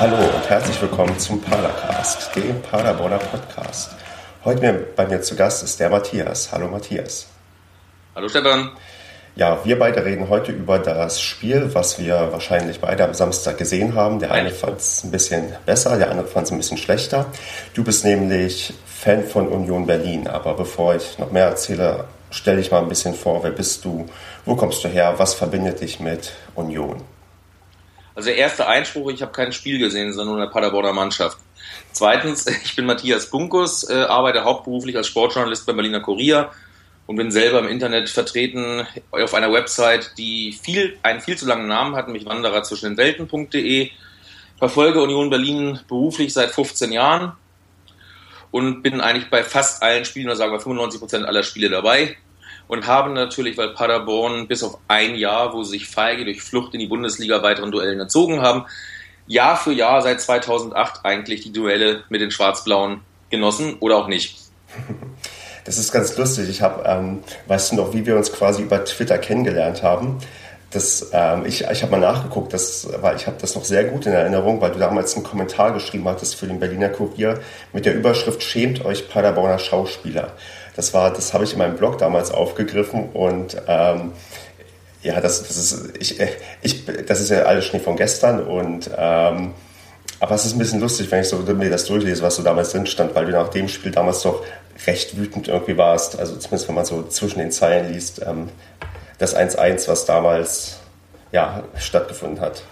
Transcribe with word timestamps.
Hallo 0.00 0.16
und 0.16 0.48
herzlich 0.48 0.80
willkommen 0.80 1.18
zum 1.18 1.42
Padercast, 1.42 2.34
dem 2.34 2.62
Paderborner 2.62 3.18
Podcast. 3.18 3.90
Heute 4.46 4.86
bei 4.96 5.06
mir 5.06 5.20
zu 5.20 5.36
Gast 5.36 5.62
ist 5.62 5.78
der 5.78 5.90
Matthias. 5.90 6.50
Hallo 6.52 6.68
Matthias. 6.68 7.26
Hallo 8.14 8.26
Stefan. 8.30 8.70
Ja, 9.36 9.62
wir 9.62 9.78
beide 9.78 10.02
reden 10.02 10.30
heute 10.30 10.52
über 10.52 10.78
das 10.78 11.20
Spiel, 11.20 11.68
was 11.74 11.98
wir 11.98 12.32
wahrscheinlich 12.32 12.80
beide 12.80 13.04
am 13.04 13.12
Samstag 13.12 13.58
gesehen 13.58 13.94
haben. 13.94 14.20
Der 14.20 14.32
eine 14.32 14.52
fand 14.52 14.80
es 14.80 15.04
ein 15.04 15.10
bisschen 15.10 15.52
besser, 15.66 15.98
der 15.98 16.10
andere 16.10 16.28
fand 16.28 16.46
es 16.46 16.52
ein 16.52 16.56
bisschen 16.56 16.78
schlechter. 16.78 17.26
Du 17.74 17.84
bist 17.84 18.02
nämlich 18.02 18.72
Fan 18.86 19.24
von 19.24 19.48
Union 19.48 19.86
Berlin. 19.86 20.28
Aber 20.28 20.54
bevor 20.54 20.94
ich 20.94 21.18
noch 21.18 21.30
mehr 21.30 21.44
erzähle, 21.44 22.04
stell 22.30 22.56
dich 22.56 22.70
mal 22.70 22.80
ein 22.80 22.88
bisschen 22.88 23.12
vor. 23.12 23.44
Wer 23.44 23.50
bist 23.50 23.84
du? 23.84 24.06
Wo 24.46 24.56
kommst 24.56 24.82
du 24.82 24.88
her? 24.88 25.12
Was 25.18 25.34
verbindet 25.34 25.82
dich 25.82 26.00
mit 26.00 26.32
Union? 26.54 27.02
Also 28.14 28.28
der 28.28 28.38
erste 28.38 28.66
Einspruch, 28.66 29.10
ich 29.10 29.22
habe 29.22 29.32
kein 29.32 29.52
Spiel 29.52 29.78
gesehen, 29.78 30.12
sondern 30.12 30.34
nur 30.34 30.42
eine 30.42 30.50
Paderborner 30.50 30.92
Mannschaft. 30.92 31.38
Zweitens, 31.92 32.46
ich 32.64 32.76
bin 32.76 32.86
Matthias 32.86 33.30
Bunkus, 33.30 33.88
äh, 33.88 34.02
arbeite 34.02 34.44
hauptberuflich 34.44 34.96
als 34.96 35.06
Sportjournalist 35.06 35.66
beim 35.66 35.76
Berliner 35.76 36.00
Kurier 36.00 36.50
und 37.06 37.16
bin 37.16 37.30
selber 37.30 37.58
im 37.58 37.68
Internet 37.68 38.08
vertreten 38.08 38.86
auf 39.10 39.34
einer 39.34 39.52
Website, 39.52 40.12
die 40.16 40.52
viel, 40.52 40.96
einen 41.02 41.20
viel 41.20 41.36
zu 41.36 41.46
langen 41.46 41.66
Namen 41.66 41.96
hat, 41.96 42.06
nämlich 42.06 42.26
Wanderer 42.26 42.62
zwischen 42.62 42.90
den 42.90 42.96
Welten.de. 42.96 43.90
Verfolge 44.58 45.00
Union 45.00 45.30
Berlin 45.30 45.80
beruflich 45.88 46.32
seit 46.32 46.50
15 46.50 46.92
Jahren 46.92 47.32
und 48.50 48.82
bin 48.82 49.00
eigentlich 49.00 49.30
bei 49.30 49.42
fast 49.42 49.82
allen 49.82 50.04
Spielen, 50.04 50.26
oder 50.26 50.36
sagen 50.36 50.52
wir 50.52 50.60
95 50.60 51.00
Prozent 51.00 51.26
aller 51.26 51.42
Spiele 51.42 51.70
dabei 51.70 52.16
und 52.70 52.86
habe 52.86 53.10
natürlich, 53.10 53.58
weil 53.58 53.70
Paderborn 53.70 54.46
bis 54.46 54.62
auf 54.62 54.78
ein 54.86 55.16
Jahr, 55.16 55.52
wo 55.52 55.64
sie 55.64 55.72
sich 55.72 55.88
feige 55.88 56.24
durch 56.24 56.40
Flucht 56.40 56.72
in 56.72 56.78
die 56.78 56.86
Bundesliga 56.86 57.42
weiteren 57.42 57.72
Duellen 57.72 57.98
erzogen 57.98 58.42
haben, 58.42 58.64
Jahr 59.26 59.56
für 59.56 59.72
Jahr 59.72 60.02
seit 60.02 60.20
2008 60.20 61.04
eigentlich 61.04 61.40
die 61.40 61.52
Duelle 61.52 62.04
mit 62.10 62.20
den 62.20 62.30
Schwarz-Blauen 62.30 63.00
genossen 63.28 63.76
oder 63.80 63.96
auch 63.96 64.06
nicht. 64.06 64.38
Das 65.66 65.76
ist 65.76 65.92
ganz 65.92 66.16
lustig. 66.16 66.48
Ich 66.48 66.62
habe, 66.62 66.82
ähm, 66.88 67.22
weißt 67.46 67.72
du 67.72 67.76
noch, 67.76 67.92
wie 67.92 68.06
wir 68.06 68.16
uns 68.16 68.32
quasi 68.32 68.62
über 68.62 68.82
Twitter 68.82 69.18
kennengelernt 69.18 69.82
haben? 69.82 70.18
Das, 70.70 71.10
ähm, 71.12 71.44
ich 71.44 71.64
ich 71.70 71.82
habe 71.82 71.92
mal 71.92 72.00
nachgeguckt, 72.00 72.54
das, 72.54 72.88
weil 73.02 73.16
ich 73.16 73.26
habe 73.26 73.36
das 73.38 73.54
noch 73.54 73.64
sehr 73.64 73.84
gut 73.84 74.06
in 74.06 74.14
Erinnerung, 74.14 74.62
weil 74.62 74.70
du 74.70 74.78
damals 74.78 75.14
einen 75.14 75.22
Kommentar 75.22 75.74
geschrieben 75.74 76.08
hattest 76.08 76.34
für 76.34 76.46
den 76.46 76.58
Berliner 76.58 76.88
Kurier 76.88 77.40
mit 77.74 77.84
der 77.84 77.94
Überschrift 77.94 78.42
Schämt 78.42 78.84
euch 78.86 79.10
Paderborner 79.10 79.58
Schauspieler. 79.58 80.32
Das 80.80 80.94
war, 80.94 81.12
das 81.12 81.34
habe 81.34 81.44
ich 81.44 81.52
in 81.52 81.58
meinem 81.58 81.76
Blog 81.76 81.98
damals 81.98 82.30
aufgegriffen 82.30 83.10
und 83.12 83.54
ähm, 83.66 84.12
ja, 85.02 85.20
das, 85.20 85.46
das 85.46 85.58
ist 85.58 85.94
ich, 85.98 86.18
ich, 86.62 86.86
das 87.06 87.20
ist 87.20 87.28
ja 87.28 87.42
alles 87.42 87.66
Schnee 87.66 87.80
von 87.80 87.96
gestern 87.96 88.42
und 88.46 88.90
ähm, 88.96 89.52
aber 90.20 90.34
es 90.34 90.46
ist 90.46 90.54
ein 90.54 90.58
bisschen 90.58 90.80
lustig, 90.80 91.10
wenn 91.10 91.20
ich 91.20 91.28
so 91.28 91.36
mir 91.36 91.68
das 91.68 91.84
durchlese, 91.84 92.22
was 92.22 92.36
so 92.36 92.42
damals 92.42 92.72
drin 92.72 92.86
stand, 92.86 93.14
weil 93.14 93.26
du 93.26 93.32
nach 93.32 93.48
dem 93.48 93.68
Spiel 93.68 93.92
damals 93.92 94.22
doch 94.22 94.42
recht 94.86 95.18
wütend 95.18 95.48
irgendwie 95.48 95.76
warst. 95.76 96.18
Also 96.18 96.36
zumindest 96.36 96.68
wenn 96.68 96.74
man 96.76 96.86
so 96.86 97.02
zwischen 97.02 97.40
den 97.40 97.52
Zeilen 97.52 97.92
liest, 97.92 98.22
ähm, 98.26 98.48
das 99.18 99.36
1-1, 99.36 99.86
was 99.86 100.06
damals 100.06 100.78
ja, 101.30 101.62
stattgefunden 101.76 102.40
hat. 102.40 102.62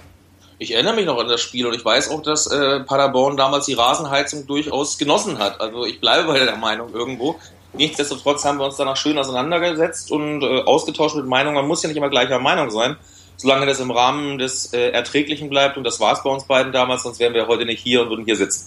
Ich 0.59 0.72
erinnere 0.72 0.95
mich 0.95 1.05
noch 1.05 1.19
an 1.19 1.28
das 1.28 1.43
Spiel 1.43 1.67
und 1.67 1.75
ich 1.75 1.84
weiß 1.84 2.11
auch, 2.11 2.22
dass 2.22 2.47
äh, 2.47 2.81
Paderborn 2.81 3.37
damals 3.37 3.67
die 3.67 3.75
Rasenheizung 3.75 4.47
durchaus 4.47 4.97
genossen 4.97 5.39
hat. 5.39 5.61
Also 5.61 5.84
ich 5.84 6.00
bleibe 6.00 6.27
bei 6.27 6.39
der 6.39 6.56
Meinung 6.56 6.95
irgendwo. 6.95 7.39
Nichtsdestotrotz 7.79 8.45
haben 8.45 8.59
wir 8.59 8.67
uns 8.67 8.77
danach 8.77 8.97
schön 8.97 9.17
auseinandergesetzt 9.19 10.11
und 10.11 10.43
äh, 10.43 10.62
ausgetauscht 10.62 11.15
mit 11.15 11.27
Meinungen. 11.27 11.55
Man 11.55 11.67
muss 11.67 11.83
ja 11.83 11.89
nicht 11.89 11.97
immer 11.97 12.11
gleicher 12.11 12.41
Meinung 12.41 12.71
sein, 12.71 12.97
solange 13.37 13.67
das 13.67 13.79
im 13.79 13.93
Rahmen 13.93 14.39
des 14.39 14.73
äh, 14.73 14.91
Erträglichen 14.91 15.49
bleibt. 15.49 15.77
Und 15.77 15.84
das 15.84 16.00
war 16.00 16.12
es 16.12 16.22
bei 16.25 16.31
uns 16.31 16.44
beiden 16.44 16.72
damals, 16.72 17.05
sonst 17.05 17.21
wären 17.21 17.34
wir 17.34 17.47
heute 17.47 17.65
nicht 17.65 17.81
hier 17.81 18.03
und 18.03 18.11
würden 18.11 18.25
hier 18.25 18.37
sitzen. 18.37 18.66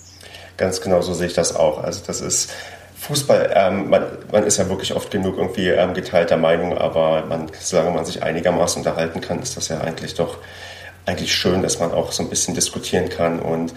Ganz 0.55 0.79
genau 0.79 1.01
so 1.01 1.13
sehe 1.13 1.27
ich 1.27 1.33
das 1.33 1.55
auch. 1.55 1.83
Also 1.83 2.01
das 2.07 2.21
ist 2.21 2.53
Fußball, 3.01 3.51
ähm, 3.53 3.89
man, 3.89 4.05
man, 4.31 4.43
ist 4.45 4.57
ja 4.57 4.69
wirklich 4.69 4.95
oft 4.95 5.11
genug 5.11 5.37
irgendwie 5.37 5.67
ähm, 5.67 5.93
geteilter 5.93 6.37
Meinung, 6.37 6.77
aber 6.77 7.25
man, 7.27 7.51
solange 7.59 7.91
man 7.91 8.05
sich 8.05 8.23
einigermaßen 8.23 8.79
unterhalten 8.79 9.19
kann, 9.19 9.41
ist 9.41 9.57
das 9.57 9.67
ja 9.67 9.81
eigentlich 9.81 10.13
doch 10.13 10.37
eigentlich 11.05 11.33
schön, 11.33 11.63
dass 11.63 11.79
man 11.79 11.91
auch 11.91 12.11
so 12.11 12.23
ein 12.23 12.29
bisschen 12.29 12.53
diskutieren 12.53 13.09
kann 13.09 13.39
und 13.39 13.73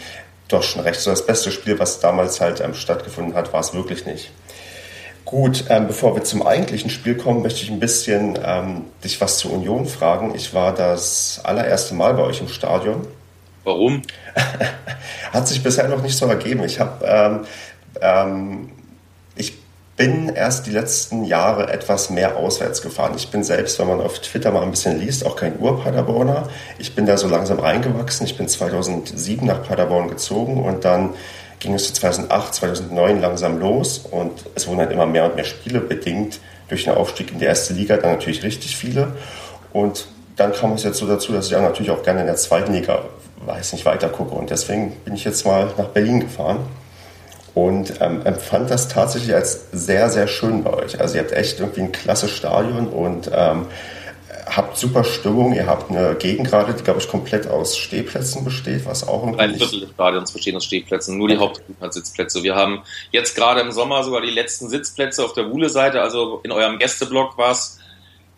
doch 0.49 0.63
schon 0.63 0.83
recht. 0.83 1.01
So 1.01 1.11
das 1.11 1.27
beste 1.27 1.51
Spiel, 1.51 1.79
was 1.79 2.01
damals 2.01 2.41
halt 2.41 2.61
ähm, 2.61 2.75
stattgefunden 2.75 3.35
hat, 3.35 3.53
war 3.53 3.61
es 3.61 3.73
wirklich 3.75 4.05
nicht. 4.07 4.31
Gut, 5.25 5.65
ähm, 5.71 5.87
bevor 5.87 6.15
wir 6.15 6.25
zum 6.25 6.47
eigentlichen 6.47 6.91
Spiel 6.91 7.17
kommen, 7.17 7.43
möchte 7.43 7.63
ich 7.63 7.71
ein 7.71 7.81
bisschen 7.81 8.39
ähm, 8.45 8.83
dich 9.03 9.21
was 9.21 9.39
zur 9.39 9.53
Union 9.53 9.87
fragen. 9.87 10.35
Ich 10.35 10.53
war 10.53 10.75
das 10.75 11.41
allererste 11.45 11.95
Mal 11.95 12.15
bei 12.15 12.23
euch 12.23 12.41
im 12.41 12.49
Stadion. 12.49 13.07
Warum? 13.65 14.03
Hat 15.33 15.49
sich 15.49 15.63
bisher 15.63 15.89
noch 15.89 16.03
nicht 16.03 16.17
so 16.17 16.27
ergeben. 16.27 16.63
Ich 16.65 16.79
habe 16.79 17.05
ähm, 17.07 17.41
ähm, 18.03 18.69
ich 19.35 19.55
bin 19.97 20.29
erst 20.29 20.67
die 20.67 20.73
letzten 20.73 21.25
Jahre 21.25 21.73
etwas 21.73 22.11
mehr 22.11 22.37
auswärts 22.37 22.83
gefahren. 22.83 23.13
Ich 23.17 23.31
bin 23.31 23.45
selbst, 23.45 23.79
wenn 23.79 23.89
man 23.89 24.01
auf 24.01 24.19
Twitter 24.19 24.51
mal 24.51 24.63
ein 24.63 24.73
bisschen 24.73 25.01
liest, 25.01 25.25
auch 25.25 25.37
kein 25.37 25.59
Ur-Paderborner. 25.59 26.49
Ich 26.79 26.95
bin 26.95 27.07
da 27.07 27.17
so 27.17 27.29
langsam 27.29 27.61
reingewachsen. 27.61 28.27
Ich 28.27 28.37
bin 28.37 28.49
2007 28.49 29.47
nach 29.47 29.63
Paderborn 29.63 30.09
gezogen 30.09 30.63
und 30.63 30.85
dann 30.85 31.15
ging 31.65 31.75
es 31.75 31.93
2008, 31.95 32.55
2009 32.55 33.21
langsam 33.23 33.59
los 33.59 33.99
und 34.11 34.33
es 34.55 34.67
wurden 34.67 34.81
halt 34.81 34.93
immer 34.93 35.07
mehr 35.07 35.25
und 35.25 35.35
mehr 35.35 35.45
Spiele 35.45 35.81
bedingt 35.81 36.41
durch 36.69 36.85
den 36.85 36.93
Aufstieg 36.93 37.33
in 37.33 37.39
die 37.39 37.47
erste 37.47 37.73
Liga, 37.73 37.97
dann 37.97 38.13
natürlich 38.13 38.43
richtig 38.43 38.77
viele. 38.77 39.09
Und 39.73 40.07
dann 40.37 40.53
kam 40.53 40.73
es 40.73 40.85
jetzt 40.85 40.99
so 40.99 41.07
dazu, 41.07 41.33
dass 41.33 41.47
ich 41.47 41.57
auch 41.57 41.63
natürlich 41.63 41.91
auch 41.91 42.03
gerne 42.03 42.21
in 42.21 42.27
der 42.27 42.37
zweiten 42.37 42.75
Liga, 42.75 43.03
weiß 43.47 43.73
nicht, 43.73 43.87
weiter 43.87 44.09
gucke. 44.09 44.35
Und 44.35 44.51
deswegen 44.51 44.93
bin 45.05 45.15
ich 45.15 45.25
jetzt 45.25 45.47
mal 45.47 45.69
nach 45.79 45.89
Berlin 45.89 46.21
gefahren 46.21 46.59
und 47.55 47.95
ähm, 48.01 48.21
empfand 48.27 48.71
das 48.71 48.89
tatsächlich 48.89 49.35
als 49.35 49.67
sehr, 49.73 50.11
sehr 50.11 50.27
schön 50.27 50.65
bei 50.65 50.75
euch. 50.75 51.01
Also 51.01 51.17
ihr 51.17 51.23
habt 51.23 51.33
echt 51.33 51.61
irgendwie 51.61 51.81
ein 51.81 51.93
klasse 51.93 52.29
Stadion 52.29 52.89
und 52.89 53.31
ähm, 53.33 53.67
habt 54.47 54.77
super 54.77 55.05
Stimmung. 55.05 55.55
Ihr 55.55 55.67
habt 55.67 55.91
eine 55.91 56.15
Gegend 56.17 56.49
gerade, 56.49 56.75
die, 56.75 56.83
glaube 56.83 57.01
ich, 57.01 57.09
komplett 57.09 57.47
aus 57.47 57.77
Stehplätzen 57.77 58.45
besteht, 58.45 58.85
was 58.87 59.07
auch 59.07 59.27
ein 59.27 59.39
Ein 59.39 59.57
Viertel 59.57 59.81
des 59.81 59.91
Stadions 59.91 60.33
bestehen 60.33 60.57
aus 60.57 60.65
Stehplätzen, 60.65 61.19
nur 61.19 61.29
die 61.29 61.39
Haupttribüne 61.39 61.79
hat 61.81 61.95
Sitzplätze. 61.95 62.43
Wir 62.43 62.55
haben 62.55 62.83
jetzt 63.11 63.35
gerade 63.35 63.61
im 63.61 63.73
Sommer 63.73 64.03
sogar 64.05 64.21
die 64.21 64.31
letzten 64.31 64.69
Sitzplätze 64.69 65.25
auf 65.25 65.33
der 65.33 65.51
Wuhle-Seite, 65.51 66.01
also 66.01 66.41
in 66.45 66.53
eurem 66.53 66.79
Gästeblock 66.79 67.39
war 67.39 67.53
es 67.53 67.79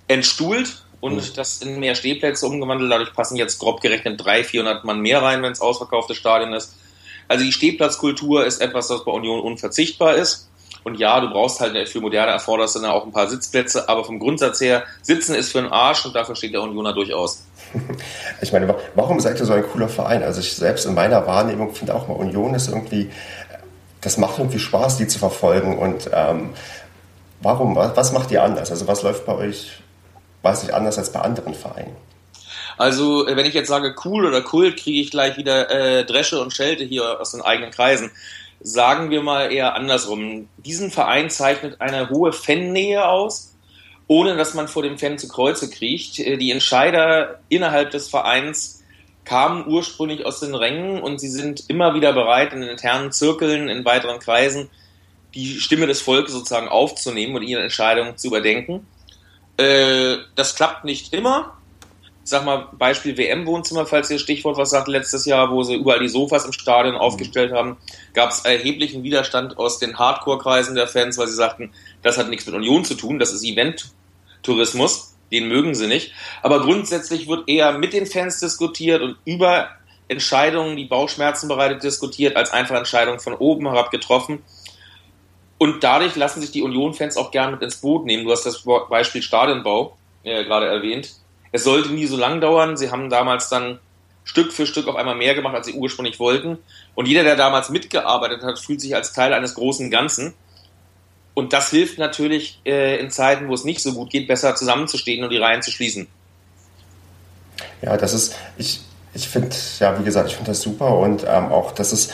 entstuhlt 0.08 0.82
und 1.00 1.16
mhm. 1.16 1.34
das 1.34 1.62
in 1.62 1.78
mehr 1.80 1.94
Stehplätze 1.94 2.46
umgewandelt. 2.46 2.90
Dadurch 2.90 3.12
passen 3.12 3.36
jetzt 3.36 3.58
grob 3.58 3.80
gerechnet 3.80 4.24
300, 4.24 4.46
400 4.46 4.84
Mann 4.84 5.00
mehr 5.00 5.22
rein, 5.22 5.42
wenn 5.42 5.52
es 5.52 5.60
ausverkauftes 5.60 6.16
Stadion 6.16 6.52
ist. 6.52 6.74
Also 7.28 7.44
die 7.44 7.52
Stehplatzkultur 7.52 8.46
ist 8.46 8.60
etwas, 8.60 8.88
das 8.88 9.04
bei 9.04 9.10
Union 9.10 9.40
unverzichtbar 9.40 10.14
ist. 10.14 10.48
Und 10.86 11.00
ja, 11.00 11.20
du 11.20 11.28
brauchst 11.28 11.58
halt 11.58 11.88
für 11.88 12.00
moderne 12.00 12.30
Erfordernisse 12.30 12.80
dann 12.80 12.92
auch 12.92 13.04
ein 13.04 13.10
paar 13.10 13.26
Sitzplätze, 13.26 13.88
aber 13.88 14.04
vom 14.04 14.20
Grundsatz 14.20 14.60
her, 14.60 14.84
Sitzen 15.02 15.34
ist 15.34 15.50
für 15.50 15.60
den 15.60 15.72
Arsch 15.72 16.06
und 16.06 16.14
dafür 16.14 16.36
steht 16.36 16.54
der 16.54 16.62
Unioner 16.62 16.92
durchaus. 16.92 17.42
Ich 18.40 18.52
meine, 18.52 18.72
warum 18.94 19.18
seid 19.18 19.40
ihr 19.40 19.46
so 19.46 19.52
ein 19.52 19.64
cooler 19.64 19.88
Verein? 19.88 20.22
Also 20.22 20.38
ich 20.38 20.54
selbst 20.54 20.86
in 20.86 20.94
meiner 20.94 21.26
Wahrnehmung 21.26 21.74
finde 21.74 21.92
auch 21.92 22.06
mal, 22.06 22.14
Union 22.14 22.54
ist 22.54 22.68
irgendwie, 22.68 23.10
das 24.00 24.16
macht 24.16 24.38
irgendwie 24.38 24.60
Spaß, 24.60 24.98
die 24.98 25.08
zu 25.08 25.18
verfolgen. 25.18 25.76
Und 25.76 26.08
ähm, 26.12 26.50
warum, 27.40 27.74
was 27.74 28.12
macht 28.12 28.30
ihr 28.30 28.44
anders? 28.44 28.70
Also 28.70 28.86
was 28.86 29.02
läuft 29.02 29.26
bei 29.26 29.34
euch, 29.34 29.80
weiß 30.42 30.62
ich, 30.62 30.72
anders 30.72 30.98
als 30.98 31.10
bei 31.10 31.18
anderen 31.18 31.54
Vereinen? 31.54 31.96
Also, 32.78 33.26
äh, 33.26 33.36
wenn 33.36 33.46
ich 33.46 33.54
jetzt 33.54 33.68
sage 33.68 33.96
cool 34.04 34.24
oder 34.24 34.40
Kult, 34.42 34.76
kriege 34.76 35.00
ich 35.00 35.10
gleich 35.10 35.36
wieder 35.36 35.68
äh, 35.68 36.04
Dresche 36.04 36.40
und 36.40 36.52
Schelte 36.52 36.84
hier 36.84 37.20
aus 37.20 37.32
den 37.32 37.42
eigenen 37.42 37.72
Kreisen. 37.72 38.12
Sagen 38.66 39.10
wir 39.10 39.22
mal 39.22 39.52
eher 39.52 39.76
andersrum. 39.76 40.48
Diesen 40.56 40.90
Verein 40.90 41.30
zeichnet 41.30 41.80
eine 41.80 42.10
hohe 42.10 42.32
Fannähe 42.32 43.06
aus, 43.06 43.54
ohne 44.08 44.36
dass 44.36 44.54
man 44.54 44.66
vor 44.66 44.82
dem 44.82 44.98
Fan 44.98 45.18
zu 45.18 45.28
Kreuze 45.28 45.70
kriecht. 45.70 46.18
Äh, 46.18 46.36
die 46.36 46.50
Entscheider 46.50 47.38
innerhalb 47.48 47.92
des 47.92 48.08
Vereins 48.08 48.82
kamen 49.24 49.68
ursprünglich 49.68 50.26
aus 50.26 50.40
den 50.40 50.56
Rängen 50.56 51.00
und 51.00 51.20
sie 51.20 51.28
sind 51.28 51.70
immer 51.70 51.94
wieder 51.94 52.12
bereit, 52.12 52.52
in 52.52 52.62
internen 52.64 53.12
Zirkeln, 53.12 53.68
in 53.68 53.84
weiteren 53.84 54.18
Kreisen, 54.18 54.68
die 55.36 55.60
Stimme 55.60 55.86
des 55.86 56.02
Volkes 56.02 56.32
sozusagen 56.32 56.66
aufzunehmen 56.66 57.36
und 57.36 57.42
ihre 57.42 57.62
Entscheidungen 57.62 58.16
zu 58.16 58.26
überdenken. 58.26 58.84
Äh, 59.58 60.16
das 60.34 60.56
klappt 60.56 60.84
nicht 60.84 61.14
immer, 61.14 61.55
sag 62.26 62.44
mal, 62.44 62.68
Beispiel 62.72 63.16
WM-Wohnzimmer, 63.16 63.86
falls 63.86 64.10
ihr 64.10 64.18
Stichwort 64.18 64.56
was 64.56 64.70
sagt, 64.70 64.88
letztes 64.88 65.26
Jahr, 65.26 65.52
wo 65.52 65.62
sie 65.62 65.76
überall 65.76 66.00
die 66.00 66.08
Sofas 66.08 66.44
im 66.44 66.52
Stadion 66.52 66.94
mhm. 66.94 67.00
aufgestellt 67.00 67.52
haben, 67.52 67.76
gab 68.14 68.30
es 68.30 68.40
erheblichen 68.40 69.04
Widerstand 69.04 69.58
aus 69.58 69.78
den 69.78 69.96
Hardcore-Kreisen 69.96 70.74
der 70.74 70.88
Fans, 70.88 71.16
weil 71.18 71.28
sie 71.28 71.36
sagten, 71.36 71.72
das 72.02 72.18
hat 72.18 72.28
nichts 72.28 72.44
mit 72.44 72.56
Union 72.56 72.84
zu 72.84 72.96
tun, 72.96 73.20
das 73.20 73.32
ist 73.32 73.44
Event-Tourismus, 73.44 75.14
den 75.30 75.46
mögen 75.46 75.76
sie 75.76 75.86
nicht. 75.86 76.14
Aber 76.42 76.60
grundsätzlich 76.60 77.28
wird 77.28 77.48
eher 77.48 77.78
mit 77.78 77.92
den 77.92 78.06
Fans 78.06 78.40
diskutiert 78.40 79.02
und 79.02 79.16
über 79.24 79.68
Entscheidungen, 80.08 80.76
die 80.76 80.84
Bauchschmerzen 80.84 81.46
bereitet, 81.46 81.84
diskutiert, 81.84 82.34
als 82.36 82.50
einfach 82.50 82.76
Entscheidungen 82.76 83.20
von 83.20 83.34
oben 83.34 83.68
herab 83.68 83.92
getroffen. 83.92 84.42
Und 85.58 85.84
dadurch 85.84 86.16
lassen 86.16 86.40
sich 86.40 86.50
die 86.50 86.62
Union-Fans 86.62 87.16
auch 87.16 87.30
gern 87.30 87.52
mit 87.52 87.62
ins 87.62 87.76
Boot 87.76 88.04
nehmen. 88.04 88.24
Du 88.24 88.32
hast 88.32 88.44
das 88.44 88.64
Beispiel 88.90 89.22
Stadionbau 89.22 89.96
äh, 90.24 90.44
gerade 90.44 90.66
erwähnt 90.66 91.20
es 91.56 91.64
sollte 91.64 91.90
nie 91.90 92.06
so 92.06 92.16
lang 92.16 92.40
dauern. 92.40 92.76
Sie 92.76 92.90
haben 92.90 93.10
damals 93.10 93.48
dann 93.48 93.78
Stück 94.24 94.52
für 94.52 94.66
Stück 94.66 94.88
auf 94.88 94.96
einmal 94.96 95.14
mehr 95.14 95.34
gemacht, 95.34 95.54
als 95.54 95.66
sie 95.66 95.74
ursprünglich 95.74 96.18
wollten. 96.18 96.58
Und 96.94 97.06
jeder, 97.06 97.24
der 97.24 97.36
damals 97.36 97.70
mitgearbeitet 97.70 98.42
hat, 98.42 98.58
fühlt 98.58 98.80
sich 98.80 98.94
als 98.94 99.12
Teil 99.12 99.32
eines 99.32 99.54
großen 99.54 99.90
Ganzen. 99.90 100.34
Und 101.34 101.52
das 101.52 101.70
hilft 101.70 101.98
natürlich 101.98 102.60
äh, 102.64 102.98
in 102.98 103.10
Zeiten, 103.10 103.48
wo 103.48 103.54
es 103.54 103.64
nicht 103.64 103.82
so 103.82 103.92
gut 103.92 104.10
geht, 104.10 104.26
besser 104.26 104.54
zusammenzustehen 104.54 105.22
und 105.22 105.30
die 105.30 105.38
Reihen 105.38 105.62
zu 105.62 105.70
schließen. 105.70 106.08
Ja, 107.82 107.96
das 107.96 108.14
ist, 108.14 108.34
ich, 108.56 108.80
ich 109.14 109.28
finde, 109.28 109.54
ja, 109.78 109.98
wie 109.98 110.04
gesagt, 110.04 110.28
ich 110.28 110.36
finde 110.36 110.50
das 110.50 110.60
super 110.60 110.96
und 110.98 111.24
ähm, 111.28 111.52
auch, 111.52 111.72
das 111.72 111.92
ist 111.92 112.12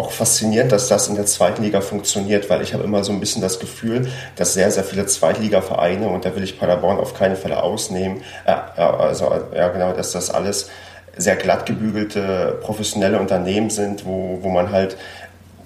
auch 0.00 0.10
faszinierend, 0.12 0.72
dass 0.72 0.88
das 0.88 1.08
in 1.08 1.14
der 1.14 1.26
zweiten 1.26 1.62
Liga 1.62 1.82
funktioniert, 1.82 2.48
weil 2.48 2.62
ich 2.62 2.72
habe 2.72 2.84
immer 2.84 3.04
so 3.04 3.12
ein 3.12 3.20
bisschen 3.20 3.42
das 3.42 3.60
Gefühl, 3.60 4.08
dass 4.36 4.54
sehr, 4.54 4.70
sehr 4.70 4.82
viele 4.82 5.04
Zweitliga-Vereine, 5.04 6.08
und 6.08 6.24
da 6.24 6.34
will 6.34 6.42
ich 6.42 6.58
Paderborn 6.58 6.98
auf 6.98 7.14
keinen 7.14 7.36
Fall 7.36 7.52
ausnehmen, 7.52 8.22
äh, 8.46 8.52
also 8.80 9.30
ja 9.54 9.68
genau, 9.68 9.92
dass 9.92 10.12
das 10.12 10.30
alles 10.30 10.70
sehr 11.16 11.36
glatt 11.36 11.66
gebügelte 11.66 12.58
professionelle 12.62 13.18
Unternehmen 13.18 13.68
sind, 13.68 14.06
wo, 14.06 14.38
wo 14.40 14.48
man 14.48 14.70
halt 14.70 14.96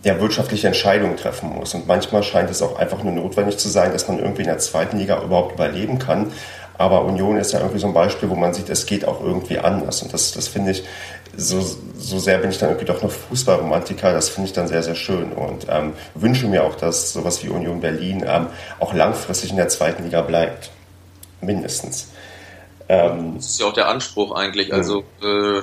der 0.05 0.21
wirtschaftliche 0.21 0.67
Entscheidungen 0.67 1.17
treffen 1.17 1.51
muss. 1.51 1.75
Und 1.75 1.87
manchmal 1.87 2.23
scheint 2.23 2.51
es 2.51 2.61
auch 2.61 2.79
einfach 2.79 3.03
nur 3.03 3.13
notwendig 3.13 3.57
zu 3.57 3.69
sein, 3.69 3.93
dass 3.93 4.09
man 4.09 4.19
irgendwie 4.19 4.43
in 4.43 4.49
der 4.49 4.59
zweiten 4.59 4.99
Liga 4.99 5.23
überhaupt 5.23 5.55
überleben 5.55 5.99
kann. 5.99 6.33
Aber 6.77 7.05
Union 7.05 7.37
ist 7.37 7.53
ja 7.53 7.61
irgendwie 7.61 7.79
so 7.79 7.87
ein 7.87 7.95
Beispiel, 7.95 8.29
wo 8.29 8.35
man 8.35 8.53
sieht, 8.53 8.69
es 8.69 8.87
geht 8.87 9.07
auch 9.07 9.23
irgendwie 9.23 9.59
anders. 9.59 10.03
Und 10.03 10.13
das, 10.13 10.33
das 10.33 10.49
finde 10.49 10.73
ich, 10.73 10.85
so, 11.37 11.61
so 11.99 12.19
sehr 12.19 12.39
bin 12.39 12.51
ich 12.51 12.59
dann 12.59 12.71
irgendwie 12.71 12.87
doch 12.87 13.03
noch 13.03 13.11
Fußballromantiker. 13.11 14.13
Das 14.13 14.29
finde 14.29 14.49
ich 14.49 14.53
dann 14.53 14.69
sehr, 14.69 14.83
sehr 14.83 14.95
schön. 14.95 15.33
Und 15.33 15.67
ähm, 15.69 15.93
wünsche 16.15 16.47
mir 16.47 16.65
auch, 16.65 16.75
dass 16.77 17.13
sowas 17.13 17.43
wie 17.43 17.49
Union 17.49 17.81
Berlin 17.81 18.25
ähm, 18.27 18.47
auch 18.81 18.95
langfristig 18.95 19.51
in 19.51 19.57
der 19.57 19.69
zweiten 19.69 20.05
Liga 20.05 20.23
bleibt. 20.23 20.71
Mindestens. 21.41 22.09
Ähm, 22.89 23.35
das 23.37 23.47
ist 23.47 23.61
ja 23.61 23.67
auch 23.67 23.73
der 23.73 23.89
Anspruch 23.89 24.35
eigentlich. 24.35 24.73
Also, 24.73 25.05
äh, 25.23 25.63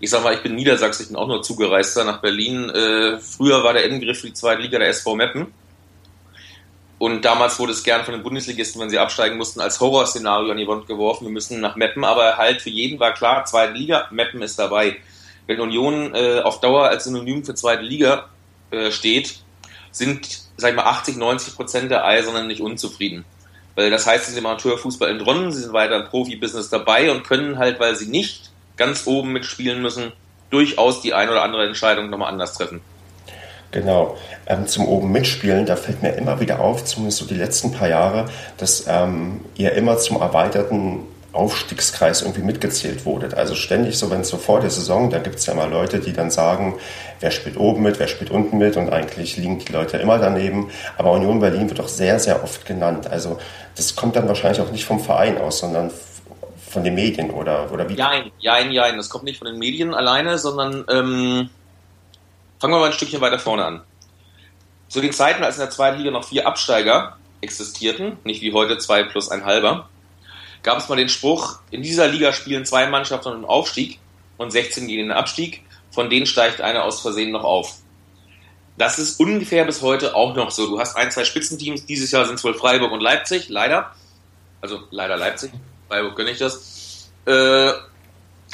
ich 0.00 0.10
sag 0.10 0.24
mal, 0.24 0.34
ich 0.34 0.42
bin 0.42 0.54
Niedersachsen, 0.54 1.02
ich 1.02 1.08
bin 1.08 1.16
auch 1.16 1.28
nur 1.28 1.42
Zugereister 1.42 2.04
nach 2.04 2.20
Berlin. 2.20 2.70
Äh, 2.70 3.18
früher 3.18 3.62
war 3.62 3.72
der 3.72 3.84
Endgriff 3.84 4.20
für 4.20 4.28
die 4.28 4.34
zweite 4.34 4.62
Liga 4.62 4.78
der 4.78 4.88
SV 4.88 5.14
Meppen. 5.14 5.46
Und 7.02 7.24
damals 7.24 7.58
wurde 7.58 7.72
es 7.72 7.82
gern 7.82 8.04
von 8.04 8.14
den 8.14 8.22
Bundesligisten, 8.22 8.80
wenn 8.80 8.88
sie 8.88 8.98
absteigen 8.98 9.36
mussten, 9.36 9.60
als 9.60 9.80
Horrorszenario 9.80 10.52
an 10.52 10.56
die 10.56 10.68
Wand 10.68 10.86
geworfen. 10.86 11.26
Wir 11.26 11.32
müssen 11.32 11.60
nach 11.60 11.74
Meppen, 11.74 12.04
aber 12.04 12.36
halt 12.36 12.62
für 12.62 12.70
jeden 12.70 13.00
war 13.00 13.12
klar, 13.12 13.44
zweite 13.44 13.72
Liga, 13.72 14.06
Meppen 14.12 14.40
ist 14.40 14.56
dabei. 14.56 14.98
Wenn 15.46 15.60
Union 15.60 16.14
äh, 16.14 16.40
auf 16.40 16.60
Dauer 16.60 16.88
als 16.88 17.04
Synonym 17.04 17.44
für 17.44 17.54
zweite 17.54 17.82
Liga 17.82 18.28
äh, 18.70 18.90
steht, 18.90 19.40
sind, 19.90 20.40
sag 20.56 20.70
ich 20.70 20.76
mal, 20.76 20.84
80, 20.84 21.16
90 21.16 21.56
Prozent 21.56 21.90
der 21.90 22.04
Eisernen 22.04 22.46
nicht 22.46 22.60
unzufrieden. 22.60 23.24
Weil 23.74 23.90
das 23.90 24.06
heißt, 24.06 24.26
sie 24.26 24.32
sind 24.32 24.40
im 24.40 24.46
Amateurfußball 24.46 25.10
entronnen, 25.10 25.52
sie 25.52 25.62
sind 25.62 25.72
weiter 25.72 25.96
im 25.96 26.04
Profibusiness 26.06 26.68
dabei 26.68 27.10
und 27.10 27.24
können 27.24 27.58
halt, 27.58 27.80
weil 27.80 27.96
sie 27.96 28.08
nicht 28.08 28.50
ganz 28.76 29.06
oben 29.06 29.32
mitspielen 29.32 29.80
müssen, 29.80 30.12
durchaus 30.50 31.00
die 31.00 31.14
ein 31.14 31.28
oder 31.28 31.42
andere 31.42 31.66
Entscheidung 31.66 32.10
nochmal 32.10 32.30
anders 32.30 32.54
treffen. 32.54 32.80
Genau. 33.70 34.18
Ähm, 34.46 34.66
zum 34.66 34.86
oben 34.86 35.10
mitspielen, 35.12 35.64
da 35.64 35.76
fällt 35.76 36.02
mir 36.02 36.12
immer 36.12 36.40
wieder 36.40 36.60
auf, 36.60 36.84
zumindest 36.84 37.18
so 37.18 37.24
die 37.24 37.34
letzten 37.34 37.72
paar 37.72 37.88
Jahre, 37.88 38.26
dass 38.58 38.84
ähm, 38.86 39.40
ihr 39.56 39.72
immer 39.72 39.96
zum 39.96 40.20
erweiterten 40.20 41.06
Aufstiegskreis 41.32 42.22
irgendwie 42.22 42.42
mitgezählt 42.42 43.04
wurdet. 43.04 43.34
Also 43.34 43.54
ständig 43.54 43.98
so, 43.98 44.10
wenn 44.10 44.20
es 44.20 44.28
so 44.28 44.36
vor 44.36 44.60
der 44.60 44.70
Saison, 44.70 45.10
da 45.10 45.18
gibt 45.18 45.36
es 45.36 45.46
ja 45.46 45.54
mal 45.54 45.70
Leute, 45.70 46.00
die 46.00 46.12
dann 46.12 46.30
sagen, 46.30 46.78
wer 47.20 47.30
spielt 47.30 47.56
oben 47.56 47.82
mit, 47.82 47.98
wer 47.98 48.08
spielt 48.08 48.30
unten 48.30 48.58
mit 48.58 48.76
und 48.76 48.90
eigentlich 48.90 49.36
liegen 49.36 49.58
die 49.58 49.72
Leute 49.72 49.96
immer 49.96 50.18
daneben. 50.18 50.70
Aber 50.98 51.12
Union 51.12 51.40
Berlin 51.40 51.68
wird 51.68 51.80
auch 51.80 51.88
sehr, 51.88 52.18
sehr 52.18 52.42
oft 52.44 52.66
genannt. 52.66 53.06
Also 53.06 53.38
das 53.76 53.96
kommt 53.96 54.16
dann 54.16 54.28
wahrscheinlich 54.28 54.60
auch 54.60 54.70
nicht 54.70 54.84
vom 54.84 55.00
Verein 55.00 55.38
aus, 55.38 55.60
sondern 55.60 55.90
von 56.68 56.84
den 56.84 56.94
Medien 56.94 57.30
oder, 57.30 57.72
oder 57.72 57.88
wie? 57.88 57.94
Jein, 57.94 58.30
jein, 58.38 58.70
jein. 58.70 58.96
Das 58.96 59.08
kommt 59.08 59.24
nicht 59.24 59.38
von 59.38 59.46
den 59.46 59.58
Medien 59.58 59.94
alleine, 59.94 60.38
sondern 60.38 60.84
ähm, 60.90 61.50
Fangen 62.62 62.74
wir 62.74 62.78
mal 62.78 62.86
ein 62.86 62.92
Stückchen 62.92 63.20
weiter 63.20 63.40
vorne 63.40 63.64
an. 63.64 63.82
Zu 64.86 65.00
den 65.00 65.12
Zeiten, 65.12 65.42
als 65.42 65.56
in 65.56 65.62
der 65.62 65.70
zweiten 65.70 65.98
Liga 65.98 66.12
noch 66.12 66.22
vier 66.22 66.46
Absteiger 66.46 67.16
existierten, 67.40 68.18
nicht 68.22 68.40
wie 68.40 68.52
heute 68.52 68.78
zwei 68.78 69.02
plus 69.02 69.32
ein 69.32 69.44
halber, 69.44 69.88
gab 70.62 70.78
es 70.78 70.88
mal 70.88 70.96
den 70.96 71.08
Spruch, 71.08 71.58
in 71.70 71.82
dieser 71.82 72.08
Liga 72.08 72.32
spielen 72.32 72.64
zwei 72.64 72.86
Mannschaften 72.86 73.32
im 73.32 73.44
Aufstieg 73.44 73.98
und 74.36 74.50
16 74.50 74.86
gegen 74.86 75.08
den 75.08 75.12
Abstieg, 75.12 75.62
von 75.90 76.08
denen 76.08 76.26
steigt 76.26 76.60
eine 76.60 76.82
aus 76.82 77.00
Versehen 77.00 77.32
noch 77.32 77.44
auf. 77.44 77.76
Das 78.78 78.98
ist 78.98 79.20
ungefähr 79.20 79.64
bis 79.64 79.82
heute 79.82 80.14
auch 80.14 80.34
noch 80.34 80.50
so. 80.50 80.66
Du 80.66 80.80
hast 80.80 80.96
ein, 80.96 81.10
zwei 81.10 81.24
Spitzenteams, 81.24 81.84
dieses 81.84 82.10
Jahr 82.10 82.24
sind 82.24 82.36
es 82.36 82.44
wohl 82.44 82.54
Freiburg 82.54 82.92
und 82.92 83.00
Leipzig, 83.00 83.48
leider. 83.48 83.94
Also 84.60 84.80
leider 84.90 85.16
Leipzig, 85.16 85.52
Freiburg 85.88 86.16
gönne 86.16 86.30
ich 86.30 86.38
das. 86.38 87.10
Äh, 87.26 87.72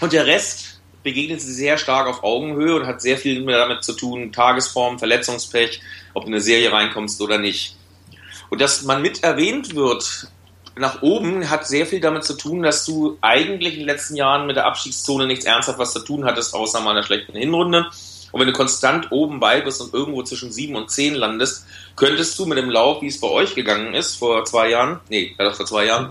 und 0.00 0.12
der 0.12 0.26
Rest 0.26 0.80
begegnet 1.02 1.40
sie 1.40 1.52
sehr 1.52 1.78
stark 1.78 2.08
auf 2.08 2.24
Augenhöhe 2.24 2.74
und 2.74 2.86
hat 2.86 3.00
sehr 3.00 3.16
viel 3.16 3.44
damit 3.46 3.84
zu 3.84 3.92
tun, 3.92 4.32
Tagesform, 4.32 4.98
Verletzungspech, 4.98 5.80
ob 6.14 6.24
du 6.24 6.28
in 6.28 6.34
eine 6.34 6.42
Serie 6.42 6.72
reinkommst 6.72 7.20
oder 7.20 7.38
nicht. 7.38 7.76
Und 8.50 8.60
dass 8.60 8.82
man 8.82 9.02
mit 9.02 9.22
erwähnt 9.22 9.74
wird 9.74 10.28
nach 10.78 11.02
oben, 11.02 11.48
hat 11.50 11.66
sehr 11.66 11.86
viel 11.86 12.00
damit 12.00 12.24
zu 12.24 12.34
tun, 12.34 12.62
dass 12.62 12.84
du 12.84 13.18
eigentlich 13.20 13.74
in 13.74 13.80
den 13.80 13.88
letzten 13.88 14.16
Jahren 14.16 14.46
mit 14.46 14.56
der 14.56 14.66
Abstiegszone 14.66 15.26
nichts 15.26 15.44
ernsthaft 15.44 15.78
was 15.78 15.92
zu 15.92 16.00
tun 16.00 16.24
hattest, 16.24 16.54
außer 16.54 16.80
mal 16.80 16.92
einer 16.92 17.02
schlechten 17.02 17.36
Hinrunde. 17.36 17.86
Und 18.30 18.40
wenn 18.40 18.46
du 18.46 18.52
konstant 18.52 19.10
oben 19.10 19.40
bei 19.40 19.60
bist 19.60 19.80
und 19.80 19.94
irgendwo 19.94 20.22
zwischen 20.22 20.52
sieben 20.52 20.76
und 20.76 20.90
zehn 20.90 21.14
landest, 21.14 21.66
könntest 21.96 22.38
du 22.38 22.46
mit 22.46 22.58
dem 22.58 22.70
Lauf, 22.70 23.02
wie 23.02 23.06
es 23.06 23.20
bei 23.20 23.28
euch 23.28 23.54
gegangen 23.54 23.94
ist, 23.94 24.16
vor 24.16 24.44
zwei 24.44 24.68
Jahren, 24.68 25.00
nee, 25.08 25.34
vor 25.38 25.66
zwei 25.66 25.86
Jahren, 25.86 26.10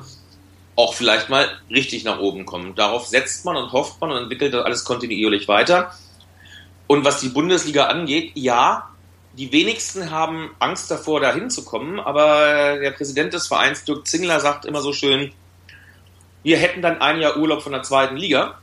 auch 0.75 0.93
vielleicht 0.93 1.29
mal 1.29 1.47
richtig 1.69 2.03
nach 2.03 2.19
oben 2.19 2.45
kommen. 2.45 2.75
Darauf 2.75 3.07
setzt 3.07 3.45
man 3.45 3.55
und 3.55 3.71
hofft 3.71 3.99
man 4.01 4.11
und 4.11 4.17
entwickelt 4.17 4.53
das 4.53 4.65
alles 4.65 4.83
kontinuierlich 4.83 5.47
weiter. 5.47 5.91
Und 6.87 7.03
was 7.03 7.19
die 7.19 7.29
Bundesliga 7.29 7.87
angeht, 7.87 8.31
ja, 8.35 8.89
die 9.37 9.51
wenigsten 9.51 10.09
haben 10.09 10.49
Angst 10.59 10.89
davor, 10.89 11.19
da 11.19 11.33
hinzukommen, 11.33 11.99
aber 11.99 12.77
der 12.79 12.91
Präsident 12.91 13.33
des 13.33 13.47
Vereins, 13.47 13.83
Dirk 13.83 14.07
Zingler, 14.07 14.39
sagt 14.39 14.65
immer 14.65 14.81
so 14.81 14.93
schön, 14.93 15.31
wir 16.43 16.57
hätten 16.57 16.81
dann 16.81 17.01
ein 17.01 17.19
Jahr 17.19 17.37
Urlaub 17.37 17.61
von 17.61 17.71
der 17.71 17.83
zweiten 17.83 18.17
Liga 18.17 18.57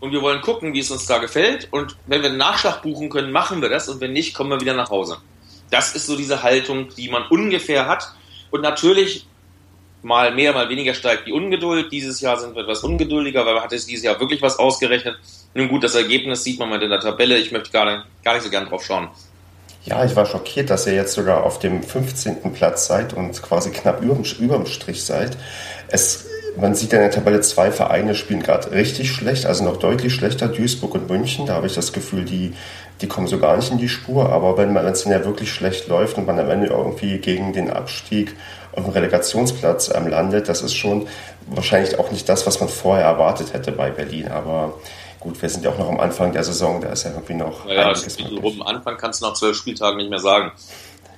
und 0.00 0.12
wir 0.12 0.22
wollen 0.22 0.40
gucken, 0.40 0.74
wie 0.74 0.80
es 0.80 0.90
uns 0.90 1.06
da 1.06 1.18
gefällt 1.18 1.68
und 1.70 1.96
wenn 2.06 2.22
wir 2.22 2.30
einen 2.30 2.38
Nachschlag 2.38 2.82
buchen 2.82 3.10
können, 3.10 3.30
machen 3.30 3.62
wir 3.62 3.68
das 3.68 3.88
und 3.88 4.00
wenn 4.00 4.12
nicht, 4.12 4.34
kommen 4.34 4.50
wir 4.50 4.60
wieder 4.60 4.74
nach 4.74 4.90
Hause. 4.90 5.18
Das 5.70 5.94
ist 5.94 6.06
so 6.06 6.16
diese 6.16 6.42
Haltung, 6.42 6.88
die 6.96 7.08
man 7.08 7.26
ungefähr 7.28 7.86
hat 7.86 8.12
und 8.50 8.62
natürlich 8.62 9.26
mal 10.02 10.34
mehr, 10.34 10.52
mal 10.52 10.68
weniger 10.68 10.94
steigt 10.94 11.28
die 11.28 11.32
Ungeduld. 11.32 11.92
Dieses 11.92 12.20
Jahr 12.20 12.40
sind 12.40 12.56
wir 12.56 12.62
etwas 12.62 12.82
ungeduldiger, 12.82 13.46
weil 13.46 13.54
man 13.54 13.62
hat 13.62 13.72
jetzt 13.72 13.88
dieses 13.88 14.04
Jahr 14.04 14.18
wirklich 14.18 14.42
was 14.42 14.58
ausgerechnet. 14.58 15.16
Nun 15.54 15.68
gut, 15.68 15.84
das 15.84 15.94
Ergebnis 15.94 16.42
sieht 16.42 16.58
man 16.58 16.70
mal 16.70 16.82
in 16.82 16.90
der 16.90 17.00
Tabelle. 17.00 17.38
Ich 17.38 17.52
möchte 17.52 17.70
gar 17.70 17.84
nicht, 17.84 18.06
gar 18.24 18.34
nicht 18.34 18.42
so 18.42 18.50
gern 18.50 18.66
drauf 18.66 18.84
schauen. 18.84 19.10
Ja, 19.84 20.04
ich 20.04 20.14
war 20.14 20.26
schockiert, 20.26 20.68
dass 20.68 20.86
ihr 20.86 20.92
jetzt 20.92 21.14
sogar 21.14 21.44
auf 21.44 21.58
dem 21.58 21.82
15. 21.82 22.52
Platz 22.52 22.86
seid 22.86 23.14
und 23.14 23.40
quasi 23.42 23.70
knapp 23.70 24.02
über, 24.02 24.14
dem 24.14 24.66
Strich 24.66 25.04
seid. 25.04 25.38
Es, 25.88 26.26
man 26.56 26.74
sieht 26.74 26.92
in 26.92 26.98
der 26.98 27.10
Tabelle 27.10 27.40
zwei 27.40 27.70
Vereine 27.70 28.14
spielen 28.14 28.42
gerade 28.42 28.72
richtig 28.72 29.10
schlecht, 29.10 29.46
also 29.46 29.64
noch 29.64 29.78
deutlich 29.78 30.12
schlechter, 30.12 30.48
Duisburg 30.48 30.94
und 30.94 31.08
München. 31.08 31.46
Da 31.46 31.54
habe 31.54 31.66
ich 31.66 31.74
das 31.74 31.94
Gefühl, 31.94 32.26
die, 32.26 32.52
die 33.00 33.08
kommen 33.08 33.26
so 33.26 33.38
gar 33.38 33.56
nicht 33.56 33.72
in 33.72 33.78
die 33.78 33.88
Spur. 33.88 34.28
Aber 34.30 34.58
wenn 34.58 34.76
es 34.76 35.04
dann 35.04 35.12
ja 35.12 35.24
wirklich 35.24 35.50
schlecht 35.50 35.88
läuft 35.88 36.18
und 36.18 36.26
man 36.26 36.38
am 36.38 36.50
Ende 36.50 36.66
irgendwie 36.66 37.16
gegen 37.16 37.54
den 37.54 37.70
Abstieg 37.70 38.36
auf 38.72 38.84
dem 38.84 38.92
Relegationsplatz 38.92 39.92
ähm, 39.94 40.08
landet, 40.08 40.50
das 40.50 40.60
ist 40.60 40.74
schon 40.74 41.08
wahrscheinlich 41.46 41.98
auch 41.98 42.10
nicht 42.10 42.28
das, 42.28 42.46
was 42.46 42.60
man 42.60 42.68
vorher 42.68 43.06
erwartet 43.06 43.54
hätte 43.54 43.72
bei 43.72 43.90
Berlin. 43.90 44.28
Aber 44.28 44.74
gut, 45.20 45.40
wir 45.40 45.48
sind 45.48 45.64
ja 45.64 45.70
auch 45.70 45.78
noch 45.78 45.88
am 45.88 46.00
Anfang 46.00 46.32
der 46.32 46.42
Saison, 46.42 46.80
da 46.80 46.88
ist 46.88 47.04
ja 47.04 47.10
irgendwie 47.10 47.34
noch. 47.34 47.66
Ja, 47.68 47.88
einiges 47.88 48.18
rum 48.42 48.62
Anfang 48.62 48.96
kannst 48.96 49.20
du 49.20 49.26
nach 49.26 49.34
zwölf 49.34 49.56
Spieltagen 49.56 49.98
nicht 49.98 50.10
mehr 50.10 50.18
sagen. 50.18 50.52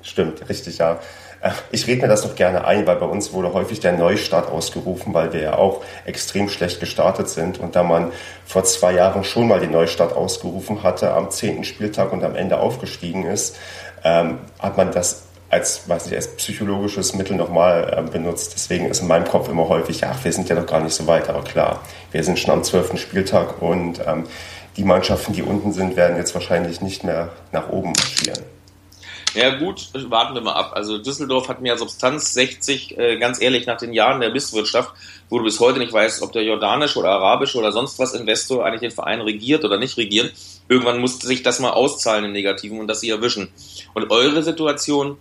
Stimmt, 0.03 0.49
richtig, 0.49 0.79
ja. 0.79 0.99
Äh, 1.41 1.51
ich 1.71 1.87
rede 1.87 2.03
mir 2.03 2.09
das 2.09 2.25
noch 2.25 2.35
gerne 2.35 2.65
ein, 2.65 2.87
weil 2.87 2.97
bei 2.97 3.07
uns 3.07 3.33
wurde 3.33 3.53
häufig 3.53 3.81
der 3.81 3.93
Neustart 3.93 4.51
ausgerufen, 4.51 5.15
weil 5.15 5.33
wir 5.33 5.41
ja 5.41 5.55
auch 5.55 5.83
extrem 6.05 6.49
schlecht 6.49 6.81
gestartet 6.81 7.29
sind. 7.29 7.61
Und 7.61 7.77
da 7.77 7.83
man 7.83 8.13
vor 8.45 8.65
zwei 8.65 8.95
Jahren 8.95 9.25
schon 9.25 9.47
mal 9.49 9.61
den 9.61 9.71
Neustart 9.71 10.13
ausgerufen 10.13 10.83
hatte, 10.83 11.13
am 11.13 11.31
zehnten 11.31 11.65
Spieltag 11.65 12.13
und 12.13 12.25
am 12.25 12.35
Ende 12.35 12.59
aufgestiegen 12.59 13.25
ist, 13.27 13.57
ähm, 14.05 14.39
hat 14.59 14.77
man 14.77 14.91
das 14.91 15.25
als, 15.53 15.87
weiß 15.87 16.07
nicht, 16.07 16.17
als 16.17 16.35
psychologisches 16.37 17.15
Mittel 17.15 17.37
nochmal 17.37 17.95
äh, 17.95 18.11
benutzt. 18.11 18.55
Deswegen 18.55 18.87
ist 18.87 19.03
in 19.03 19.07
meinem 19.07 19.27
Kopf 19.27 19.51
immer 19.51 19.69
häufig, 19.69 20.03
ach, 20.05 20.25
wir 20.25 20.33
sind 20.33 20.49
ja 20.49 20.55
noch 20.55 20.67
gar 20.67 20.81
nicht 20.81 20.95
so 20.95 21.07
weit. 21.07 21.29
Aber 21.29 21.45
klar, 21.45 21.83
wir 22.11 22.25
sind 22.25 22.39
schon 22.39 22.53
am 22.53 22.65
zwölften 22.65 22.97
Spieltag 22.97 23.61
und 23.61 24.01
ähm, 24.07 24.25
die 24.79 24.85
Mannschaften, 24.85 25.35
die 25.35 25.43
unten 25.43 25.73
sind, 25.73 25.95
werden 25.95 26.17
jetzt 26.17 26.33
wahrscheinlich 26.33 26.81
nicht 26.81 27.05
mehr 27.05 27.29
nach 27.53 27.69
oben 27.69 27.93
marschieren. 27.93 28.43
Ja 29.35 29.59
gut, 29.59 29.89
warten 30.09 30.35
wir 30.35 30.41
mal 30.41 30.55
ab. 30.55 30.73
Also 30.75 30.97
Düsseldorf 30.97 31.49
hat 31.49 31.61
mehr 31.61 31.77
Substanz, 31.77 32.33
60, 32.33 32.97
äh, 32.97 33.19
ganz 33.19 33.41
ehrlich, 33.41 33.67
nach 33.67 33.79
den 33.79 33.93
Jahren 33.93 34.23
der 34.23 34.31
Misswirtschaft, 34.31 34.95
wo 35.29 35.39
du 35.39 35.45
bis 35.45 35.61
heute 35.61 35.79
nicht 35.79 35.93
weißt, 35.93 36.23
ob 36.23 36.33
der 36.33 36.45
jordanische 36.45 36.99
oder 36.99 37.11
arabische 37.11 37.59
oder 37.59 37.73
sonst 37.73 37.99
was 37.99 38.15
Investor 38.15 38.65
eigentlich 38.65 38.81
den 38.81 38.91
Verein 38.91 39.21
regiert 39.21 39.67
oder 39.67 39.77
nicht 39.77 39.99
regiert. 39.99 40.33
Irgendwann 40.69 40.99
musste 40.99 41.27
sich 41.27 41.43
das 41.43 41.61
mal 41.61 41.73
auszahlen 41.73 42.25
im 42.25 42.33
Negativen 42.33 42.81
und 42.81 42.89
das 42.89 43.01
sie 43.01 43.11
erwischen. 43.11 43.53
Und 43.93 44.11
eure 44.11 44.43
Situation, 44.43 45.19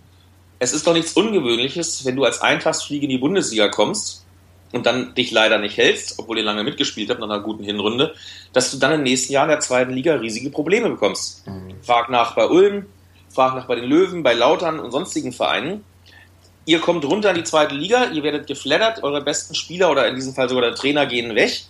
es 0.62 0.74
ist 0.74 0.86
doch 0.86 0.94
nichts 0.94 1.14
Ungewöhnliches, 1.14 2.06
wenn 2.06 2.16
du 2.16 2.24
als 2.24 2.40
Eintagsfliege 2.40 3.06
in 3.06 3.10
die 3.10 3.18
Bundesliga 3.18 3.70
kommst 3.70 4.24
und 4.72 4.86
dann 4.86 5.16
dich 5.16 5.32
leider 5.32 5.58
nicht 5.58 5.76
hältst, 5.76 6.20
obwohl 6.20 6.38
ihr 6.38 6.44
lange 6.44 6.64
mitgespielt 6.64 7.10
habt 7.10 7.20
nach 7.20 7.28
einer 7.28 7.40
guten 7.40 7.64
Hinrunde, 7.64 8.14
dass 8.54 8.70
du 8.70 8.78
dann 8.78 8.92
im 8.92 9.02
nächsten 9.02 9.34
Jahr 9.34 9.46
in 9.46 9.50
der 9.50 9.60
zweiten 9.60 9.92
Liga 9.92 10.14
riesige 10.14 10.52
Probleme 10.52 10.88
bekommst. 10.88 11.48
Mhm. 11.48 11.74
Frag 11.82 12.12
nach 12.12 12.36
bei 12.36 12.46
Ulm, 12.46 12.86
frag 13.30 13.56
nach 13.56 13.66
bei 13.66 13.74
den 13.74 13.86
Löwen, 13.86 14.22
bei 14.22 14.34
Lautern 14.34 14.80
und 14.80 14.92
sonstigen 14.92 15.34
Vereinen. 15.34 15.84
Ihr 16.66 16.80
kommt 16.80 17.06
runter 17.06 17.32
in 17.32 17.38
die 17.38 17.44
zweite 17.44 17.74
Liga, 17.74 18.12
ihr 18.12 18.22
werdet 18.22 18.46
geflattert, 18.46 19.02
eure 19.02 19.24
besten 19.24 19.56
Spieler 19.56 19.90
oder 19.90 20.08
in 20.08 20.14
diesem 20.14 20.36
Fall 20.36 20.48
sogar 20.48 20.62
der 20.62 20.76
Trainer 20.76 21.08
gehen 21.08 21.34
weg. 21.34 21.64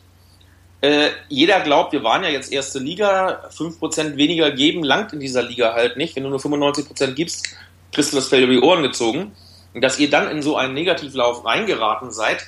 Äh, 0.81 1.11
jeder 1.29 1.61
glaubt, 1.61 1.93
wir 1.93 2.03
waren 2.03 2.23
ja 2.23 2.29
jetzt 2.29 2.51
erste 2.51 2.79
Liga, 2.79 3.49
5% 3.55 4.17
weniger 4.17 4.51
geben 4.51 4.83
langt 4.83 5.13
in 5.13 5.21
dieser 5.21 5.43
Liga 5.43 5.75
halt 5.75 5.95
nicht. 5.95 6.17
Wenn 6.17 6.23
du 6.23 6.29
nur 6.29 6.39
95% 6.39 7.13
gibst, 7.13 7.47
kriegst 7.91 8.11
du 8.11 8.17
das 8.17 8.27
Fell 8.27 8.43
über 8.43 8.53
die 8.53 8.61
Ohren 8.61 8.83
gezogen. 8.83 9.33
Und 9.73 9.81
dass 9.81 9.99
ihr 9.99 10.09
dann 10.09 10.29
in 10.29 10.41
so 10.41 10.57
einen 10.57 10.73
Negativlauf 10.73 11.45
reingeraten 11.45 12.11
seid, 12.11 12.45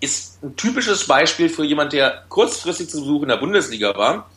ist 0.00 0.42
ein 0.42 0.56
typisches 0.56 1.06
Beispiel 1.06 1.48
für 1.48 1.64
jemand, 1.64 1.92
der 1.92 2.24
kurzfristig 2.28 2.88
zu 2.90 3.00
Besuch 3.00 3.22
in 3.22 3.28
der 3.28 3.36
Bundesliga 3.36 3.96
war, 3.96 4.28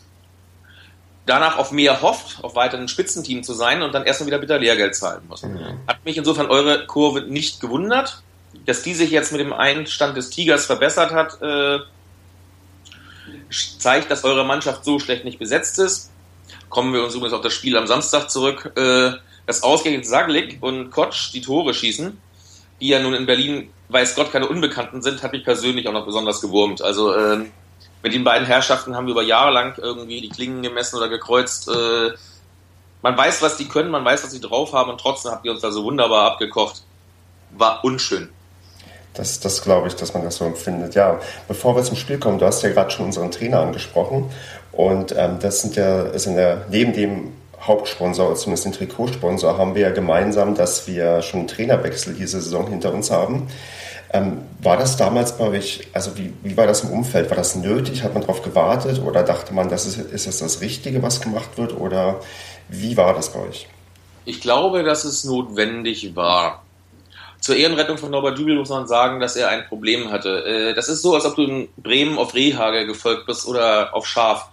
danach 1.25 1.57
auf 1.57 1.71
mehr 1.71 2.01
hofft, 2.01 2.43
auf 2.43 2.55
weiteren 2.55 2.87
Spitzenteam 2.87 3.43
zu 3.43 3.53
sein 3.53 3.81
und 3.81 3.93
dann 3.93 4.03
erstmal 4.03 4.27
wieder 4.27 4.37
bitter 4.37 4.59
Lehrgeld 4.59 4.95
zahlen 4.95 5.23
muss. 5.27 5.43
Mhm. 5.43 5.79
Hat 5.87 6.05
mich 6.05 6.17
insofern 6.17 6.47
eure 6.47 6.85
Kurve 6.85 7.21
nicht 7.21 7.61
gewundert, 7.61 8.21
dass 8.65 8.83
die 8.83 8.93
sich 8.93 9.11
jetzt 9.11 9.31
mit 9.31 9.41
dem 9.41 9.53
Einstand 9.53 10.15
des 10.15 10.29
Tigers 10.29 10.65
verbessert 10.65 11.11
hat, 11.11 11.41
äh, 11.41 11.79
zeigt, 13.79 14.11
dass 14.11 14.23
eure 14.23 14.45
Mannschaft 14.45 14.85
so 14.85 14.99
schlecht 14.99 15.25
nicht 15.25 15.39
besetzt 15.39 15.79
ist. 15.79 16.11
Kommen 16.69 16.93
wir 16.93 17.03
uns 17.03 17.15
übrigens 17.15 17.33
auf 17.33 17.41
das 17.41 17.53
Spiel 17.53 17.75
am 17.77 17.87
Samstag 17.87 18.29
zurück, 18.29 18.71
äh, 18.75 19.13
dass 19.45 19.63
ausgerechnet 19.63 20.05
Saglik 20.05 20.57
und 20.61 20.91
Kotsch 20.91 21.33
die 21.33 21.41
Tore 21.41 21.73
schießen, 21.73 22.17
die 22.81 22.87
ja 22.87 22.99
nun 22.99 23.13
in 23.13 23.25
Berlin 23.25 23.69
weiß 23.89 24.15
Gott 24.15 24.31
keine 24.31 24.47
Unbekannten 24.47 25.01
sind, 25.01 25.21
hat 25.23 25.31
mich 25.31 25.43
persönlich 25.43 25.87
auch 25.87 25.93
noch 25.93 26.05
besonders 26.05 26.41
gewurmt. 26.41 26.81
Also 26.81 27.15
ähm, 27.15 27.51
mit 28.01 28.13
den 28.13 28.23
beiden 28.23 28.45
Herrschaften 28.45 28.95
haben 28.95 29.07
wir 29.07 29.11
über 29.11 29.23
Jahre 29.23 29.51
lang 29.51 29.77
irgendwie 29.77 30.21
die 30.21 30.29
Klingen 30.29 30.61
gemessen 30.61 30.97
oder 30.97 31.09
gekreuzt. 31.09 31.69
Äh, 31.69 32.11
man 33.01 33.17
weiß, 33.17 33.41
was 33.41 33.57
die 33.57 33.67
können, 33.67 33.91
man 33.91 34.03
weiß, 34.03 34.23
was 34.23 34.31
sie 34.31 34.41
drauf 34.41 34.73
haben 34.73 34.89
und 34.89 34.99
trotzdem 34.99 35.31
habt 35.31 35.45
ihr 35.45 35.51
uns 35.51 35.61
da 35.61 35.71
so 35.71 35.83
wunderbar 35.83 36.31
abgekocht. 36.31 36.81
War 37.51 37.83
unschön. 37.83 38.29
Das, 39.13 39.39
das 39.39 39.61
glaube 39.61 39.87
ich, 39.87 39.95
dass 39.95 40.13
man 40.13 40.23
das 40.23 40.37
so 40.37 40.45
empfindet. 40.45 40.95
Ja, 40.95 41.19
bevor 41.47 41.75
wir 41.75 41.83
zum 41.83 41.95
Spiel 41.95 42.17
kommen, 42.17 42.37
du 42.37 42.45
hast 42.45 42.63
ja 42.63 42.69
gerade 42.69 42.91
schon 42.91 43.05
unseren 43.05 43.31
Trainer 43.31 43.61
angesprochen 43.61 44.29
und 44.71 45.13
ähm, 45.15 45.39
das 45.39 45.61
sind 45.61 45.75
ja, 45.75 46.17
sind 46.19 46.37
ja 46.37 46.57
neben 46.69 46.93
dem 46.93 47.33
Hauptsponsor, 47.67 48.35
zumindest 48.35 48.65
den 48.65 48.73
Trikotsponsor, 48.73 49.57
haben 49.57 49.75
wir 49.75 49.81
ja 49.83 49.89
gemeinsam, 49.89 50.55
dass 50.55 50.87
wir 50.87 51.21
schon 51.21 51.41
einen 51.41 51.47
Trainerwechsel 51.47 52.13
diese 52.13 52.41
Saison 52.41 52.67
hinter 52.67 52.93
uns 52.93 53.11
haben. 53.11 53.47
Ähm, 54.13 54.43
war 54.61 54.77
das 54.77 54.97
damals 54.97 55.37
bei 55.37 55.47
euch, 55.47 55.87
also 55.93 56.17
wie, 56.17 56.31
wie 56.43 56.55
war 56.55 56.67
das 56.67 56.83
im 56.83 56.91
Umfeld? 56.91 57.29
War 57.29 57.37
das 57.37 57.55
nötig? 57.55 58.03
Hat 58.03 58.13
man 58.13 58.21
darauf 58.21 58.43
gewartet 58.43 59.01
oder 59.03 59.23
dachte 59.23 59.53
man, 59.53 59.67
das 59.69 59.85
ist, 59.85 59.97
ist 59.97 60.27
es 60.27 60.37
das 60.39 60.61
Richtige, 60.61 61.01
was 61.01 61.21
gemacht 61.21 61.57
wird? 61.57 61.75
Oder 61.75 62.21
wie 62.69 62.95
war 62.97 63.13
das 63.13 63.33
bei 63.33 63.39
euch? 63.39 63.67
Ich 64.25 64.41
glaube, 64.41 64.83
dass 64.83 65.03
es 65.03 65.23
notwendig 65.23 66.15
war. 66.15 66.63
Zur 67.39 67.55
Ehrenrettung 67.55 67.97
von 67.97 68.11
Norbert 68.11 68.37
Dübel 68.37 68.55
muss 68.55 68.69
man 68.69 68.87
sagen, 68.87 69.19
dass 69.19 69.35
er 69.35 69.49
ein 69.49 69.67
Problem 69.67 70.11
hatte. 70.11 70.45
Äh, 70.45 70.73
das 70.75 70.87
ist 70.87 71.01
so, 71.01 71.15
als 71.15 71.25
ob 71.25 71.35
du 71.35 71.43
in 71.43 71.67
Bremen 71.77 72.17
auf 72.17 72.35
Rehhage 72.35 72.85
gefolgt 72.85 73.25
bist 73.25 73.47
oder 73.47 73.93
auf 73.93 74.07
Schaf. 74.07 74.49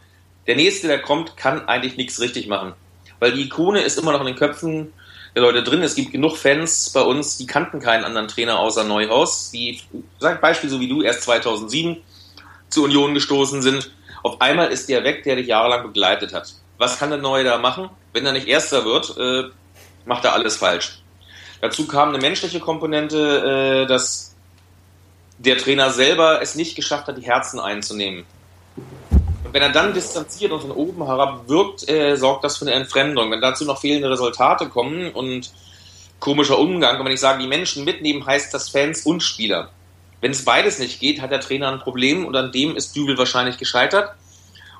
Der 0.46 0.56
Nächste, 0.56 0.88
der 0.88 1.00
kommt, 1.00 1.36
kann 1.36 1.68
eigentlich 1.68 1.96
nichts 1.96 2.20
richtig 2.20 2.48
machen 2.48 2.74
weil 3.22 3.30
die 3.30 3.42
Ikone 3.42 3.82
ist 3.82 4.00
immer 4.00 4.10
noch 4.10 4.18
in 4.18 4.26
den 4.26 4.34
Köpfen 4.34 4.92
der 5.36 5.42
Leute 5.42 5.62
drin. 5.62 5.80
Es 5.84 5.94
gibt 5.94 6.10
genug 6.10 6.36
Fans 6.36 6.90
bei 6.90 7.02
uns, 7.02 7.38
die 7.38 7.46
kannten 7.46 7.78
keinen 7.78 8.02
anderen 8.02 8.26
Trainer 8.26 8.58
außer 8.58 8.82
Neuhaus, 8.82 9.52
die, 9.52 9.80
sag 10.18 10.40
Beispiel 10.40 10.68
so 10.68 10.80
wie 10.80 10.88
du, 10.88 11.02
erst 11.02 11.22
2007 11.22 11.98
zur 12.68 12.86
Union 12.86 13.14
gestoßen 13.14 13.62
sind. 13.62 13.92
Auf 14.24 14.40
einmal 14.40 14.72
ist 14.72 14.88
der 14.88 15.04
weg, 15.04 15.22
der 15.22 15.36
dich 15.36 15.46
jahrelang 15.46 15.84
begleitet 15.84 16.34
hat. 16.34 16.52
Was 16.78 16.98
kann 16.98 17.10
der 17.10 17.20
Neue 17.20 17.44
da 17.44 17.58
machen? 17.58 17.90
Wenn 18.12 18.26
er 18.26 18.32
nicht 18.32 18.48
Erster 18.48 18.84
wird, 18.84 19.16
äh, 19.16 19.50
macht 20.04 20.24
er 20.24 20.32
alles 20.32 20.56
falsch. 20.56 21.00
Dazu 21.60 21.86
kam 21.86 22.08
eine 22.08 22.18
menschliche 22.18 22.58
Komponente, 22.58 23.84
äh, 23.84 23.86
dass 23.86 24.34
der 25.38 25.58
Trainer 25.58 25.90
selber 25.92 26.42
es 26.42 26.56
nicht 26.56 26.74
geschafft 26.74 27.06
hat, 27.06 27.18
die 27.18 27.22
Herzen 27.22 27.60
einzunehmen 27.60 28.24
wenn 29.52 29.62
er 29.62 29.70
dann 29.70 29.92
distanziert 29.92 30.50
und 30.50 30.60
von 30.60 30.70
oben 30.70 31.04
herab 31.04 31.48
wirkt, 31.48 31.88
äh, 31.88 32.16
sorgt 32.16 32.42
das 32.42 32.56
für 32.56 32.64
eine 32.64 32.74
Entfremdung. 32.74 33.30
Wenn 33.30 33.40
dazu 33.40 33.64
noch 33.64 33.80
fehlende 33.80 34.10
Resultate 34.10 34.68
kommen 34.68 35.12
und 35.12 35.50
komischer 36.18 36.58
Umgang, 36.58 36.98
und 36.98 37.04
wenn 37.04 37.12
ich 37.12 37.20
sage, 37.20 37.42
die 37.42 37.48
Menschen 37.48 37.84
mitnehmen, 37.84 38.24
heißt 38.24 38.52
das 38.54 38.70
Fans 38.70 39.04
und 39.04 39.22
Spieler. 39.22 39.70
Wenn 40.20 40.30
es 40.30 40.44
beides 40.44 40.78
nicht 40.78 41.00
geht, 41.00 41.20
hat 41.20 41.32
der 41.32 41.40
Trainer 41.40 41.70
ein 41.70 41.80
Problem 41.80 42.24
und 42.24 42.34
an 42.34 42.52
dem 42.52 42.76
ist 42.76 42.96
Dübel 42.96 43.18
wahrscheinlich 43.18 43.58
gescheitert. 43.58 44.14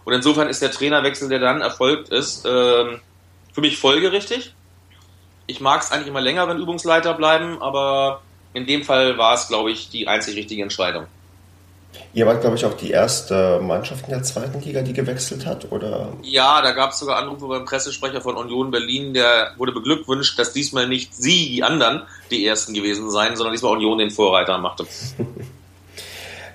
Und 0.05 0.15
insofern 0.15 0.49
ist 0.49 0.63
der 0.63 0.71
Trainerwechsel, 0.71 1.29
der 1.29 1.39
dann 1.39 1.61
erfolgt 1.61 2.09
ist, 2.09 2.47
äh, 2.47 2.99
für 3.53 3.61
mich 3.61 3.77
folgerichtig. 3.77 4.55
Ich 5.47 5.61
mag 5.61 5.83
es 5.83 5.91
eigentlich 5.91 6.09
immer 6.09 6.21
länger, 6.21 6.49
wenn 6.49 6.59
Übungsleiter 6.59 7.15
bleiben, 7.15 7.61
aber 7.61 8.23
in 8.55 8.67
dem 8.67 8.85
Fall 8.85 9.19
war 9.19 9.35
es, 9.35 9.49
glaube 9.49 9.71
ich, 9.71 9.91
die 9.91 10.09
einzig 10.09 10.37
richtige 10.37 10.63
Entscheidung. 10.63 11.07
Ihr 12.15 12.27
wart, 12.27 12.41
glaube 12.43 12.57
ich, 12.57 12.65
auch 12.65 12.75
die 12.75 12.91
erste 12.91 13.61
Mannschaft 13.61 14.05
in 14.05 14.11
der 14.11 14.23
zweiten 14.23 14.61
Liga, 14.61 14.83
die 14.83 14.93
gewechselt 14.93 15.47
hat, 15.47 15.73
oder? 15.73 16.13
Ja, 16.23 16.61
da 16.61 16.73
gab 16.73 16.91
es 16.91 16.99
sogar 16.99 17.17
Anrufe 17.17 17.47
beim 17.47 17.65
Pressesprecher 17.65 18.21
von 18.21 18.37
Union 18.37 18.71
Berlin, 18.71 19.15
der 19.15 19.53
wurde 19.57 19.73
beglückwünscht, 19.73 20.39
dass 20.39 20.53
diesmal 20.53 20.89
nicht 20.89 21.15
sie, 21.15 21.49
die 21.49 21.63
anderen, 21.63 22.03
die 22.31 22.47
ersten 22.47 22.75
gewesen 22.75 23.11
seien, 23.11 23.37
sondern 23.37 23.53
diesmal 23.53 23.73
Union 23.73 23.99
den 23.99 24.11
Vorreiter 24.11 24.59
machte. 24.59 24.87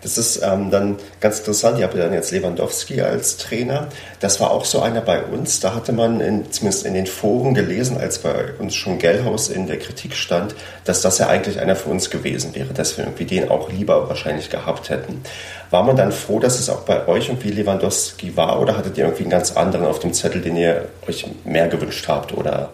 Das 0.07 0.17
ist 0.17 0.41
ähm, 0.41 0.71
dann 0.71 0.95
ganz 1.19 1.39
interessant. 1.39 1.77
Ihr 1.77 1.83
habt 1.83 1.93
ja 1.93 2.05
dann 2.05 2.13
jetzt 2.13 2.31
Lewandowski 2.31 3.01
als 3.01 3.35
Trainer. 3.35 3.89
Das 4.21 4.39
war 4.39 4.51
auch 4.51 4.63
so 4.63 4.79
einer 4.79 5.01
bei 5.01 5.21
uns. 5.21 5.59
Da 5.59 5.75
hatte 5.75 5.91
man 5.91 6.21
in, 6.21 6.49
zumindest 6.49 6.85
in 6.85 6.93
den 6.93 7.07
Foren 7.07 7.53
gelesen, 7.53 7.97
als 7.97 8.19
bei 8.19 8.53
uns 8.57 8.73
schon 8.73 8.99
Gellhaus 8.99 9.49
in 9.49 9.67
der 9.67 9.77
Kritik 9.77 10.15
stand, 10.15 10.55
dass 10.85 11.01
das 11.01 11.17
ja 11.17 11.27
eigentlich 11.27 11.59
einer 11.59 11.75
für 11.75 11.89
uns 11.89 12.09
gewesen 12.09 12.55
wäre, 12.55 12.73
dass 12.73 12.97
wir 12.97 13.03
irgendwie 13.03 13.25
den 13.25 13.49
auch 13.49 13.69
lieber 13.69 14.07
wahrscheinlich 14.07 14.49
gehabt 14.49 14.89
hätten. 14.89 15.23
War 15.71 15.83
man 15.83 15.97
dann 15.97 16.13
froh, 16.13 16.39
dass 16.39 16.57
es 16.57 16.69
auch 16.69 16.83
bei 16.83 17.05
euch 17.09 17.27
irgendwie 17.27 17.49
Lewandowski 17.49 18.37
war 18.37 18.61
oder 18.61 18.77
hattet 18.77 18.97
ihr 18.97 19.03
irgendwie 19.03 19.23
einen 19.23 19.31
ganz 19.31 19.57
anderen 19.57 19.85
auf 19.85 19.99
dem 19.99 20.13
Zettel, 20.13 20.39
den 20.39 20.55
ihr 20.55 20.87
euch 21.05 21.25
mehr 21.43 21.67
gewünscht 21.67 22.07
habt 22.07 22.31
oder 22.31 22.69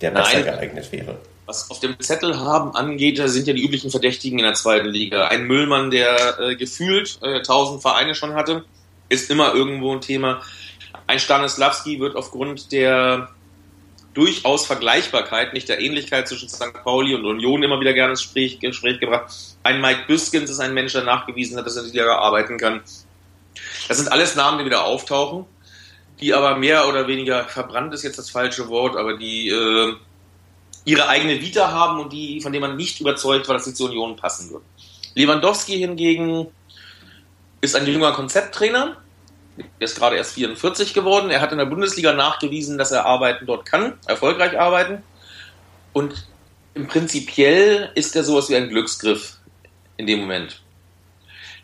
der 0.00 0.12
besser 0.12 0.38
Nein. 0.38 0.44
geeignet 0.44 0.90
wäre? 0.90 1.16
Was 1.48 1.70
auf 1.70 1.80
dem 1.80 1.98
Zettel 1.98 2.38
haben 2.38 2.76
angeht, 2.76 3.18
sind 3.24 3.46
ja 3.46 3.54
die 3.54 3.64
üblichen 3.64 3.90
Verdächtigen 3.90 4.38
in 4.38 4.44
der 4.44 4.52
zweiten 4.52 4.86
Liga. 4.86 5.28
Ein 5.28 5.46
Müllmann, 5.46 5.90
der 5.90 6.38
äh, 6.38 6.56
gefühlt 6.56 7.18
äh, 7.22 7.38
1000 7.38 7.80
Vereine 7.80 8.14
schon 8.14 8.34
hatte, 8.34 8.64
ist 9.08 9.30
immer 9.30 9.54
irgendwo 9.54 9.94
ein 9.94 10.02
Thema. 10.02 10.42
Ein 11.06 11.18
Stanislavski 11.18 12.00
wird 12.00 12.16
aufgrund 12.16 12.70
der 12.70 13.30
durchaus 14.12 14.66
Vergleichbarkeit, 14.66 15.54
nicht 15.54 15.70
der 15.70 15.80
Ähnlichkeit 15.80 16.28
zwischen 16.28 16.50
St. 16.50 16.74
Pauli 16.84 17.14
und 17.14 17.24
Union 17.24 17.62
immer 17.62 17.80
wieder 17.80 17.94
gerne 17.94 18.10
ins 18.10 18.22
Gespräch, 18.22 18.60
Gespräch 18.60 19.00
gebracht. 19.00 19.32
Ein 19.62 19.80
Mike 19.80 20.02
Büskens 20.06 20.50
ist 20.50 20.60
ein 20.60 20.74
Mensch, 20.74 20.92
der 20.92 21.04
nachgewiesen 21.04 21.56
hat, 21.56 21.64
dass 21.64 21.76
er 21.76 21.84
in 21.84 21.92
der 21.92 22.02
Liga 22.02 22.18
arbeiten 22.18 22.58
kann. 22.58 22.82
Das 23.88 23.96
sind 23.96 24.12
alles 24.12 24.36
Namen, 24.36 24.58
die 24.58 24.66
wieder 24.66 24.84
auftauchen, 24.84 25.46
die 26.20 26.34
aber 26.34 26.56
mehr 26.56 26.88
oder 26.88 27.06
weniger 27.06 27.44
verbrannt 27.44 27.94
ist 27.94 28.02
jetzt 28.02 28.18
das 28.18 28.28
falsche 28.28 28.68
Wort, 28.68 28.96
aber 28.96 29.16
die 29.16 29.48
äh, 29.48 29.94
ihre 30.84 31.08
eigene 31.08 31.40
Vita 31.40 31.70
haben 31.70 32.00
und 32.00 32.12
die, 32.12 32.40
von 32.40 32.52
denen 32.52 32.68
man 32.68 32.76
nicht 32.76 33.00
überzeugt 33.00 33.48
war, 33.48 33.54
dass 33.54 33.64
sie 33.64 33.74
zur 33.74 33.88
Union 33.88 34.16
passen 34.16 34.50
würden. 34.50 34.64
Lewandowski 35.14 35.78
hingegen 35.78 36.48
ist 37.60 37.74
ein 37.76 37.86
junger 37.86 38.12
Konzepttrainer. 38.12 38.96
Er 39.56 39.84
ist 39.84 39.98
gerade 39.98 40.16
erst 40.16 40.34
44 40.34 40.94
geworden. 40.94 41.30
Er 41.30 41.40
hat 41.40 41.52
in 41.52 41.58
der 41.58 41.66
Bundesliga 41.66 42.12
nachgewiesen, 42.12 42.78
dass 42.78 42.92
er 42.92 43.04
arbeiten 43.04 43.46
dort 43.46 43.66
kann, 43.66 43.94
erfolgreich 44.06 44.58
arbeiten. 44.58 45.02
Und 45.92 46.28
im 46.74 46.86
Prinzipiell 46.86 47.90
ist 47.94 48.14
er 48.14 48.22
sowas 48.22 48.48
wie 48.48 48.56
ein 48.56 48.68
Glücksgriff 48.68 49.38
in 49.96 50.06
dem 50.06 50.20
Moment 50.20 50.62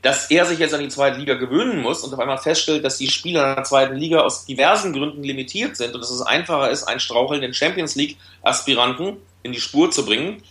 dass 0.04 0.30
er 0.30 0.44
sich 0.44 0.58
jetzt 0.58 0.74
an 0.74 0.80
die 0.80 0.88
zweite 0.88 1.18
Liga 1.18 1.32
gewöhnen 1.32 1.80
muss 1.80 2.02
und 2.02 2.12
auf 2.12 2.20
einmal 2.20 2.36
feststellt, 2.36 2.84
dass 2.84 2.98
die 2.98 3.08
Spieler 3.08 3.48
in 3.48 3.54
der 3.56 3.64
zweiten 3.64 3.96
Liga 3.96 4.20
aus 4.20 4.44
diversen 4.44 4.92
Gründen 4.92 5.22
limitiert 5.22 5.78
sind 5.78 5.94
und 5.94 6.00
dass 6.02 6.10
es 6.10 6.20
einfacher 6.20 6.70
ist, 6.70 6.84
einen 6.84 7.00
strauchelnden 7.00 7.54
Champions 7.54 7.94
League-Aspiranten 7.94 9.16
in 9.42 9.52
die 9.52 9.60
Spur 9.60 9.90
zu 9.90 10.04
bringen, 10.04 10.42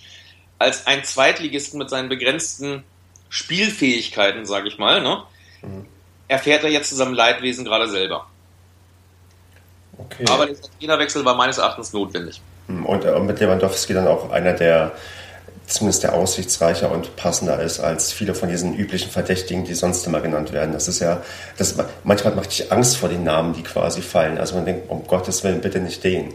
als 0.58 0.88
einen 0.88 1.04
Zweitligisten 1.04 1.78
mit 1.78 1.92
seinen 1.92 2.10
begrenzten 2.10 2.84
Spielfähigkeiten, 3.30 4.48
sage 4.48 4.70
ich 4.70 4.80
mal, 4.80 5.02
ne? 5.02 5.22
Mhm. 5.62 5.86
erfährt 6.28 6.64
er 6.64 6.72
jetzt 6.72 6.90
zu 6.90 6.96
seinem 6.96 7.14
Leidwesen 7.14 7.64
gerade 7.64 7.88
selber. 7.88 8.26
Okay. 10.00 10.26
Aber 10.30 10.48
der 10.48 10.56
Trainerwechsel 10.80 11.24
war 11.26 11.36
meines 11.36 11.60
Erachtens 11.60 11.94
notwendig. 11.94 12.42
Und 12.68 13.06
äh, 13.06 13.20
mit 13.20 13.40
Lewandowski 13.40 13.94
dann 13.94 14.08
auch 14.08 14.32
einer 14.32 14.54
der 14.54 14.94
zumindest 15.74 16.04
der 16.04 16.14
aussichtsreicher 16.14 16.92
und 16.92 17.16
passender 17.16 17.60
ist 17.60 17.80
als 17.80 18.14
viele 18.14 18.36
von 18.36 18.48
diesen 18.48 18.76
üblichen 18.76 19.10
Verdächtigen, 19.10 19.66
die 19.66 19.74
sonst 19.74 20.06
immer 20.06 20.22
genannt 20.22 20.54
werden. 20.54 20.72
Das 20.72 20.88
ist 20.88 21.00
ja, 21.00 21.22
das, 21.58 21.76
manchmal 22.04 22.36
macht 22.36 22.52
dich 22.52 22.72
Angst 22.72 22.98
vor 22.98 23.10
den 23.10 23.24
Namen, 23.24 23.54
die 23.54 23.64
quasi 23.64 24.02
fallen. 24.02 24.38
Also 24.38 24.56
man 24.56 24.66
denkt, 24.66 24.90
um 24.90 25.06
Gottes 25.08 25.44
Willen, 25.44 25.62
bitte 25.62 25.80
nicht 25.80 26.04
den. 26.04 26.34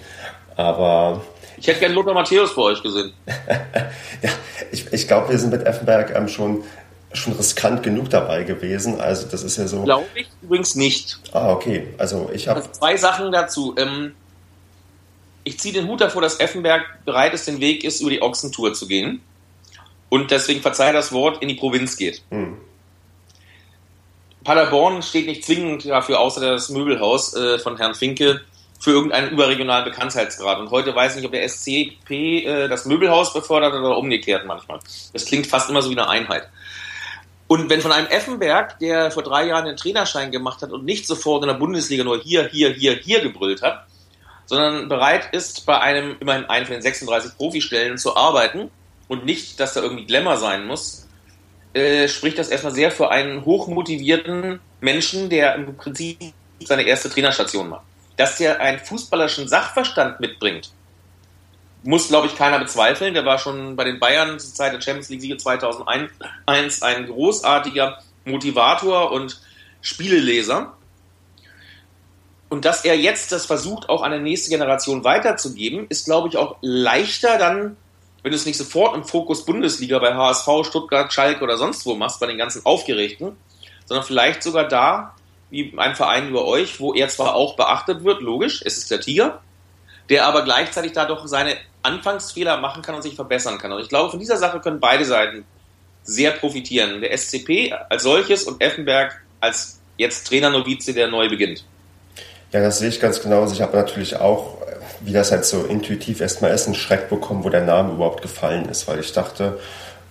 Aber. 0.57 1.23
Ich 1.57 1.69
hätte 1.69 1.81
gerne 1.81 1.95
Lothar 1.95 2.15
Matthäus 2.15 2.55
bei 2.55 2.63
euch 2.63 2.83
gesehen. 2.83 3.13
ja, 4.23 4.31
ich, 4.73 4.93
ich 4.93 5.07
glaube, 5.07 5.31
wir 5.31 5.39
sind 5.39 5.51
mit 5.51 5.65
Effenberg 5.65 6.15
ähm, 6.15 6.29
schon 6.29 6.65
schon 7.13 7.33
riskant 7.35 7.83
genug 7.83 8.11
dabei 8.11 8.43
gewesen. 8.43 9.01
Also 9.01 9.27
das 9.29 9.43
ist 9.43 9.57
ja 9.57 9.67
so. 9.67 9.85
Glaube 9.85 10.07
ich 10.15 10.29
übrigens 10.43 10.75
nicht. 10.75 11.19
Ah, 11.33 11.53
okay. 11.53 11.95
Also 11.97 12.29
ich 12.35 12.49
habe. 12.49 12.61
Also 12.61 12.73
zwei 12.73 12.97
Sachen 12.97 13.33
dazu. 13.33 13.75
Ähm, 13.79 14.15
ich 15.49 15.59
ziehe 15.59 15.73
den 15.73 15.89
Hut 15.89 16.01
davor, 16.01 16.23
dass 16.23 16.41
Effenberg 16.41 17.05
bereit 17.05 17.33
ist, 17.33 17.49
den 17.49 17.61
Weg 17.61 17.83
ist, 17.83 18.01
über 18.01 18.11
die 18.11 18.23
Ochsentour 18.23 18.75
zu 18.75 18.87
gehen. 18.87 19.23
Und 20.11 20.31
deswegen 20.31 20.61
verzeih 20.61 20.93
das 20.93 21.13
Wort, 21.13 21.43
in 21.43 21.49
die 21.49 21.55
Provinz 21.55 21.97
geht. 21.97 22.23
Hm. 22.31 22.59
Paderborn 24.45 25.03
steht 25.03 25.27
nicht 25.27 25.45
zwingend 25.45 25.87
dafür, 25.87 26.21
außer 26.21 26.41
das 26.41 26.69
Möbelhaus 26.69 27.35
äh, 27.35 27.59
von 27.59 27.77
Herrn 27.77 27.95
Finke, 27.95 28.43
für 28.81 28.93
irgendeinen 28.93 29.31
überregionalen 29.31 29.85
Bekanntheitsgrad. 29.85 30.61
Und 30.61 30.71
heute 30.71 30.95
weiß 30.95 31.13
ich 31.13 31.17
nicht, 31.17 31.27
ob 31.27 31.33
der 31.33 31.49
SCP 31.49 32.45
äh, 32.45 32.69
das 32.69 32.85
Möbelhaus 32.85 33.33
befördert 33.33 33.75
oder 33.75 33.99
umgekehrt 33.99 34.47
manchmal. 34.47 34.79
Das 35.13 35.25
klingt 35.25 35.47
fast 35.47 35.69
immer 35.69 35.83
so 35.83 35.91
wie 35.91 35.99
eine 35.99 36.09
Einheit. 36.09 36.49
Und 37.49 37.71
wenn 37.71 37.81
von 37.81 37.93
einem 37.93 38.07
Effenberg, 38.07 38.79
der 38.79 39.11
vor 39.11 39.23
drei 39.23 39.47
Jahren 39.47 39.65
den 39.65 39.77
Trainerschein 39.77 40.31
gemacht 40.31 40.63
hat 40.63 40.71
und 40.71 40.85
nicht 40.85 41.07
sofort 41.07 41.43
in 41.43 41.49
der 41.49 41.55
Bundesliga 41.55 42.05
nur 42.05 42.21
hier, 42.21 42.49
hier, 42.49 42.71
hier, 42.71 42.95
hier 42.95 43.21
gebrüllt 43.21 43.63
hat, 43.63 43.88
sondern 44.49 44.89
bereit 44.89 45.29
ist, 45.33 45.67
bei 45.67 45.79
einem 45.79 46.17
immerhin 46.21 46.47
einen 46.47 46.65
von 46.65 46.73
den 46.73 46.83
36 46.83 47.37
Profistellen 47.37 47.99
zu 47.99 48.17
arbeiten 48.17 48.71
und 49.07 49.25
nicht, 49.25 49.61
dass 49.61 49.75
da 49.75 49.83
irgendwie 49.83 50.07
Glamour 50.07 50.39
sein 50.39 50.67
muss, 50.67 51.07
äh, 51.75 52.09
spricht 52.09 52.39
das 52.39 52.49
erstmal 52.49 52.75
sehr 52.75 52.91
für 52.91 53.11
einen 53.11 53.45
hochmotivierten 53.45 54.59
Menschen, 54.81 55.29
der 55.29 55.55
im 55.55 55.77
Prinzip 55.77 56.19
seine 56.65 56.83
erste 56.83 57.11
Trainerstation 57.11 57.69
macht. 57.69 57.85
Dass 58.17 58.39
der 58.39 58.61
einen 58.61 58.79
fußballerischen 58.79 59.49
Sachverstand 59.49 60.19
mitbringt, 60.19 60.73
muss, 61.83 62.09
glaube 62.09 62.27
ich, 62.27 62.37
keiner 62.37 62.59
bezweifeln. 62.59 63.15
Der 63.15 63.27
war 63.27 63.39
schon 63.39 63.77
bei 63.77 63.85
den 63.85 64.01
Bayern 64.01 64.41
zur 64.41 64.55
Zeit 64.55 64.73
der 64.73 64.81
Champions 64.81 65.11
League-Siege 65.11 65.37
2001 65.37 66.83
ein 66.83 67.07
großartiger 67.07 68.03
Motivator 68.25 69.13
und 69.13 69.41
Spieleleser. 69.83 70.78
Und 72.49 72.65
dass 72.65 72.85
er 72.85 72.97
jetzt 72.97 73.33
das 73.33 73.47
versucht, 73.47 73.89
auch 73.89 74.03
an 74.03 74.13
die 74.13 74.19
nächste 74.19 74.51
Generation 74.51 75.05
weiterzugeben, 75.05 75.87
ist, 75.89 76.07
glaube 76.07 76.29
ich, 76.29 76.37
auch 76.37 76.57
leichter 76.63 77.39
dann 77.39 77.77
wenn 78.23 78.33
du 78.33 78.37
es 78.37 78.47
nicht 78.47 78.59
sofort 78.59 78.97
im 78.97 79.05
Fokus 79.05 79.45
Bundesliga 79.45 79.99
bei 79.99 80.15
HSV, 80.15 80.49
Stuttgart, 80.65 81.13
Schalke 81.13 81.43
oder 81.43 81.57
sonst 81.57 81.87
wo 81.87 81.95
machst, 81.95 82.21
bei 82.21 82.27
den 82.27 82.39
ganzen 82.39 82.65
Aufgeregten, 82.67 83.37
sondern 83.85 84.05
vielleicht 84.05 84.43
sogar 84.43 84.67
da, 84.67 85.15
wie 85.51 85.73
ein 85.77 85.95
Verein 85.95 86.29
über 86.29 86.45
euch, 86.45 86.81
wo 86.81 86.93
er 86.95 87.09
zwar 87.09 87.35
auch 87.35 87.57
beachtet 87.57 88.05
wird, 88.05 88.21
logisch, 88.21 88.63
es 88.65 88.77
ist 88.77 88.91
der 88.91 89.01
Tiger, 89.01 89.41
der 90.11 90.27
aber 90.27 90.43
gleichzeitig 90.43 90.93
da 90.93 91.05
doch 91.05 91.27
seine 91.27 91.57
Anfangsfehler 91.83 92.59
machen 92.59 92.83
kann 92.83 92.97
und 92.97 93.03
sich 93.03 93.15
verbessern 93.15 93.57
kann. 93.59 93.73
Und 93.73 93.81
ich 93.81 93.89
glaube, 93.89 94.11
von 94.11 94.19
dieser 94.19 94.37
Sache 94.37 94.61
können 94.61 94.81
beide 94.81 95.05
Seiten 95.05 95.45
sehr 96.03 96.33
profitieren. 96.33 97.01
Der 97.01 97.17
SCP 97.17 97.73
als 97.89 98.03
solches 98.03 98.45
und 98.45 98.61
Effenberg 98.61 99.23
als 99.41 99.81
jetzt 99.97 100.27
Trainer-Novize, 100.27 100.93
der 100.93 101.09
neu 101.09 101.29
beginnt. 101.29 101.65
Ja, 102.53 102.61
das 102.61 102.79
sehe 102.79 102.89
ich 102.89 103.01
ganz 103.01 103.21
genauso. 103.21 103.53
Ich 103.55 103.61
habe 103.61 103.77
natürlich 103.77 104.17
auch 104.17 104.59
wie 105.01 105.13
das 105.13 105.33
halt 105.33 105.45
so 105.45 105.65
intuitiv 105.65 106.21
erstmal 106.21 106.53
ist, 106.53 106.67
einen 106.67 106.75
Schreck 106.75 107.09
bekommen, 107.09 107.45
wo 107.45 107.51
der 107.51 107.63
Name 107.63 107.93
überhaupt 107.93 108.23
gefallen 108.23 108.69
ist, 108.69 108.89
weil 108.89 109.01
ich 109.01 109.13
dachte, 109.13 109.59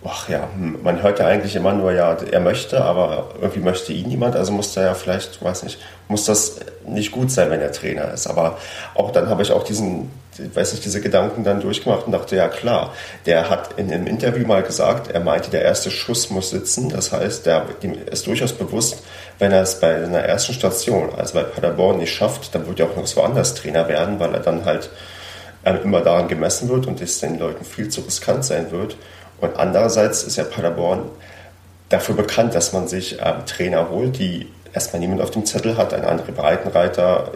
ach 0.03 0.29
ja, 0.29 0.48
hm, 0.53 0.79
man 0.84 1.01
hört 1.01 1.20
ja 1.20 1.27
eigentlich 1.27 1.56
immer 1.56 1.74
nur, 1.74 1.91
ja, 1.91 2.15
er 2.32 2.39
möchte, 2.39 2.82
aber 2.82 3.32
irgendwie 3.41 3.60
möchte 3.60 3.91
ihn 3.94 4.08
niemand, 4.08 4.36
also 4.36 4.51
muss 4.51 4.74
da 4.74 4.84
ja 4.84 4.94
vielleicht, 4.94 5.44
weiß 5.44 5.63
nicht, 5.63 5.79
muss 6.08 6.25
das 6.25 6.60
nicht 6.86 7.12
gut 7.12 7.32
sein, 7.32 7.50
wenn 7.50 7.60
er 7.60 7.72
Trainer 7.72 8.13
ist. 8.13 8.27
Aber 8.27 8.58
auch 8.96 9.12
dann 9.12 9.27
habe 9.27 9.41
ich 9.41 9.51
auch 9.51 9.63
diesen, 9.63 10.10
weiß 10.53 10.74
nicht, 10.74 10.86
diese 10.86 11.01
Gedanken 11.01 11.44
dann 11.44 11.60
durchgemacht 11.60 12.06
und 12.06 12.13
dachte, 12.13 12.36
ja 12.36 12.48
klar, 12.48 12.94
der 13.25 13.50
hat 13.50 13.72
in 13.77 13.91
einem 13.91 14.08
Interview 14.08 14.48
mal 14.48 14.63
gesagt, 14.63 15.12
er 15.12 15.20
meinte, 15.20 15.50
der 15.50 15.63
erste 15.63 15.91
Schuss 15.91 16.29
muss 16.29 16.51
sitzen. 16.51 16.89
Das 16.89 17.12
heißt, 17.12 17.46
der 17.46 17.65
ist 18.10 18.28
durchaus 18.28 18.54
bewusst, 18.54 19.04
wenn 19.39 19.52
er 19.52 19.62
es 19.62 19.80
bei 19.80 19.95
einer 19.95 20.19
ersten 20.19 20.54
Station, 20.54 21.10
also 21.15 21.36
bei 21.36 21.43
Paderborn, 21.43 21.97
nicht 21.97 22.13
schafft, 22.13 22.54
dann 22.56 22.67
wird 22.67 22.80
er 22.80 22.88
auch 22.88 22.95
noch 22.95 23.15
woanders 23.15 23.56
Trainer 23.56 23.88
werden, 23.88 24.19
weil 24.19 24.34
er 24.34 24.39
dann 24.39 24.65
halt 24.65 24.89
ähm, 25.65 25.80
immer 25.84 26.02
daran 26.02 26.28
gemessen 26.28 26.69
wird 26.69 26.88
und 26.88 27.02
es 27.02 27.19
den 27.19 27.39
Leuten 27.39 27.63
viel 27.65 27.89
zu 27.89 28.02
riskant 28.02 28.45
sein 28.45 28.71
wird. 28.71 28.97
Und 29.39 29.56
andererseits 29.58 30.23
ist 30.23 30.38
ja 30.38 30.43
Paderborn 30.43 31.04
dafür 31.89 32.15
bekannt, 32.15 32.56
dass 32.56 32.73
man 32.73 32.88
sich 32.88 33.19
ähm, 33.23 33.45
Trainer 33.45 33.89
holt, 33.89 34.17
die 34.17 34.47
erstmal 34.73 35.00
niemand 35.00 35.21
auf 35.21 35.32
dem 35.32 35.45
Zettel 35.45 35.78
hat, 35.78 35.93
ein 35.93 36.04
André 36.04 36.32
Breitenreiter, 36.32 37.32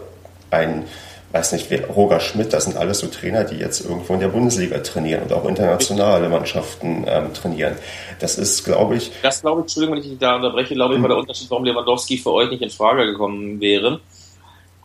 ein, 0.50 0.84
weiß 1.32 1.52
nicht, 1.52 1.70
Roger 1.88 2.20
Schmidt, 2.20 2.52
das 2.52 2.64
sind 2.64 2.76
alles 2.76 2.98
so 2.98 3.06
Trainer, 3.06 3.44
die 3.44 3.56
jetzt 3.56 3.84
irgendwo 3.84 4.14
in 4.14 4.20
der 4.20 4.28
Bundesliga 4.28 4.78
trainieren 4.78 5.22
und 5.22 5.32
auch 5.32 5.46
internationale 5.46 6.28
Mannschaften 6.28 7.04
ähm, 7.08 7.32
trainieren. 7.32 7.76
Das 8.20 8.36
ist, 8.36 8.64
glaube 8.64 8.96
ich. 8.96 9.10
Das 9.22 9.40
glaube 9.40 9.60
ich, 9.60 9.64
Entschuldigung, 9.64 9.96
wenn 9.96 10.02
ich 10.02 10.10
dich 10.10 10.18
da 10.18 10.36
unterbreche, 10.36 10.74
glaube 10.74 10.94
ich, 10.94 11.00
war 11.00 11.08
der 11.08 11.18
Unterschied, 11.18 11.50
warum 11.50 11.64
Lewandowski 11.64 12.18
für 12.18 12.32
euch 12.32 12.50
nicht 12.50 12.62
in 12.62 12.70
Frage 12.70 13.06
gekommen 13.06 13.60
wäre. 13.60 14.00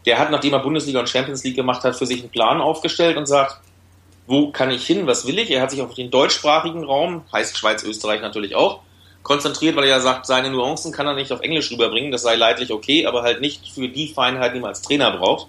Der 0.06 0.18
hat, 0.18 0.32
nachdem 0.32 0.54
er 0.54 0.60
Bundesliga 0.60 1.02
und 1.02 1.10
Champions 1.10 1.44
League 1.44 1.58
gemacht 1.58 1.84
hat, 1.84 1.98
für 1.98 2.06
sich 2.06 2.22
einen 2.22 2.30
Plan 2.30 2.62
aufgestellt 2.62 3.18
und 3.18 3.26
sagt, 3.26 3.60
wo 4.26 4.52
kann 4.52 4.72
ich 4.72 4.86
hin, 4.86 5.06
was 5.06 5.28
will 5.28 5.40
ich? 5.40 5.52
Er 5.52 5.62
hat 5.62 5.72
sich 5.72 5.82
auf 5.82 5.94
den 5.96 6.12
deutschsprachigen 6.12 6.86
Raum, 6.86 7.24
heißt 7.34 7.58
Schweiz, 7.58 7.84
Österreich 7.84 8.22
natürlich 8.22 8.56
auch, 8.56 8.82
konzentriert, 9.24 9.76
weil 9.76 9.84
er 9.84 9.90
ja 9.90 10.00
sagt, 10.00 10.26
seine 10.26 10.50
Nuancen 10.50 10.94
kann 10.94 11.08
er 11.08 11.14
nicht 11.14 11.34
auf 11.34 11.42
Englisch 11.42 11.72
rüberbringen, 11.72 12.12
das 12.12 12.22
sei 12.22 12.36
leidlich 12.36 12.72
okay, 12.72 13.06
aber 13.06 13.24
halt 13.24 13.42
nicht 13.42 13.70
für 13.70 13.90
die 13.90 14.08
Feinheit, 14.08 14.56
die 14.56 14.60
man 14.62 14.70
als 14.70 14.82
Trainer 14.82 15.12
braucht. 15.12 15.48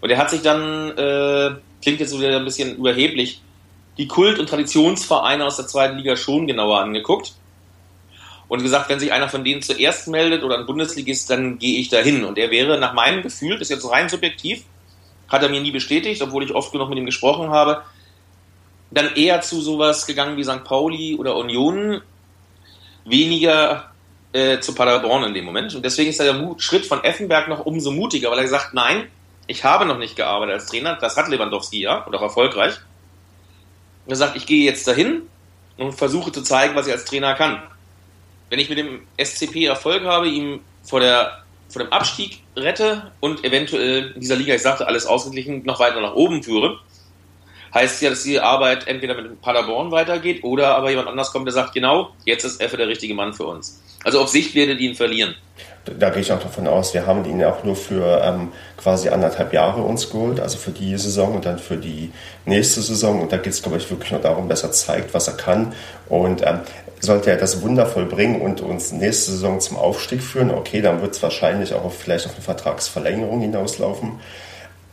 Und 0.00 0.10
er 0.10 0.18
hat 0.18 0.30
sich 0.30 0.42
dann, 0.42 0.90
äh, 0.96 1.56
klingt 1.82 2.00
jetzt 2.00 2.18
wieder 2.18 2.36
ein 2.36 2.44
bisschen 2.44 2.76
überheblich, 2.76 3.40
die 3.98 4.08
Kult- 4.08 4.38
und 4.38 4.48
Traditionsvereine 4.48 5.44
aus 5.44 5.56
der 5.56 5.66
zweiten 5.66 5.96
Liga 5.96 6.16
schon 6.16 6.46
genauer 6.46 6.80
angeguckt 6.80 7.34
und 8.48 8.62
gesagt, 8.62 8.88
wenn 8.88 9.00
sich 9.00 9.12
einer 9.12 9.28
von 9.28 9.44
denen 9.44 9.62
zuerst 9.62 10.08
meldet 10.08 10.44
oder 10.44 10.58
ein 10.58 10.66
Bundesligist, 10.66 11.30
dann 11.30 11.58
gehe 11.58 11.78
ich 11.80 11.88
dahin. 11.88 12.24
Und 12.24 12.38
er 12.38 12.50
wäre 12.50 12.78
nach 12.78 12.92
meinem 12.92 13.22
Gefühl, 13.22 13.58
das 13.58 13.70
ist 13.70 13.70
jetzt 13.70 13.90
rein 13.90 14.08
subjektiv, 14.08 14.64
hat 15.28 15.42
er 15.42 15.48
mir 15.48 15.60
nie 15.60 15.72
bestätigt, 15.72 16.22
obwohl 16.22 16.44
ich 16.44 16.54
oft 16.54 16.72
genug 16.72 16.88
mit 16.88 16.98
ihm 16.98 17.06
gesprochen 17.06 17.50
habe, 17.50 17.82
dann 18.90 19.14
eher 19.16 19.40
zu 19.40 19.60
sowas 19.60 20.06
gegangen 20.06 20.36
wie 20.36 20.44
St. 20.44 20.62
Pauli 20.62 21.16
oder 21.16 21.36
Union, 21.36 22.00
weniger 23.04 23.90
äh, 24.32 24.60
zu 24.60 24.74
Paderborn 24.74 25.24
in 25.24 25.34
dem 25.34 25.44
Moment. 25.44 25.74
Und 25.74 25.84
deswegen 25.84 26.10
ist 26.10 26.20
der 26.20 26.54
Schritt 26.58 26.86
von 26.86 27.02
Effenberg 27.02 27.48
noch 27.48 27.66
umso 27.66 27.90
mutiger, 27.90 28.30
weil 28.30 28.38
er 28.38 28.44
gesagt, 28.44 28.74
nein, 28.74 29.08
ich 29.46 29.64
habe 29.64 29.86
noch 29.86 29.98
nicht 29.98 30.16
gearbeitet 30.16 30.54
als 30.54 30.66
Trainer, 30.66 30.96
das 30.96 31.16
hat 31.16 31.28
Lewandowski 31.28 31.82
ja, 31.82 31.98
und 31.98 32.14
auch 32.14 32.22
erfolgreich. 32.22 32.74
Und 34.04 34.12
er 34.12 34.16
sagt, 34.16 34.36
ich 34.36 34.46
gehe 34.46 34.64
jetzt 34.64 34.86
dahin 34.86 35.22
und 35.76 35.92
versuche 35.92 36.32
zu 36.32 36.42
zeigen, 36.42 36.74
was 36.74 36.86
ich 36.86 36.92
als 36.92 37.04
Trainer 37.04 37.34
kann. 37.34 37.62
Wenn 38.50 38.58
ich 38.58 38.68
mit 38.68 38.78
dem 38.78 39.06
SCP 39.22 39.64
Erfolg 39.66 40.04
habe, 40.04 40.28
ihm 40.28 40.60
vor 40.82 41.00
der 41.00 41.42
vor 41.68 41.82
dem 41.82 41.92
Abstieg 41.92 42.42
rette 42.54 43.10
und 43.20 43.44
eventuell 43.44 44.12
in 44.14 44.20
dieser 44.20 44.36
Liga, 44.36 44.54
ich 44.54 44.62
sagte, 44.62 44.86
alles 44.86 45.06
ausgeglichen, 45.06 45.64
noch 45.64 45.80
weiter 45.80 46.00
nach 46.00 46.14
oben 46.14 46.42
führe, 46.42 46.78
heißt 47.74 48.02
ja, 48.02 48.10
dass 48.10 48.22
die 48.22 48.40
Arbeit 48.40 48.86
entweder 48.86 49.20
mit 49.20 49.40
Paderborn 49.40 49.90
weitergeht 49.90 50.44
oder 50.44 50.76
aber 50.76 50.90
jemand 50.90 51.08
anders 51.08 51.32
kommt, 51.32 51.46
der 51.46 51.52
sagt, 51.52 51.74
genau, 51.74 52.14
jetzt 52.24 52.44
ist 52.44 52.60
Effe 52.60 52.76
der 52.76 52.88
richtige 52.88 53.14
Mann 53.14 53.34
für 53.34 53.46
uns. 53.46 53.82
Also 54.06 54.20
auf 54.20 54.28
Sicht 54.28 54.54
werdet 54.54 54.78
ihr 54.78 54.90
ihn 54.90 54.94
verlieren. 54.94 55.34
Da 55.98 56.10
gehe 56.10 56.22
ich 56.22 56.30
auch 56.30 56.38
davon 56.38 56.68
aus, 56.68 56.94
wir 56.94 57.08
haben 57.08 57.24
ihn 57.24 57.42
auch 57.42 57.64
nur 57.64 57.74
für 57.74 58.22
ähm, 58.22 58.52
quasi 58.76 59.08
anderthalb 59.08 59.52
Jahre 59.52 59.82
uns 59.82 60.10
geholt, 60.10 60.38
also 60.38 60.58
für 60.58 60.70
die 60.70 60.96
Saison 60.96 61.34
und 61.34 61.44
dann 61.44 61.58
für 61.58 61.76
die 61.76 62.12
nächste 62.44 62.82
Saison. 62.82 63.20
Und 63.20 63.32
da 63.32 63.36
geht 63.36 63.52
es, 63.52 63.62
glaube 63.62 63.78
ich, 63.78 63.90
wirklich 63.90 64.12
nur 64.12 64.20
darum, 64.20 64.48
dass 64.48 64.62
er 64.62 64.70
zeigt, 64.70 65.12
was 65.12 65.26
er 65.26 65.34
kann. 65.34 65.74
Und 66.08 66.46
ähm, 66.46 66.60
sollte 67.00 67.30
er 67.30 67.36
das 67.36 67.62
wundervoll 67.62 68.06
bringen 68.06 68.42
und 68.42 68.60
uns 68.60 68.92
nächste 68.92 69.32
Saison 69.32 69.58
zum 69.58 69.76
Aufstieg 69.76 70.22
führen, 70.22 70.52
okay, 70.52 70.80
dann 70.82 71.02
wird 71.02 71.16
es 71.16 71.22
wahrscheinlich 71.24 71.74
auch 71.74 71.90
vielleicht 71.90 72.26
auf 72.26 72.34
eine 72.34 72.42
Vertragsverlängerung 72.42 73.40
hinauslaufen. 73.40 74.20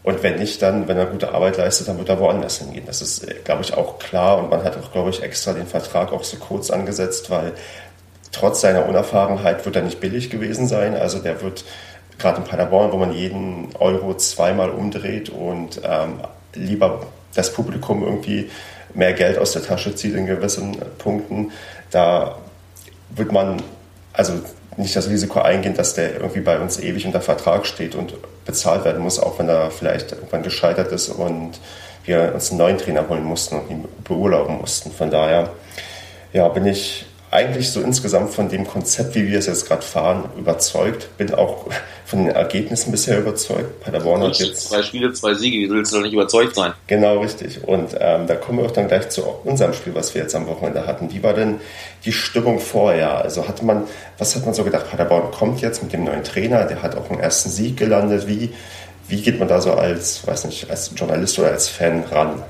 Und 0.04 0.22
wenn 0.22 0.36
nicht, 0.36 0.62
dann, 0.62 0.88
wenn 0.90 0.98
er 0.98 1.06
gute 1.06 1.34
Arbeit 1.34 1.58
leistet, 1.58 1.88
dann 1.88 1.98
wird 1.98 2.10
er 2.10 2.20
woanders 2.20 2.58
hingehen. 2.58 2.84
Das 2.86 3.02
ist, 3.02 3.26
glaube 3.46 3.62
ich, 3.62 3.74
auch 3.74 4.00
klar. 4.00 4.38
Und 4.38 4.50
man 4.50 4.64
hat 4.64 4.78
auch, 4.78 4.92
glaube 4.92 5.12
ich, 5.12 5.24
extra 5.24 5.54
den 5.54 5.66
Vertrag 5.66 6.12
auch 6.12 6.26
so 6.26 6.36
kurz 6.38 6.70
angesetzt, 6.70 7.30
weil 7.30 7.54
trotz 8.34 8.60
seiner 8.60 8.86
Unerfahrenheit 8.86 9.66
wird 9.66 9.78
er 9.78 9.84
nicht 9.84 10.02
billig 10.02 10.30
gewesen 10.30 10.68
sein. 10.68 10.96
Also 10.96 11.20
der 11.20 11.42
wird 11.42 11.64
gerade 12.18 12.42
in 12.42 12.44
Paderborn, 12.44 12.92
wo 12.92 12.98
man 12.98 13.14
jeden 13.14 13.70
Euro 13.80 14.18
zweimal 14.18 14.70
umdreht 14.70 15.30
und 15.30 15.80
ähm, 15.84 16.20
lieber 16.54 17.08
das 17.34 17.54
Publikum 17.54 18.04
irgendwie 18.04 18.50
mehr 18.94 19.14
Geld 19.14 19.38
aus 19.38 19.54
der 19.54 19.64
Tasche 19.64 19.96
zieht 19.96 20.16
in 20.16 20.26
gewissen 20.26 20.78
Punkten, 20.98 21.52
da 21.90 22.38
wird 23.10 23.32
man 23.32 23.62
also 24.12 24.34
nicht 24.78 24.96
das 24.96 25.10
Risiko 25.10 25.40
eingehen, 25.40 25.76
dass 25.76 25.94
der 25.94 26.16
irgendwie 26.16 26.42
bei 26.42 26.60
uns 26.60 26.80
ewig 26.80 27.06
unter 27.06 27.22
Vertrag 27.22 27.66
steht 27.66 27.96
und 27.96 28.14
bezahlt 28.46 28.86
werden 28.86 29.02
muss, 29.02 29.20
auch 29.20 29.40
wenn 29.40 29.50
er 29.50 29.72
vielleicht 29.72 30.12
irgendwann 30.12 30.44
gescheitert 30.44 30.92
ist 30.92 31.10
und 31.10 31.60
wir 32.06 32.34
uns 32.34 32.50
einen 32.50 32.60
neuen 32.60 32.78
Trainer 32.78 33.08
holen 33.08 33.24
mussten 33.24 33.56
und 33.56 33.70
ihn 33.70 33.86
beurlauben 34.04 34.58
mussten. 34.58 34.92
Von 34.92 35.10
daher 35.10 35.50
ja, 36.34 36.48
bin 36.50 36.66
ich 36.66 37.06
eigentlich 37.34 37.72
so 37.72 37.82
insgesamt 37.82 38.34
von 38.34 38.48
dem 38.48 38.68
Konzept, 38.68 39.16
wie 39.16 39.28
wir 39.28 39.40
es 39.40 39.48
jetzt 39.48 39.68
gerade 39.68 39.82
fahren, 39.82 40.30
überzeugt. 40.38 41.18
Bin 41.18 41.34
auch 41.34 41.66
von 42.06 42.26
den 42.26 42.36
Ergebnissen 42.36 42.92
bisher 42.92 43.20
überzeugt. 43.20 43.82
Paderborn 43.82 44.22
hat 44.22 44.38
jetzt 44.38 44.70
zwei 44.70 44.84
Spiele, 44.84 45.12
zwei 45.14 45.34
Siege. 45.34 45.58
Wie 45.58 45.70
willst 45.70 45.92
du 45.92 45.98
doch 45.98 46.04
nicht 46.04 46.14
überzeugt 46.14 46.56
sein? 46.56 46.74
Genau, 46.86 47.20
richtig. 47.20 47.64
Und 47.64 47.96
ähm, 48.00 48.28
da 48.28 48.36
kommen 48.36 48.60
wir 48.60 48.66
auch 48.66 48.72
dann 48.72 48.88
gleich 48.88 49.10
zu 49.10 49.24
unserem 49.44 49.74
Spiel, 49.74 49.96
was 49.96 50.14
wir 50.14 50.22
jetzt 50.22 50.36
am 50.36 50.46
Wochenende 50.46 50.86
hatten. 50.86 51.12
Wie 51.12 51.24
war 51.24 51.34
denn 51.34 51.60
die 52.06 52.12
Stimmung 52.12 52.60
vorher? 52.60 53.18
Also 53.18 53.48
hatte 53.48 53.66
man, 53.66 53.88
was 54.20 54.36
hat 54.36 54.46
man 54.46 54.54
so 54.54 54.64
gedacht? 54.64 54.90
Paderborn 54.92 55.32
kommt 55.32 55.60
jetzt 55.62 55.82
mit 55.82 55.92
dem 55.92 56.04
neuen 56.04 56.24
Trainer, 56.24 56.66
der 56.66 56.84
hat 56.84 56.96
auch 56.96 57.10
einen 57.10 57.20
ersten 57.20 57.50
Sieg 57.50 57.78
gelandet. 57.78 58.28
Wie, 58.28 58.54
wie 59.08 59.22
geht 59.22 59.40
man 59.40 59.48
da 59.48 59.60
so 59.60 59.74
als, 59.74 60.26
weiß 60.28 60.46
nicht, 60.46 60.70
als 60.70 60.92
Journalist 60.96 61.40
oder 61.40 61.50
als 61.50 61.68
Fan 61.68 62.04
ran? 62.12 62.44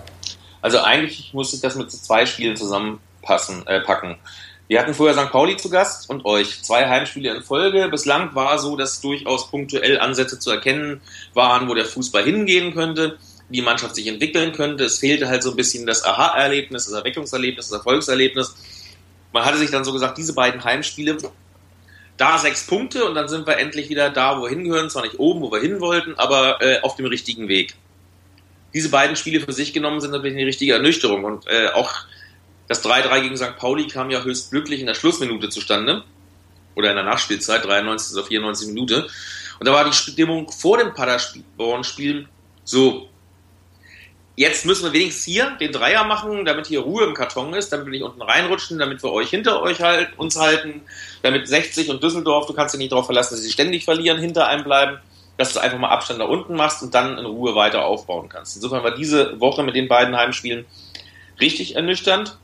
Also 0.62 0.80
eigentlich 0.80 1.34
muss 1.34 1.54
ich 1.54 1.62
das 1.62 1.76
mit 1.76 1.90
zwei 1.90 2.26
Spielen 2.26 2.58
zusammenpassen, 2.58 3.66
äh, 3.68 3.80
packen. 3.80 4.18
Wir 4.70 4.80
hatten 4.80 4.94
vorher 4.94 5.16
St. 5.16 5.32
Pauli 5.32 5.58
zu 5.58 5.70
Gast 5.70 6.10
und 6.10 6.26
euch. 6.26 6.64
Zwei 6.64 6.88
Heimspiele 6.88 7.36
in 7.36 7.44
Folge. 7.44 7.90
Bislang 7.90 8.34
war 8.34 8.58
so, 8.60 8.78
dass 8.78 9.02
durchaus 9.02 9.50
punktuell 9.52 10.00
Ansätze 10.00 10.40
zu 10.40 10.52
erkennen 10.52 11.02
waren, 11.34 11.68
wo 11.68 11.74
der 11.74 11.86
Fußball 11.86 12.24
hingehen 12.24 12.74
könnte, 12.74 13.18
wie 13.50 13.58
die 13.58 13.62
Mannschaft 13.62 13.96
sich 13.96 14.08
entwickeln 14.08 14.54
könnte. 14.54 14.86
Es 14.86 15.00
fehlte 15.00 15.28
halt 15.28 15.44
so 15.44 15.52
ein 15.52 15.58
bisschen 15.58 15.86
das 15.86 16.06
Aha-Erlebnis, 16.06 16.86
das 16.86 16.94
Erweckungserlebnis, 16.94 17.70
das 17.70 17.80
Erfolgserlebnis. 17.80 18.56
Man 19.34 19.44
hatte 19.44 19.58
sich 19.58 19.70
dann 19.70 19.84
so 19.84 19.92
gesagt, 19.92 20.18
diese 20.18 20.34
beiden 20.34 20.64
Heimspiele, 20.64 21.18
da 22.16 22.38
sechs 22.38 22.66
Punkte 22.66 23.04
und 23.06 23.16
dann 23.16 23.28
sind 23.28 23.46
wir 23.46 23.58
endlich 23.58 23.90
wieder 23.90 24.12
da, 24.12 24.38
wo 24.38 24.44
wir 24.44 24.50
hingehören. 24.50 24.90
Zwar 24.90 25.04
nicht 25.04 25.20
oben, 25.20 25.42
wo 25.42 25.52
wir 25.52 25.60
hin 25.60 25.82
wollten, 25.82 26.14
aber 26.16 26.62
äh, 26.62 26.80
auf 26.82 26.96
dem 26.96 27.08
richtigen 27.08 27.50
Weg. 27.50 27.76
Diese 28.74 28.90
beiden 28.90 29.16
Spiele 29.16 29.42
für 29.42 29.52
sich 29.52 29.74
genommen 29.74 30.00
sind 30.00 30.12
natürlich 30.12 30.38
eine 30.38 30.46
richtige 30.46 30.74
Ernüchterung 30.74 31.26
und 31.26 31.48
äh, 31.48 31.68
auch 31.74 31.92
das 32.68 32.84
3-3 32.84 33.22
gegen 33.22 33.38
St. 33.38 33.58
Pauli 33.58 33.88
kam 33.88 34.10
ja 34.10 34.24
höchst 34.24 34.52
glücklich 34.52 34.80
in 34.80 34.88
der 34.88 34.96
Schlussminute 34.96 35.50
zustande. 35.50 36.04
Oder 36.76 36.90
in 36.90 36.96
der 36.96 37.06
Nachspielzeit, 37.06 37.64
93. 37.66 38.18
oder 38.18 38.26
94 38.26 38.68
Minute. 38.70 39.08
Und 39.60 39.68
da 39.68 39.74
war 39.74 39.86
die 39.86 39.94
Stimmung 39.94 40.52
vor 40.52 40.78
dem 40.78 40.94
Paderborn-Spiel 40.94 42.28
so. 42.64 43.08
Jetzt 44.36 44.66
müssen 44.66 44.86
wir 44.86 44.94
wenigstens 44.94 45.26
hier 45.26 45.52
den 45.60 45.72
Dreier 45.72 46.04
machen, 46.06 46.44
damit 46.46 46.66
hier 46.66 46.80
Ruhe 46.80 47.04
im 47.04 47.14
Karton 47.14 47.54
ist, 47.54 47.72
damit 47.72 47.86
wir 47.86 47.92
nicht 47.92 48.02
unten 48.02 48.24
reinrutschen, 48.24 48.80
damit 48.80 49.04
wir 49.04 49.12
euch 49.12 49.30
hinter 49.30 49.62
euch 49.62 49.82
halt, 49.82 50.18
uns 50.18 50.40
halten, 50.40 50.82
damit 51.22 51.48
60 51.48 51.90
und 51.90 52.02
Düsseldorf, 52.02 52.48
du 52.48 52.54
kannst 52.54 52.74
dich 52.74 52.80
nicht 52.80 52.92
darauf 52.92 53.06
verlassen, 53.06 53.36
dass 53.36 53.44
sie 53.44 53.52
ständig 53.52 53.86
verlieren, 53.86 54.18
hinter 54.18 54.48
einem 54.48 54.64
bleiben, 54.64 54.98
dass 55.38 55.54
du 55.54 55.60
einfach 55.60 55.78
mal 55.78 55.90
Abstand 55.90 56.20
da 56.20 56.26
unten 56.26 56.56
machst 56.56 56.82
und 56.82 56.96
dann 56.96 57.20
in 57.20 57.26
Ruhe 57.26 57.54
weiter 57.54 57.86
aufbauen 57.86 58.28
kannst. 58.28 58.56
Insofern 58.56 58.84
war 58.84 58.96
diese 58.96 59.40
Woche 59.40 59.62
mit 59.62 59.76
den 59.76 59.88
beiden 59.88 60.16
Heimspielen 60.16 60.66
richtig 61.40 61.76
ernüchternd 61.76 62.40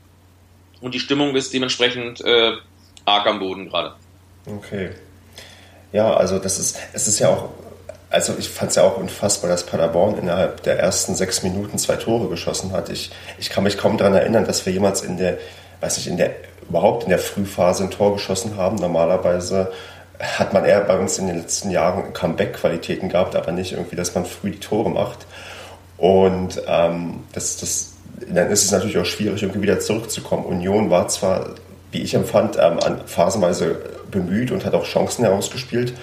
und 0.80 0.94
die 0.94 1.00
Stimmung 1.00 1.34
ist 1.36 1.52
dementsprechend 1.52 2.20
äh, 2.20 2.52
arg 3.04 3.26
am 3.26 3.38
Boden 3.38 3.68
gerade. 3.68 3.94
Okay. 4.46 4.90
Ja, 5.92 6.14
also 6.14 6.38
das 6.38 6.58
ist, 6.58 6.78
es 6.92 7.08
ist 7.08 7.18
ja 7.18 7.28
auch, 7.28 7.50
also 8.10 8.34
ich 8.38 8.48
fand 8.48 8.70
es 8.70 8.76
ja 8.76 8.84
auch 8.84 8.96
unfassbar, 8.96 9.50
dass 9.50 9.64
Paderborn 9.64 10.18
innerhalb 10.18 10.62
der 10.62 10.78
ersten 10.78 11.14
sechs 11.14 11.42
Minuten 11.42 11.78
zwei 11.78 11.96
Tore 11.96 12.28
geschossen 12.28 12.72
hat. 12.72 12.88
Ich, 12.88 13.10
ich 13.38 13.50
kann 13.50 13.64
mich 13.64 13.76
kaum 13.76 13.98
daran 13.98 14.14
erinnern, 14.14 14.44
dass 14.44 14.64
wir 14.66 14.72
jemals 14.72 15.02
in 15.02 15.16
der, 15.16 15.38
weiß 15.80 15.96
nicht, 15.96 16.06
in 16.06 16.16
der, 16.16 16.34
überhaupt 16.68 17.04
in 17.04 17.10
der 17.10 17.18
Frühphase 17.18 17.84
ein 17.84 17.90
Tor 17.90 18.12
geschossen 18.14 18.56
haben. 18.56 18.76
Normalerweise 18.76 19.72
hat 20.20 20.52
man 20.52 20.64
eher 20.64 20.80
bei 20.82 20.98
uns 20.98 21.18
in 21.18 21.26
den 21.26 21.38
letzten 21.38 21.70
Jahren 21.70 22.12
Comeback-Qualitäten 22.12 23.08
gehabt, 23.08 23.34
aber 23.34 23.52
nicht 23.52 23.72
irgendwie, 23.72 23.96
dass 23.96 24.14
man 24.14 24.26
früh 24.26 24.50
die 24.50 24.60
Tore 24.60 24.90
macht. 24.90 25.26
Und 25.96 26.62
ähm, 26.66 27.24
das, 27.32 27.56
das 27.56 27.89
dann 28.28 28.50
ist 28.50 28.64
es 28.64 28.70
natürlich 28.70 28.98
auch 28.98 29.04
schwierig, 29.04 29.42
irgendwie 29.42 29.62
wieder 29.62 29.80
zurückzukommen. 29.80 30.44
Union 30.44 30.90
war 30.90 31.08
zwar, 31.08 31.54
wie 31.90 32.02
ich 32.02 32.14
empfand, 32.14 32.56
ähm, 32.58 32.78
phasenweise 33.06 33.80
bemüht 34.10 34.50
und 34.50 34.64
hat 34.64 34.74
auch 34.74 34.84
Chancen 34.84 35.24
herausgespielt. 35.24 35.94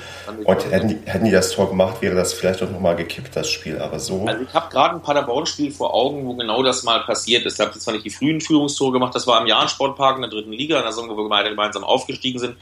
Und 0.46 0.72
hätten 0.72 0.88
die, 0.88 0.98
hätten 1.06 1.26
die 1.26 1.32
das 1.32 1.52
Tor 1.52 1.70
gemacht, 1.70 2.02
wäre 2.02 2.16
das 2.16 2.34
vielleicht 2.34 2.64
auch 2.64 2.70
nochmal 2.70 2.96
gekippt, 2.96 3.36
das 3.36 3.50
Spiel. 3.50 3.80
Aber 3.80 4.00
so. 4.00 4.26
Also 4.26 4.44
ich 4.44 4.54
habe 4.54 4.70
gerade 4.72 4.96
ein 4.96 5.02
Paderborn-Spiel 5.02 5.72
vor 5.72 5.94
Augen, 5.94 6.26
wo 6.26 6.34
genau 6.36 6.64
das 6.64 6.84
mal 6.84 7.00
passiert 7.02 7.46
ist. 7.46 7.60
Da 7.60 7.66
habe 7.66 7.74
ich 7.76 7.82
zwar 7.82 7.94
nicht 7.94 8.06
die 8.06 8.10
frühen 8.10 8.42
Führungstore 8.42 8.94
gemacht, 8.94 9.14
das 9.14 9.28
war 9.28 9.40
im 9.42 9.48
Jahn-Sportpark 9.48 10.16
in 10.16 10.22
der 10.22 10.32
dritten 10.32 10.52
Liga, 10.52 10.78
in 10.78 10.84
der 10.84 10.92
Saison, 10.92 11.10
wo 11.10 11.18
wir 11.18 11.30
beide 11.30 11.50
gemeinsam 11.50 11.84
aufgestiegen 11.84 12.40
sind, 12.40 12.56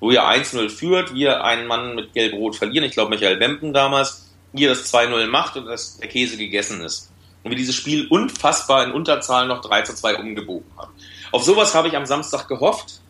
wo 0.00 0.10
ihr 0.10 0.24
1-0 0.24 0.68
führt, 0.68 1.14
wir 1.14 1.44
einen 1.44 1.66
Mann 1.66 1.94
mit 1.94 2.12
Gelb-Rot 2.12 2.56
verlieren, 2.56 2.84
ich 2.84 2.92
glaube 2.92 3.10
Michael 3.10 3.40
Wempen 3.40 3.72
damals, 3.72 4.32
ihr 4.52 4.68
das 4.68 4.92
2-0 4.92 5.26
macht 5.26 5.56
und 5.56 5.66
das, 5.66 5.98
der 5.98 6.08
Käse 6.08 6.36
gegessen 6.36 6.80
ist 6.82 7.10
und 7.44 7.50
wir 7.50 7.56
dieses 7.56 7.76
Spiel 7.76 8.08
unfassbar 8.08 8.84
in 8.84 8.92
Unterzahl 8.92 9.46
noch 9.46 9.60
3 9.60 9.82
zu 9.82 9.94
2 9.94 10.16
umgebogen 10.16 10.66
haben. 10.76 10.92
Auf 11.30 11.44
sowas 11.44 11.74
habe 11.74 11.88
ich 11.88 11.96
am 11.96 12.06
Samstag 12.06 12.48
gehofft 12.48 13.00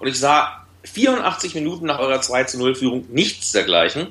und 0.00 0.08
ich 0.08 0.18
sah 0.18 0.66
84 0.84 1.54
Minuten 1.54 1.86
nach 1.86 1.98
eurer 1.98 2.20
2 2.20 2.44
zu 2.44 2.58
0 2.58 2.74
Führung 2.74 3.06
nichts 3.08 3.52
dergleichen. 3.52 4.08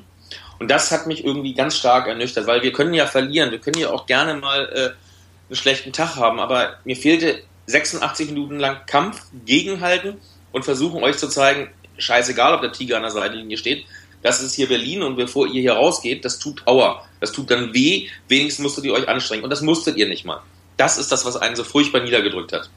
Und 0.58 0.70
das 0.70 0.90
hat 0.90 1.06
mich 1.06 1.24
irgendwie 1.24 1.54
ganz 1.54 1.76
stark 1.76 2.08
ernüchtert, 2.08 2.46
weil 2.46 2.62
wir 2.62 2.72
können 2.72 2.94
ja 2.94 3.06
verlieren, 3.06 3.52
wir 3.52 3.60
können 3.60 3.78
ja 3.78 3.90
auch 3.90 4.06
gerne 4.06 4.34
mal 4.34 4.68
äh, 4.74 5.48
einen 5.48 5.56
schlechten 5.56 5.92
Tag 5.92 6.16
haben, 6.16 6.40
aber 6.40 6.78
mir 6.84 6.96
fehlte 6.96 7.42
86 7.66 8.30
Minuten 8.30 8.58
lang 8.58 8.78
Kampf, 8.86 9.22
Gegenhalten 9.44 10.16
und 10.50 10.64
versuchen 10.64 11.02
euch 11.02 11.18
zu 11.18 11.28
zeigen, 11.28 11.70
scheißegal, 11.98 12.54
ob 12.54 12.62
der 12.62 12.72
Tiger 12.72 12.96
an 12.96 13.02
der 13.02 13.10
Seitenlinie 13.10 13.56
steht, 13.56 13.84
das 14.28 14.42
ist 14.42 14.54
hier 14.54 14.68
Berlin 14.68 15.02
und 15.02 15.16
bevor 15.16 15.46
ihr 15.46 15.62
hier 15.62 15.72
rausgeht, 15.72 16.22
das 16.22 16.38
tut 16.38 16.66
Aua. 16.66 17.02
Das 17.18 17.32
tut 17.32 17.50
dann 17.50 17.72
weh, 17.72 18.08
wenigstens 18.28 18.62
musstet 18.62 18.84
ihr 18.84 18.92
euch 18.92 19.08
anstrengen. 19.08 19.42
Und 19.42 19.50
das 19.50 19.62
musstet 19.62 19.96
ihr 19.96 20.06
nicht 20.06 20.26
mal. 20.26 20.42
Das 20.76 20.98
ist 20.98 21.10
das, 21.10 21.24
was 21.24 21.36
einen 21.36 21.56
so 21.56 21.64
furchtbar 21.64 22.00
niedergedrückt 22.00 22.52
hat. 22.52 22.68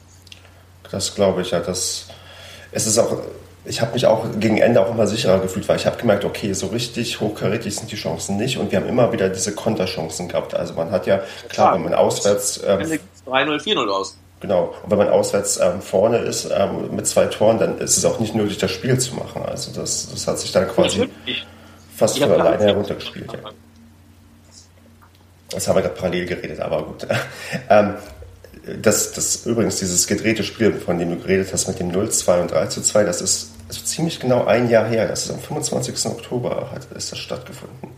Das 0.90 1.14
glaube 1.14 1.42
ich 1.42 1.50
ja. 1.50 1.60
Das, 1.60 2.06
es 2.72 2.86
ist 2.86 2.98
auch, 2.98 3.18
ich 3.66 3.82
habe 3.82 3.92
mich 3.92 4.06
auch 4.06 4.24
gegen 4.40 4.56
Ende 4.56 4.80
auch 4.80 4.90
immer 4.90 5.06
sicherer 5.06 5.40
gefühlt, 5.40 5.68
weil 5.68 5.76
ich 5.76 5.84
habe 5.84 5.98
gemerkt, 5.98 6.24
okay, 6.24 6.54
so 6.54 6.68
richtig 6.68 7.20
hochkarätig 7.20 7.76
sind 7.76 7.92
die 7.92 7.96
Chancen 7.96 8.38
nicht 8.38 8.56
und 8.56 8.72
wir 8.72 8.80
haben 8.80 8.88
immer 8.88 9.12
wieder 9.12 9.28
diese 9.28 9.54
Konterchancen 9.54 10.28
gehabt. 10.28 10.54
Also 10.54 10.72
man 10.72 10.90
hat 10.90 11.06
ja, 11.06 11.18
klar, 11.18 11.48
klar 11.50 11.74
wenn 11.74 11.82
man 11.82 11.94
auswärts... 11.94 12.62
Ähm, 12.66 12.98
3-0, 13.26 13.62
4-0 13.62 13.88
aus. 13.88 14.16
Genau. 14.42 14.74
Und 14.82 14.90
wenn 14.90 14.98
man 14.98 15.08
auswärts 15.08 15.58
ähm, 15.58 15.80
vorne 15.80 16.18
ist 16.18 16.50
ähm, 16.52 16.94
mit 16.94 17.06
zwei 17.06 17.26
Toren, 17.26 17.58
dann 17.58 17.78
ist 17.78 17.96
es 17.96 18.04
auch 18.04 18.18
nicht 18.18 18.34
nötig, 18.34 18.58
das 18.58 18.72
Spiel 18.72 18.98
zu 18.98 19.14
machen. 19.14 19.42
Also 19.42 19.70
das, 19.72 20.10
das 20.10 20.26
hat 20.26 20.40
sich 20.40 20.50
dann 20.50 20.68
quasi 20.68 21.08
fast 21.96 22.18
von 22.18 22.32
alleine 22.32 22.64
heruntergespielt. 22.64 23.32
Ja. 23.32 23.38
Das 25.50 25.68
haben 25.68 25.76
wir 25.76 25.82
gerade 25.82 25.94
parallel 25.94 26.26
geredet, 26.26 26.58
aber 26.58 26.82
gut. 26.82 27.06
ähm, 27.70 27.94
das, 28.80 29.12
das 29.12 29.46
übrigens, 29.46 29.76
dieses 29.76 30.08
gedrehte 30.08 30.42
Spiel, 30.42 30.72
von 30.74 30.98
dem 30.98 31.10
du 31.10 31.16
geredet 31.18 31.52
hast, 31.52 31.68
mit 31.68 31.78
dem 31.78 31.92
0-2 31.92 32.40
und 32.40 32.52
3-2, 32.52 33.04
das 33.04 33.20
ist, 33.20 33.52
ist 33.68 33.86
ziemlich 33.86 34.18
genau 34.18 34.44
ein 34.44 34.68
Jahr 34.68 34.86
her. 34.86 35.06
Das 35.06 35.24
ist 35.24 35.30
am 35.30 35.38
25. 35.38 36.06
Oktober 36.06 36.68
hat, 36.72 36.90
ist 36.96 37.12
das 37.12 37.18
stattgefunden. 37.20 37.90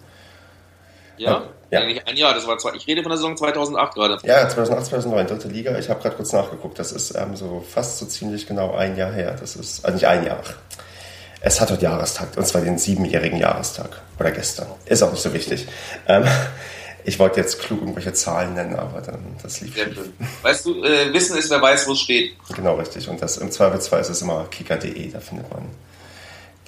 Ja? 1.17 1.45
Ja. 1.71 1.81
Eigentlich 1.81 2.07
ein 2.07 2.17
Jahr, 2.17 2.35
das 2.35 2.47
war 2.47 2.57
zwei, 2.59 2.73
ich 2.75 2.87
rede 2.87 3.03
von 3.03 3.11
der 3.11 3.17
Saison 3.17 3.37
2008 3.37 3.95
gerade. 3.95 4.19
Ja, 4.23 4.49
2008, 4.49 4.87
2009, 4.87 5.27
dritte 5.27 5.49
Liga. 5.49 5.77
Ich 5.79 5.89
habe 5.89 6.01
gerade 6.01 6.15
kurz 6.15 6.33
nachgeguckt. 6.33 6.79
Das 6.79 6.93
ist 6.93 7.15
ähm, 7.17 7.35
so 7.35 7.65
fast 7.69 7.99
so 7.99 8.07
ziemlich 8.07 8.47
genau 8.47 8.75
ein 8.75 8.97
Jahr 8.97 9.13
her. 9.13 9.37
Das 9.39 9.57
ist, 9.57 9.85
also 9.85 9.95
nicht 9.95 10.07
ein 10.07 10.25
Jahr. 10.25 10.41
Es 11.41 11.61
hat 11.61 11.71
heute 11.71 11.83
Jahrestag, 11.83 12.29
und 12.37 12.47
zwar 12.47 12.63
den 12.63 12.79
siebenjährigen 12.79 13.39
Jahrestag. 13.39 14.01
Oder 14.19 14.31
gestern. 14.31 14.69
Ist 14.87 15.03
auch 15.03 15.11
nicht 15.11 15.23
so 15.23 15.35
wichtig. 15.35 15.67
Ähm, 16.07 16.25
ich 17.05 17.19
wollte 17.19 17.41
jetzt 17.41 17.59
klug 17.61 17.81
irgendwelche 17.81 18.13
Zahlen 18.13 18.55
nennen, 18.55 18.77
aber 18.77 19.01
dann 19.01 19.37
das 19.43 19.61
lief 19.61 19.75
Sehr 19.75 19.93
schön. 19.93 20.13
Weißt 20.43 20.65
du, 20.65 20.85
äh, 20.85 21.13
Wissen 21.13 21.37
ist, 21.37 21.51
wer 21.51 21.61
weiß, 21.61 21.89
wo 21.89 21.93
es 21.93 22.01
steht. 22.01 22.37
Genau, 22.55 22.77
richtig. 22.77 23.09
Und 23.09 23.21
das 23.21 23.37
im 23.39 23.51
Zweifelsfall 23.51 24.01
ist 24.01 24.11
es 24.11 24.23
immer 24.23 24.47
kicker.de, 24.51 25.11
da 25.11 25.21
findet 25.21 25.51
man 25.53 25.69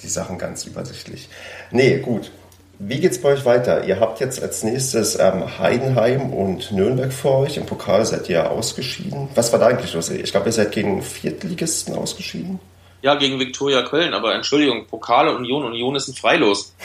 die 0.01 0.09
Sachen 0.09 0.37
ganz 0.37 0.65
übersichtlich. 0.65 1.29
Nee, 1.71 1.99
gut. 1.99 2.31
Wie 2.79 2.99
geht's 2.99 3.19
bei 3.19 3.29
euch 3.33 3.43
weiter? 3.43 3.85
Ihr 3.85 3.99
habt 3.99 4.19
jetzt 4.19 4.41
als 4.41 4.61
nächstes 4.63 5.17
ähm, 5.19 5.57
Heidenheim 5.57 6.31
und 6.31 6.71
Nürnberg 6.71 7.11
vor 7.11 7.39
euch. 7.39 7.57
Im 7.57 7.65
Pokal 7.65 8.05
seid 8.05 8.29
ihr 8.29 8.51
ausgeschieden. 8.51 9.29
Was 9.33 9.51
war 9.51 9.59
da 9.59 9.67
eigentlich 9.67 9.93
los? 9.93 10.11
Ich 10.11 10.31
glaube, 10.31 10.45
ihr 10.45 10.51
seid 10.51 10.71
gegen 10.73 11.01
Viertligisten 11.01 11.95
ausgeschieden. 11.95 12.59
Ja, 13.01 13.15
gegen 13.15 13.39
Viktoria 13.39 13.81
Köln, 13.81 14.13
aber 14.13 14.35
Entschuldigung, 14.35 14.85
Pokale 14.85 15.35
Union, 15.35 15.63
Union 15.63 15.95
ist 15.95 16.07
ein 16.07 16.13
Freilos. 16.13 16.75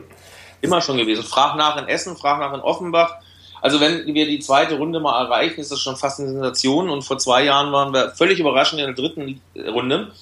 Immer 0.60 0.82
schon 0.82 0.98
gewesen. 0.98 1.24
Frag 1.24 1.56
nach 1.56 1.80
in 1.80 1.88
Essen, 1.88 2.16
frag 2.16 2.40
nach 2.40 2.52
in 2.52 2.60
Offenbach. 2.60 3.14
Also 3.62 3.80
wenn 3.80 4.06
wir 4.06 4.26
die 4.26 4.40
zweite 4.40 4.76
Runde 4.76 5.00
mal 5.00 5.24
erreichen, 5.24 5.60
ist 5.60 5.72
das 5.72 5.80
schon 5.80 5.96
fast 5.96 6.20
eine 6.20 6.28
Sensation. 6.28 6.90
Und 6.90 7.02
vor 7.02 7.16
zwei 7.16 7.44
Jahren 7.44 7.72
waren 7.72 7.94
wir 7.94 8.10
völlig 8.10 8.38
überraschend 8.38 8.80
in 8.80 8.86
der 8.86 8.94
dritten 8.94 9.40
Runde 9.56 10.12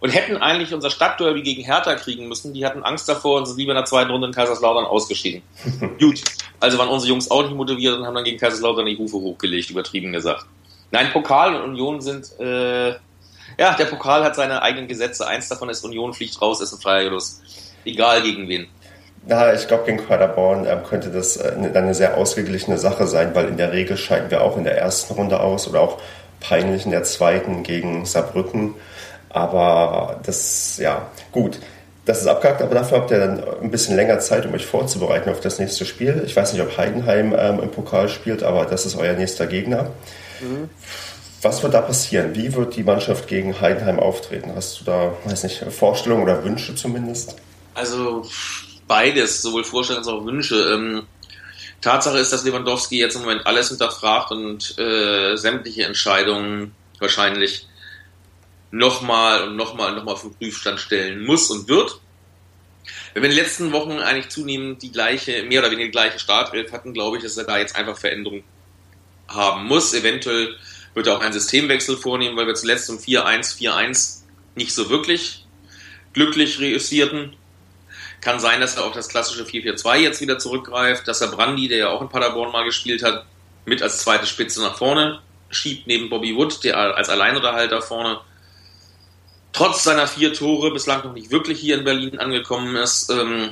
und 0.00 0.10
hätten 0.10 0.36
eigentlich 0.36 0.72
unser 0.72 0.90
Stadtderby 0.90 1.42
gegen 1.42 1.64
Hertha 1.64 1.94
kriegen 1.94 2.28
müssen. 2.28 2.54
Die 2.54 2.64
hatten 2.64 2.82
Angst 2.82 3.08
davor 3.08 3.38
und 3.38 3.46
sind 3.46 3.58
lieber 3.58 3.72
in 3.72 3.76
der 3.76 3.84
zweiten 3.84 4.10
Runde 4.10 4.28
in 4.28 4.32
Kaiserslautern 4.32 4.84
ausgeschieden. 4.84 5.42
Gut, 6.00 6.22
also 6.60 6.78
waren 6.78 6.88
unsere 6.88 7.10
Jungs 7.10 7.30
auch 7.30 7.42
nicht 7.42 7.54
motiviert 7.54 7.98
und 7.98 8.06
haben 8.06 8.14
dann 8.14 8.24
gegen 8.24 8.38
Kaiserslautern 8.38 8.86
die 8.86 8.96
Hufe 8.96 9.16
hochgelegt, 9.16 9.70
übertrieben 9.70 10.12
gesagt. 10.12 10.46
Nein, 10.90 11.10
Pokal 11.12 11.54
und 11.56 11.70
Union 11.70 12.00
sind, 12.00 12.38
äh, 12.40 12.90
ja, 12.90 13.74
der 13.76 13.86
Pokal 13.86 14.24
hat 14.24 14.36
seine 14.36 14.62
eigenen 14.62 14.88
Gesetze. 14.88 15.26
Eins 15.26 15.48
davon 15.48 15.68
ist, 15.68 15.84
Union 15.84 16.14
fliegt 16.14 16.40
raus, 16.40 16.60
ist 16.60 16.72
ein 16.72 16.80
Freilos. 16.80 17.42
Egal 17.84 18.22
gegen 18.22 18.48
wen. 18.48 18.68
Ja, 19.26 19.52
ich 19.52 19.66
glaube, 19.68 19.84
gegen 19.84 20.06
Paderborn 20.06 20.66
ähm, 20.66 20.84
könnte 20.88 21.10
das 21.10 21.36
äh, 21.36 21.52
eine 21.74 21.94
sehr 21.94 22.16
ausgeglichene 22.16 22.78
Sache 22.78 23.06
sein, 23.06 23.34
weil 23.34 23.48
in 23.48 23.56
der 23.56 23.72
Regel 23.72 23.96
scheiden 23.96 24.30
wir 24.30 24.42
auch 24.42 24.56
in 24.56 24.64
der 24.64 24.78
ersten 24.78 25.14
Runde 25.14 25.40
aus 25.40 25.68
oder 25.68 25.80
auch 25.80 25.98
peinlich 26.40 26.84
in 26.84 26.92
der 26.92 27.02
zweiten 27.02 27.62
gegen 27.62 28.06
Saarbrücken. 28.06 28.74
Aber 29.30 30.20
das, 30.24 30.78
ja, 30.78 31.06
gut. 31.32 31.58
Das 32.04 32.22
ist 32.22 32.26
abgehakt, 32.26 32.62
aber 32.62 32.74
dafür 32.74 32.98
habt 32.98 33.10
ihr 33.10 33.18
dann 33.18 33.44
ein 33.62 33.70
bisschen 33.70 33.94
länger 33.94 34.18
Zeit, 34.18 34.46
um 34.46 34.54
euch 34.54 34.64
vorzubereiten 34.64 35.28
auf 35.28 35.40
das 35.40 35.58
nächste 35.58 35.84
Spiel. 35.84 36.22
Ich 36.24 36.34
weiß 36.34 36.54
nicht, 36.54 36.62
ob 36.62 36.74
Heidenheim 36.78 37.36
ähm, 37.38 37.60
im 37.60 37.70
Pokal 37.70 38.08
spielt, 38.08 38.42
aber 38.42 38.64
das 38.64 38.86
ist 38.86 38.96
euer 38.96 39.12
nächster 39.12 39.46
Gegner. 39.46 39.90
Mhm. 40.40 40.70
Was 41.42 41.62
wird 41.62 41.74
da 41.74 41.82
passieren? 41.82 42.34
Wie 42.34 42.54
wird 42.54 42.76
die 42.76 42.82
Mannschaft 42.82 43.28
gegen 43.28 43.60
Heidenheim 43.60 44.00
auftreten? 44.00 44.52
Hast 44.56 44.80
du 44.80 44.84
da, 44.84 45.12
weiß 45.24 45.44
nicht, 45.44 45.62
Vorstellungen 45.70 46.22
oder 46.22 46.42
Wünsche 46.44 46.74
zumindest? 46.74 47.36
Also 47.74 48.24
beides, 48.86 49.42
sowohl 49.42 49.62
Vorstellungen 49.62 50.08
als 50.08 50.12
auch 50.12 50.24
Wünsche. 50.24 50.56
Ähm, 50.56 51.02
Tatsache 51.80 52.18
ist, 52.18 52.32
dass 52.32 52.44
Lewandowski 52.44 52.98
jetzt 52.98 53.14
im 53.14 53.22
Moment 53.22 53.46
alles 53.46 53.68
hinterfragt 53.68 54.32
und 54.32 54.76
äh, 54.78 55.36
sämtliche 55.36 55.84
Entscheidungen 55.84 56.74
wahrscheinlich 56.98 57.68
nochmal 58.70 59.48
und 59.48 59.56
nochmal 59.56 59.90
und 59.90 59.96
nochmal 59.96 60.16
den 60.22 60.34
Prüfstand 60.34 60.80
stellen 60.80 61.24
muss 61.24 61.50
und 61.50 61.68
wird. 61.68 62.00
Wenn 63.14 63.22
wir 63.22 63.30
in 63.30 63.36
den 63.36 63.44
letzten 63.44 63.72
Wochen 63.72 63.98
eigentlich 63.98 64.28
zunehmend 64.28 64.82
die 64.82 64.92
gleiche, 64.92 65.42
mehr 65.44 65.60
oder 65.60 65.70
weniger 65.70 65.86
die 65.86 65.92
gleiche 65.92 66.18
Startelf 66.18 66.72
hatten, 66.72 66.92
glaube 66.92 67.16
ich, 67.16 67.22
dass 67.22 67.36
er 67.36 67.44
da 67.44 67.58
jetzt 67.58 67.76
einfach 67.76 67.96
Veränderungen 67.96 68.44
haben 69.28 69.66
muss. 69.66 69.94
Eventuell 69.94 70.56
wird 70.94 71.06
er 71.06 71.16
auch 71.16 71.20
einen 71.20 71.32
Systemwechsel 71.32 71.96
vornehmen, 71.96 72.36
weil 72.36 72.46
wir 72.46 72.54
zuletzt 72.54 72.88
um 72.90 72.98
4-1-4-1 72.98 74.22
nicht 74.54 74.74
so 74.74 74.88
wirklich 74.90 75.44
glücklich 76.12 76.58
reüssierten. 76.58 77.36
Kann 78.20 78.40
sein, 78.40 78.60
dass 78.60 78.76
er 78.76 78.84
auch 78.84 78.92
das 78.92 79.08
klassische 79.08 79.44
4-4-2 79.44 79.96
jetzt 79.98 80.20
wieder 80.20 80.38
zurückgreift, 80.38 81.06
dass 81.06 81.20
er 81.20 81.28
Brandy, 81.28 81.68
der 81.68 81.78
ja 81.78 81.88
auch 81.90 82.02
in 82.02 82.08
Paderborn 82.08 82.50
mal 82.50 82.64
gespielt 82.64 83.02
hat, 83.02 83.24
mit 83.64 83.82
als 83.82 83.98
zweite 83.98 84.26
Spitze 84.26 84.60
nach 84.60 84.76
vorne 84.76 85.20
schiebt, 85.50 85.86
neben 85.86 86.10
Bobby 86.10 86.34
Wood, 86.34 86.64
der 86.64 86.76
als 86.76 87.08
Alleinunterhalter 87.08 87.80
vorne 87.80 88.20
trotz 89.58 89.82
seiner 89.82 90.06
vier 90.06 90.32
Tore 90.32 90.70
bislang 90.72 91.02
noch 91.02 91.12
nicht 91.12 91.32
wirklich 91.32 91.58
hier 91.58 91.76
in 91.76 91.84
Berlin 91.84 92.20
angekommen 92.20 92.76
ist. 92.76 93.10
Ähm, 93.10 93.50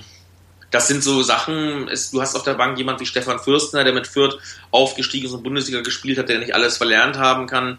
das 0.70 0.86
sind 0.86 1.02
so 1.02 1.22
Sachen, 1.22 1.90
du 2.12 2.20
hast 2.20 2.36
auf 2.36 2.44
der 2.44 2.54
Bank 2.54 2.78
jemand 2.78 3.00
wie 3.00 3.06
Stefan 3.06 3.40
Fürstner, 3.40 3.82
der 3.82 3.92
mit 3.92 4.06
Fürth 4.06 4.38
aufgestiegen 4.70 5.26
ist 5.26 5.32
und 5.32 5.42
Bundesliga 5.42 5.80
gespielt 5.80 6.18
hat, 6.18 6.28
der 6.28 6.38
nicht 6.38 6.54
alles 6.54 6.76
verlernt 6.76 7.18
haben 7.18 7.48
kann. 7.48 7.78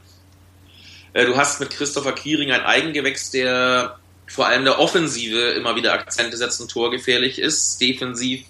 Äh, 1.13 1.25
du 1.25 1.37
hast 1.37 1.61
mit 1.61 1.69
Christopher 1.69 2.11
Kiering 2.11 2.51
ein 2.51 2.65
Eigengewächs, 2.65 3.31
der 3.31 3.97
vor 4.27 4.47
allem 4.47 4.65
der 4.65 4.77
Offensive 4.77 5.51
immer 5.51 5.77
wieder 5.77 5.93
Akzente 5.93 6.35
setzt 6.35 6.59
und 6.59 6.69
torgefährlich 6.69 7.39
ist. 7.39 7.79
Defensiv 7.79 8.43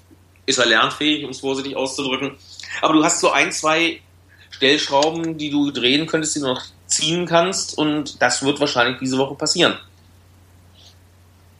ist 0.47 0.57
er 0.57 0.65
lernfähig, 0.65 1.23
um 1.23 1.29
es 1.29 1.41
vorsichtig 1.41 1.75
auszudrücken. 1.75 2.35
Aber 2.81 2.95
du 2.95 3.03
hast 3.03 3.19
so 3.19 3.29
ein, 3.29 3.51
zwei 3.51 4.01
Stellschrauben, 4.49 5.37
die 5.37 5.51
du 5.51 5.69
drehen 5.69 6.07
könntest, 6.07 6.35
die 6.35 6.39
du 6.39 6.47
noch 6.47 6.63
ziehen 6.87 7.25
kannst 7.25 7.77
und 7.77 8.21
das 8.21 8.43
wird 8.43 8.59
wahrscheinlich 8.59 8.97
diese 8.99 9.17
Woche 9.17 9.35
passieren. 9.35 9.77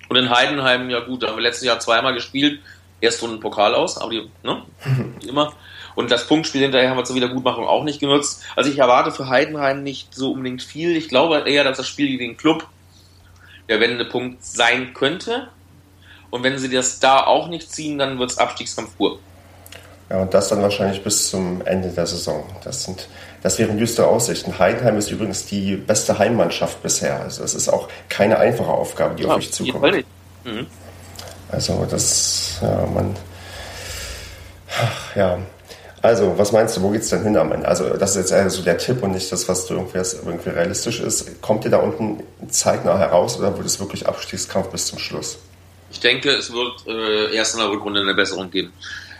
Und 0.09 0.15
in 0.15 0.29
Heidenheim, 0.29 0.89
ja 0.89 1.01
gut, 1.01 1.23
da 1.23 1.27
haben 1.27 1.35
wir 1.35 1.43
letztes 1.43 1.65
Jahr 1.65 1.79
zweimal 1.79 2.13
gespielt, 2.13 2.61
erst 3.01 3.21
Runden 3.21 3.39
Pokal 3.39 3.75
aus, 3.75 3.97
aber 3.97 4.11
die, 4.11 4.29
ne, 4.43 4.63
wie 5.21 5.27
immer. 5.27 5.53
Und 5.95 6.11
das 6.11 6.27
Punktspiel 6.27 6.61
hinterher 6.61 6.91
haben 6.91 6.97
wir 6.97 7.05
zur 7.05 7.15
Wiedergutmachung 7.15 7.65
auch 7.65 7.83
nicht 7.83 7.99
genutzt. 7.99 8.43
Also 8.55 8.69
ich 8.69 8.77
erwarte 8.77 9.11
für 9.11 9.29
Heidenheim 9.29 9.83
nicht 9.83 10.13
so 10.13 10.33
unbedingt 10.33 10.61
viel. 10.61 10.95
Ich 10.95 11.09
glaube 11.09 11.43
eher, 11.47 11.63
dass 11.63 11.77
das 11.77 11.87
Spiel 11.87 12.07
gegen 12.07 12.19
den 12.19 12.37
Club 12.37 12.67
der 13.67 13.79
Wendepunkt 13.79 14.43
sein 14.43 14.93
könnte. 14.93 15.47
Und 16.29 16.43
wenn 16.43 16.59
sie 16.59 16.69
das 16.69 16.99
da 16.99 17.23
auch 17.23 17.47
nicht 17.47 17.71
ziehen, 17.71 17.97
dann 17.97 18.19
wird 18.19 18.29
es 18.29 18.37
Abstiegskampf 18.37 18.95
pur. 18.95 19.19
Ja, 20.09 20.21
und 20.21 20.33
das 20.33 20.47
dann 20.47 20.61
wahrscheinlich 20.61 21.03
bis 21.03 21.29
zum 21.29 21.61
Ende 21.65 21.89
der 21.89 22.07
Saison. 22.07 22.45
Das, 22.63 22.85
sind, 22.85 23.09
das 23.43 23.59
wären 23.59 23.77
düstere 23.77 24.07
Aussichten. 24.07 24.57
Heidenheim 24.57 24.97
ist 24.97 25.11
übrigens 25.11 25.45
die 25.45 25.75
beste 25.75 26.17
Heimmannschaft 26.17 26.81
bisher. 26.81 27.19
Also 27.21 27.43
es 27.43 27.53
ist 27.53 27.67
auch 27.67 27.89
keine 28.07 28.39
einfache 28.39 28.71
Aufgabe, 28.71 29.15
die 29.15 29.23
ja, 29.23 29.29
auf 29.29 29.37
euch 29.37 29.51
zukommt. 29.51 30.05
Mhm. 30.45 30.67
Also 31.51 31.85
das, 31.89 32.59
ja, 32.61 32.87
man, 32.93 33.15
ja. 35.15 35.39
Also, 36.01 36.37
was 36.37 36.51
meinst 36.51 36.77
du, 36.77 36.81
wo 36.83 36.89
geht 36.89 37.01
es 37.01 37.09
denn 37.09 37.23
hin 37.23 37.35
am 37.35 37.51
Ende? 37.51 37.67
Also, 37.67 37.89
das 37.97 38.11
ist 38.11 38.17
jetzt 38.17 38.31
eher 38.31 38.49
so 38.49 38.61
der 38.61 38.77
Tipp 38.77 39.01
und 39.01 39.11
nicht 39.11 39.31
das, 39.31 39.49
was 39.49 39.65
du 39.65 39.73
irgendwie, 39.73 39.97
irgendwie 39.97 40.49
realistisch 40.51 40.99
ist. 40.99 41.41
Kommt 41.41 41.65
ihr 41.65 41.71
da 41.71 41.77
unten 41.77 42.23
zeitnah 42.49 42.97
heraus 42.97 43.39
oder 43.39 43.57
wird 43.57 43.65
es 43.65 43.79
wirklich 43.79 44.07
Abstiegskampf 44.07 44.69
bis 44.69 44.85
zum 44.85 44.99
Schluss? 44.99 45.39
Ich 45.91 45.99
denke, 45.99 46.29
es 46.29 46.51
wird 46.53 46.85
äh, 46.87 47.35
erst 47.35 47.55
in 47.55 47.61
der 47.61 47.69
Rückrunde 47.69 48.01
eine 48.01 48.13
Besserung 48.13 48.51
geben. 48.51 48.71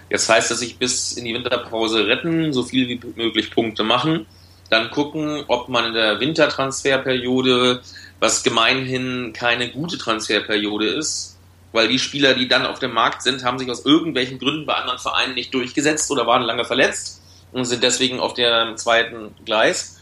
Jetzt 0.10 0.30
heißt 0.30 0.52
es 0.52 0.60
sich 0.60 0.78
bis 0.78 1.14
in 1.14 1.26
die 1.26 1.34
Winterpause 1.34 2.08
retten, 2.08 2.54
so 2.54 2.64
viel 2.64 2.88
wie 2.88 3.00
möglich 3.16 3.52
Punkte 3.52 3.84
machen, 3.84 4.26
dann 4.70 4.92
gucken, 4.92 5.44
ob 5.48 5.70
man 5.70 5.86
in 5.86 5.94
der 5.94 6.20
Wintertransferperiode, 6.20 7.82
was 8.20 8.44
gemeinhin 8.44 9.34
keine 9.34 9.70
gute 9.70 9.98
Transferperiode 9.98 10.88
ist, 10.88 11.38
weil 11.72 11.88
die 11.88 12.00
Spieler, 12.00 12.34
die 12.34 12.48
dann 12.48 12.66
auf 12.66 12.80
dem 12.80 12.94
Markt 12.94 13.22
sind, 13.22 13.44
haben 13.44 13.60
sich 13.60 13.70
aus 13.70 13.86
irgendwelchen 13.86 14.40
Gründen 14.40 14.66
bei 14.66 14.74
anderen 14.74 15.00
Vereinen 15.00 15.36
nicht 15.36 15.54
durchgesetzt 15.54 16.10
oder 16.12 16.26
waren 16.26 16.44
lange 16.44 16.66
verletzt 16.66 17.22
und 17.52 17.66
sind 17.66 17.84
deswegen 17.84 18.20
auf 18.20 18.34
dem 18.34 18.78
zweiten 18.78 19.36
Gleis. 19.46 20.00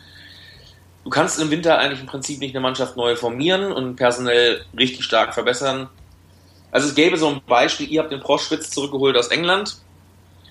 Du 1.04 1.10
kannst 1.10 1.40
im 1.40 1.52
Winter 1.52 1.78
eigentlich 1.78 2.00
im 2.00 2.08
Prinzip 2.08 2.40
nicht 2.40 2.56
eine 2.56 2.62
Mannschaft 2.62 2.98
neu 2.98 3.16
formieren 3.16 3.72
und 3.72 3.96
personell 3.96 4.66
richtig 4.78 5.04
stark 5.04 5.34
verbessern. 5.34 5.90
Also 6.72 6.88
es 6.90 6.96
gäbe 6.96 7.18
so 7.18 7.30
ein 7.30 7.42
Beispiel, 7.48 7.90
ihr 7.92 8.02
habt 8.02 8.12
den 8.12 8.22
Proschwitz 8.22 8.72
zurückgeholt 8.72 9.16
aus 9.16 9.28
England, 9.28 9.78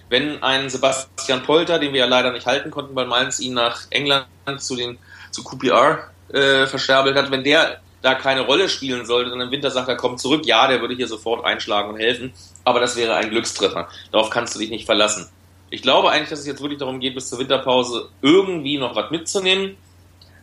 wenn 0.08 0.42
ein 0.42 0.70
Sebastian 0.70 1.42
Polter, 1.42 1.78
den 1.78 1.92
wir 1.92 2.00
ja 2.00 2.06
leider 2.06 2.32
nicht 2.32 2.46
halten 2.46 2.70
konnten, 2.70 2.94
weil 2.94 3.06
Mainz 3.06 3.40
ihn 3.40 3.54
nach 3.54 3.82
England 3.90 4.26
zu 4.58 4.76
den 4.76 4.98
zu 5.30 5.42
QPR 5.42 6.10
äh, 6.32 6.66
versterbelt 6.66 7.16
hat, 7.16 7.30
wenn 7.30 7.44
der 7.44 7.80
da 8.02 8.14
keine 8.14 8.42
Rolle 8.42 8.68
spielen 8.68 9.06
sollte, 9.06 9.30
dann 9.30 9.40
im 9.40 9.50
Winter 9.50 9.70
sagt 9.70 9.88
er, 9.88 9.96
kommt 9.96 10.20
zurück, 10.20 10.44
ja, 10.44 10.68
der 10.68 10.80
würde 10.80 10.94
hier 10.94 11.08
sofort 11.08 11.44
einschlagen 11.44 11.88
und 11.90 11.96
helfen, 11.96 12.34
aber 12.62 12.80
das 12.80 12.96
wäre 12.96 13.14
ein 13.14 13.30
Glückstreffer. 13.30 13.88
Darauf 14.12 14.28
kannst 14.28 14.54
du 14.54 14.58
dich 14.58 14.68
nicht 14.68 14.84
verlassen. 14.84 15.28
Ich 15.70 15.80
glaube 15.80 16.10
eigentlich, 16.10 16.28
dass 16.28 16.40
es 16.40 16.46
jetzt 16.46 16.60
wirklich 16.60 16.78
darum 16.78 17.00
geht, 17.00 17.14
bis 17.14 17.30
zur 17.30 17.38
Winterpause 17.38 18.10
irgendwie 18.20 18.76
noch 18.76 18.94
was 18.94 19.10
mitzunehmen, 19.10 19.76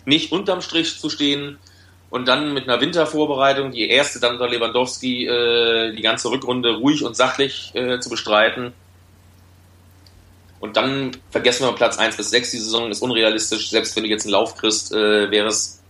nicht 0.06 0.32
unterm 0.32 0.62
Strich 0.62 1.00
zu 1.00 1.10
stehen 1.12 1.60
und 2.10 2.28
dann 2.28 2.54
mit 2.54 2.67
einer 2.67 2.82
Wintervorbereitung, 2.82 3.71
die 3.71 3.88
erste 3.88 4.19
dann 4.19 4.34
unter 4.34 4.50
Lewandowski, 4.50 5.28
äh, 5.28 5.95
die 5.95 6.02
ganze 6.02 6.32
Rückrunde 6.32 6.78
ruhig 6.78 7.04
und 7.04 7.15
sachlich 7.15 7.71
äh, 7.76 8.00
zu 8.00 8.10
bestreiten 8.10 8.74
und 10.62 10.78
dann 10.78 11.12
vergessen 11.32 11.65
wir 11.65 11.74
Platz 11.74 11.97
1 11.97 12.15
bis 12.15 12.30
6. 12.30 12.52
Die 12.52 12.60
Saison 12.60 12.91
ist 12.91 13.02
unrealistisch. 13.02 13.71
Selbst 13.71 13.95
wenn 13.95 14.04
du 14.04 14.10
jetzt 14.10 14.26
einen 14.26 14.32
Lauf 14.32 14.56
kriegst, 14.56 14.93
äh, 14.93 15.32
wäre 15.32 15.47
es 15.47 15.82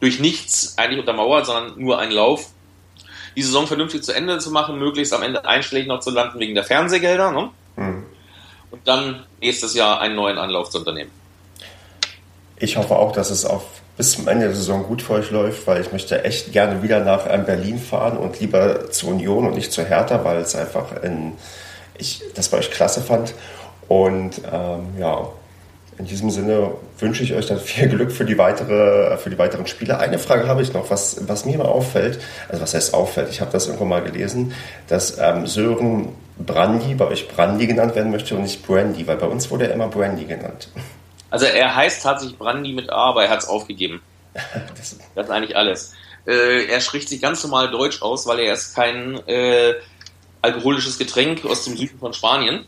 durch 0.00 0.20
nichts 0.20 0.76
eigentlich 0.76 1.00
untermauert, 1.00 1.46
sondern 1.46 1.80
nur 1.80 1.98
ein 1.98 2.10
Lauf. 2.10 2.50
Die 3.34 3.42
Saison 3.42 3.66
vernünftig 3.66 4.02
zu 4.02 4.12
Ende 4.12 4.38
zu 4.38 4.50
machen, 4.50 4.78
möglichst 4.78 5.14
am 5.14 5.22
Ende 5.22 5.46
einschlägig 5.46 5.88
noch 5.88 6.00
zu 6.00 6.10
landen 6.10 6.38
wegen 6.40 6.54
der 6.54 6.64
Fernsehgelder. 6.64 7.32
Ne? 7.32 7.50
Mhm. 7.76 8.04
Und 8.70 8.86
dann 8.86 9.24
nächstes 9.40 9.74
Jahr 9.74 10.00
einen 10.00 10.14
neuen 10.14 10.36
Anlauf 10.36 10.68
zu 10.68 10.78
unternehmen. 10.78 11.10
Ich 12.56 12.76
hoffe 12.76 12.96
auch, 12.96 13.12
dass 13.12 13.30
es 13.30 13.46
auf 13.46 13.64
bis 13.96 14.12
zum 14.12 14.28
Ende 14.28 14.46
der 14.46 14.54
Saison 14.54 14.84
gut 14.84 15.00
für 15.00 15.14
euch 15.14 15.30
läuft, 15.30 15.66
weil 15.66 15.80
ich 15.80 15.90
möchte 15.90 16.22
echt 16.24 16.52
gerne 16.52 16.82
wieder 16.82 17.00
nach 17.00 17.26
ähm, 17.28 17.46
Berlin 17.46 17.78
fahren 17.78 18.18
und 18.18 18.40
lieber 18.40 18.90
zur 18.90 19.10
Union 19.10 19.46
und 19.46 19.54
nicht 19.54 19.72
zu 19.72 19.84
Hertha, 19.84 20.22
weil 20.22 20.38
es 20.38 20.54
einfach 20.54 21.02
in, 21.02 21.32
ich 21.96 22.22
das 22.34 22.50
bei 22.50 22.58
euch 22.58 22.70
klasse 22.70 23.00
fand. 23.00 23.34
Und 23.92 24.40
ähm, 24.50 24.94
ja, 24.98 25.28
in 25.98 26.06
diesem 26.06 26.30
Sinne 26.30 26.70
wünsche 26.98 27.24
ich 27.24 27.34
euch 27.34 27.44
dann 27.44 27.60
viel 27.60 27.88
Glück 27.90 28.10
für 28.10 28.24
die, 28.24 28.38
weitere, 28.38 29.18
für 29.18 29.28
die 29.28 29.36
weiteren 29.36 29.66
Spiele. 29.66 29.98
Eine 29.98 30.18
Frage 30.18 30.48
habe 30.48 30.62
ich 30.62 30.72
noch, 30.72 30.88
was, 30.88 31.28
was 31.28 31.44
mir 31.44 31.58
mal 31.58 31.66
auffällt, 31.66 32.18
also 32.48 32.62
was 32.62 32.72
heißt 32.72 32.94
auffällt, 32.94 33.28
ich 33.28 33.42
habe 33.42 33.52
das 33.52 33.66
irgendwann 33.66 33.88
mal 33.88 34.02
gelesen, 34.02 34.54
dass 34.88 35.18
ähm, 35.18 35.46
Sören 35.46 36.08
Brandy 36.38 36.94
bei 36.94 37.06
euch 37.06 37.28
Brandy 37.28 37.66
genannt 37.66 37.94
werden 37.94 38.10
möchte 38.10 38.34
und 38.34 38.44
nicht 38.44 38.66
Brandy, 38.66 39.06
weil 39.06 39.18
bei 39.18 39.26
uns 39.26 39.50
wurde 39.50 39.68
er 39.68 39.74
immer 39.74 39.88
Brandy 39.88 40.24
genannt. 40.24 40.68
Also 41.28 41.44
er 41.44 41.76
heißt 41.76 42.02
tatsächlich 42.02 42.38
Brandy 42.38 42.72
mit 42.72 42.88
A, 42.88 43.10
aber 43.10 43.24
er 43.24 43.30
hat 43.30 43.40
es 43.40 43.46
aufgegeben. 43.46 44.00
das, 44.74 44.96
das, 45.14 45.26
ist 45.26 45.30
eigentlich 45.30 45.54
alles. 45.54 45.92
Äh, 46.26 46.64
er 46.64 46.80
spricht 46.80 47.10
sich 47.10 47.20
ganz 47.20 47.44
normal 47.44 47.70
Deutsch 47.70 48.00
aus, 48.00 48.26
weil 48.26 48.38
er 48.38 48.54
ist 48.54 48.74
kein 48.74 49.20
äh, 49.28 49.74
alkoholisches 50.40 50.96
Getränk 50.96 51.44
aus 51.44 51.64
dem 51.64 51.76
Süden 51.76 51.98
von 51.98 52.14
Spanien. 52.14 52.64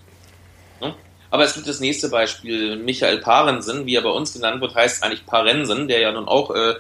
Aber 1.34 1.42
es 1.42 1.54
gibt 1.54 1.66
das 1.66 1.80
nächste 1.80 2.10
Beispiel. 2.10 2.76
Michael 2.76 3.18
Parensen, 3.18 3.86
wie 3.86 3.96
er 3.96 4.02
bei 4.02 4.10
uns 4.10 4.34
genannt 4.34 4.60
wird, 4.60 4.76
heißt 4.76 5.02
eigentlich 5.02 5.26
Parensen, 5.26 5.88
der 5.88 5.98
ja 5.98 6.12
nun 6.12 6.28
auch 6.28 6.54
äh, 6.54 6.74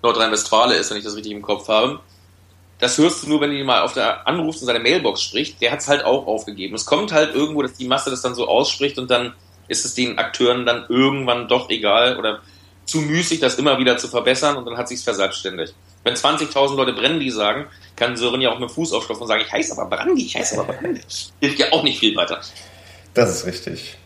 Nordrhein-Westfale 0.00 0.76
ist, 0.76 0.90
wenn 0.90 0.98
ich 0.98 1.02
das 1.02 1.16
richtig 1.16 1.32
im 1.32 1.42
Kopf 1.42 1.66
habe. 1.66 1.98
Das 2.78 2.98
hörst 2.98 3.24
du 3.24 3.28
nur, 3.28 3.40
wenn 3.40 3.50
du 3.50 3.58
ihn 3.58 3.66
mal 3.66 3.82
auf 3.82 3.94
der 3.94 4.24
anrufst 4.28 4.62
und 4.62 4.66
seine 4.68 4.78
Mailbox 4.78 5.22
spricht. 5.22 5.60
Der 5.60 5.72
hat 5.72 5.80
es 5.80 5.88
halt 5.88 6.04
auch 6.04 6.28
aufgegeben. 6.28 6.76
Es 6.76 6.86
kommt 6.86 7.10
halt 7.10 7.34
irgendwo, 7.34 7.62
dass 7.62 7.72
die 7.72 7.88
Masse 7.88 8.10
das 8.10 8.22
dann 8.22 8.36
so 8.36 8.46
ausspricht 8.46 8.96
und 8.96 9.10
dann 9.10 9.34
ist 9.66 9.84
es 9.84 9.94
den 9.94 10.16
Akteuren 10.18 10.64
dann 10.64 10.84
irgendwann 10.88 11.48
doch 11.48 11.68
egal 11.68 12.16
oder 12.16 12.42
zu 12.84 12.98
müßig, 12.98 13.40
das 13.40 13.56
immer 13.56 13.76
wieder 13.78 13.98
zu 13.98 14.06
verbessern 14.06 14.56
und 14.56 14.66
dann 14.66 14.76
hat 14.76 14.86
sich's 14.86 15.02
verselbstständigt. 15.02 15.74
Wenn 16.04 16.14
20.000 16.14 16.76
Leute 16.76 16.92
Brandy 16.92 17.32
sagen, 17.32 17.66
kann 17.96 18.16
Sören 18.16 18.40
ja 18.40 18.52
auch 18.52 18.60
mit 18.60 18.70
Fuß 18.70 18.92
aufstopfen 18.92 19.22
und 19.22 19.28
sagen, 19.28 19.42
ich 19.44 19.52
heiße 19.52 19.76
aber 19.76 19.96
Brandy, 19.96 20.26
ich 20.26 20.36
heiße 20.36 20.60
aber 20.60 20.72
Brandy. 20.72 21.00
Hilft 21.40 21.58
ja 21.58 21.72
auch 21.72 21.82
nicht 21.82 21.98
viel 21.98 22.14
weiter. 22.14 22.40
Das 23.16 23.30
ist 23.30 23.46
richtig. 23.46 23.96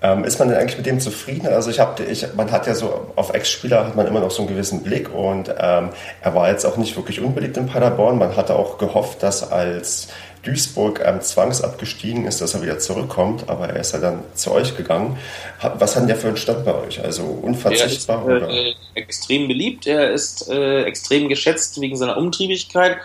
Ähm, 0.00 0.24
ist 0.24 0.38
man 0.38 0.48
denn 0.48 0.56
eigentlich 0.56 0.76
mit 0.76 0.86
dem 0.86 1.00
zufrieden? 1.00 1.48
Also 1.48 1.70
ich 1.70 1.78
habe, 1.78 2.02
ich, 2.04 2.26
man 2.34 2.50
hat 2.50 2.66
ja 2.66 2.74
so 2.74 3.12
auf 3.14 3.34
Ex-Spieler 3.34 3.86
hat 3.86 3.96
man 3.96 4.06
immer 4.06 4.20
noch 4.20 4.30
so 4.30 4.42
einen 4.42 4.48
gewissen 4.48 4.82
Blick 4.82 5.12
und 5.12 5.48
ähm, 5.58 5.90
er 6.20 6.34
war 6.34 6.48
jetzt 6.48 6.64
auch 6.64 6.76
nicht 6.76 6.96
wirklich 6.96 7.20
unbeliebt 7.20 7.56
in 7.56 7.66
Paderborn. 7.66 8.18
Man 8.18 8.36
hatte 8.36 8.56
auch 8.56 8.78
gehofft, 8.78 9.22
dass 9.22 9.50
als 9.50 10.08
Duisburg 10.44 11.00
ähm, 11.04 11.20
zwangsabgestiegen 11.20 12.24
ist, 12.26 12.40
dass 12.40 12.54
er 12.54 12.62
wieder 12.62 12.78
zurückkommt, 12.78 13.48
aber 13.48 13.68
er 13.68 13.80
ist 13.80 13.92
ja 13.92 14.00
dann 14.00 14.24
zu 14.34 14.52
euch 14.52 14.76
gegangen. 14.76 15.18
Was 15.60 15.94
hat 15.94 16.08
der 16.08 16.16
für 16.16 16.28
einen 16.28 16.36
Stand 16.36 16.64
bei 16.64 16.74
euch? 16.74 17.02
Also 17.02 17.22
unverzichtbar? 17.22 18.28
Er 18.28 18.48
ist 18.48 18.76
äh, 18.96 19.00
extrem 19.00 19.46
beliebt, 19.46 19.86
er 19.86 20.10
ist 20.10 20.48
äh, 20.48 20.82
extrem 20.82 21.28
geschätzt 21.28 21.80
wegen 21.80 21.96
seiner 21.96 22.16
Umtriebigkeit. 22.16 22.96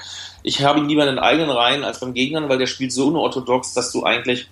Ich 0.41 0.63
habe 0.63 0.79
ihn 0.79 0.89
lieber 0.89 1.03
in 1.03 1.09
den 1.09 1.19
eigenen 1.19 1.49
Reihen 1.49 1.83
als 1.83 1.99
beim 1.99 2.13
Gegnern, 2.13 2.49
weil 2.49 2.57
der 2.57 2.67
spielt 2.67 2.91
so 2.91 3.07
unorthodox, 3.07 3.73
dass 3.73 3.91
du 3.91 4.03
eigentlich 4.03 4.47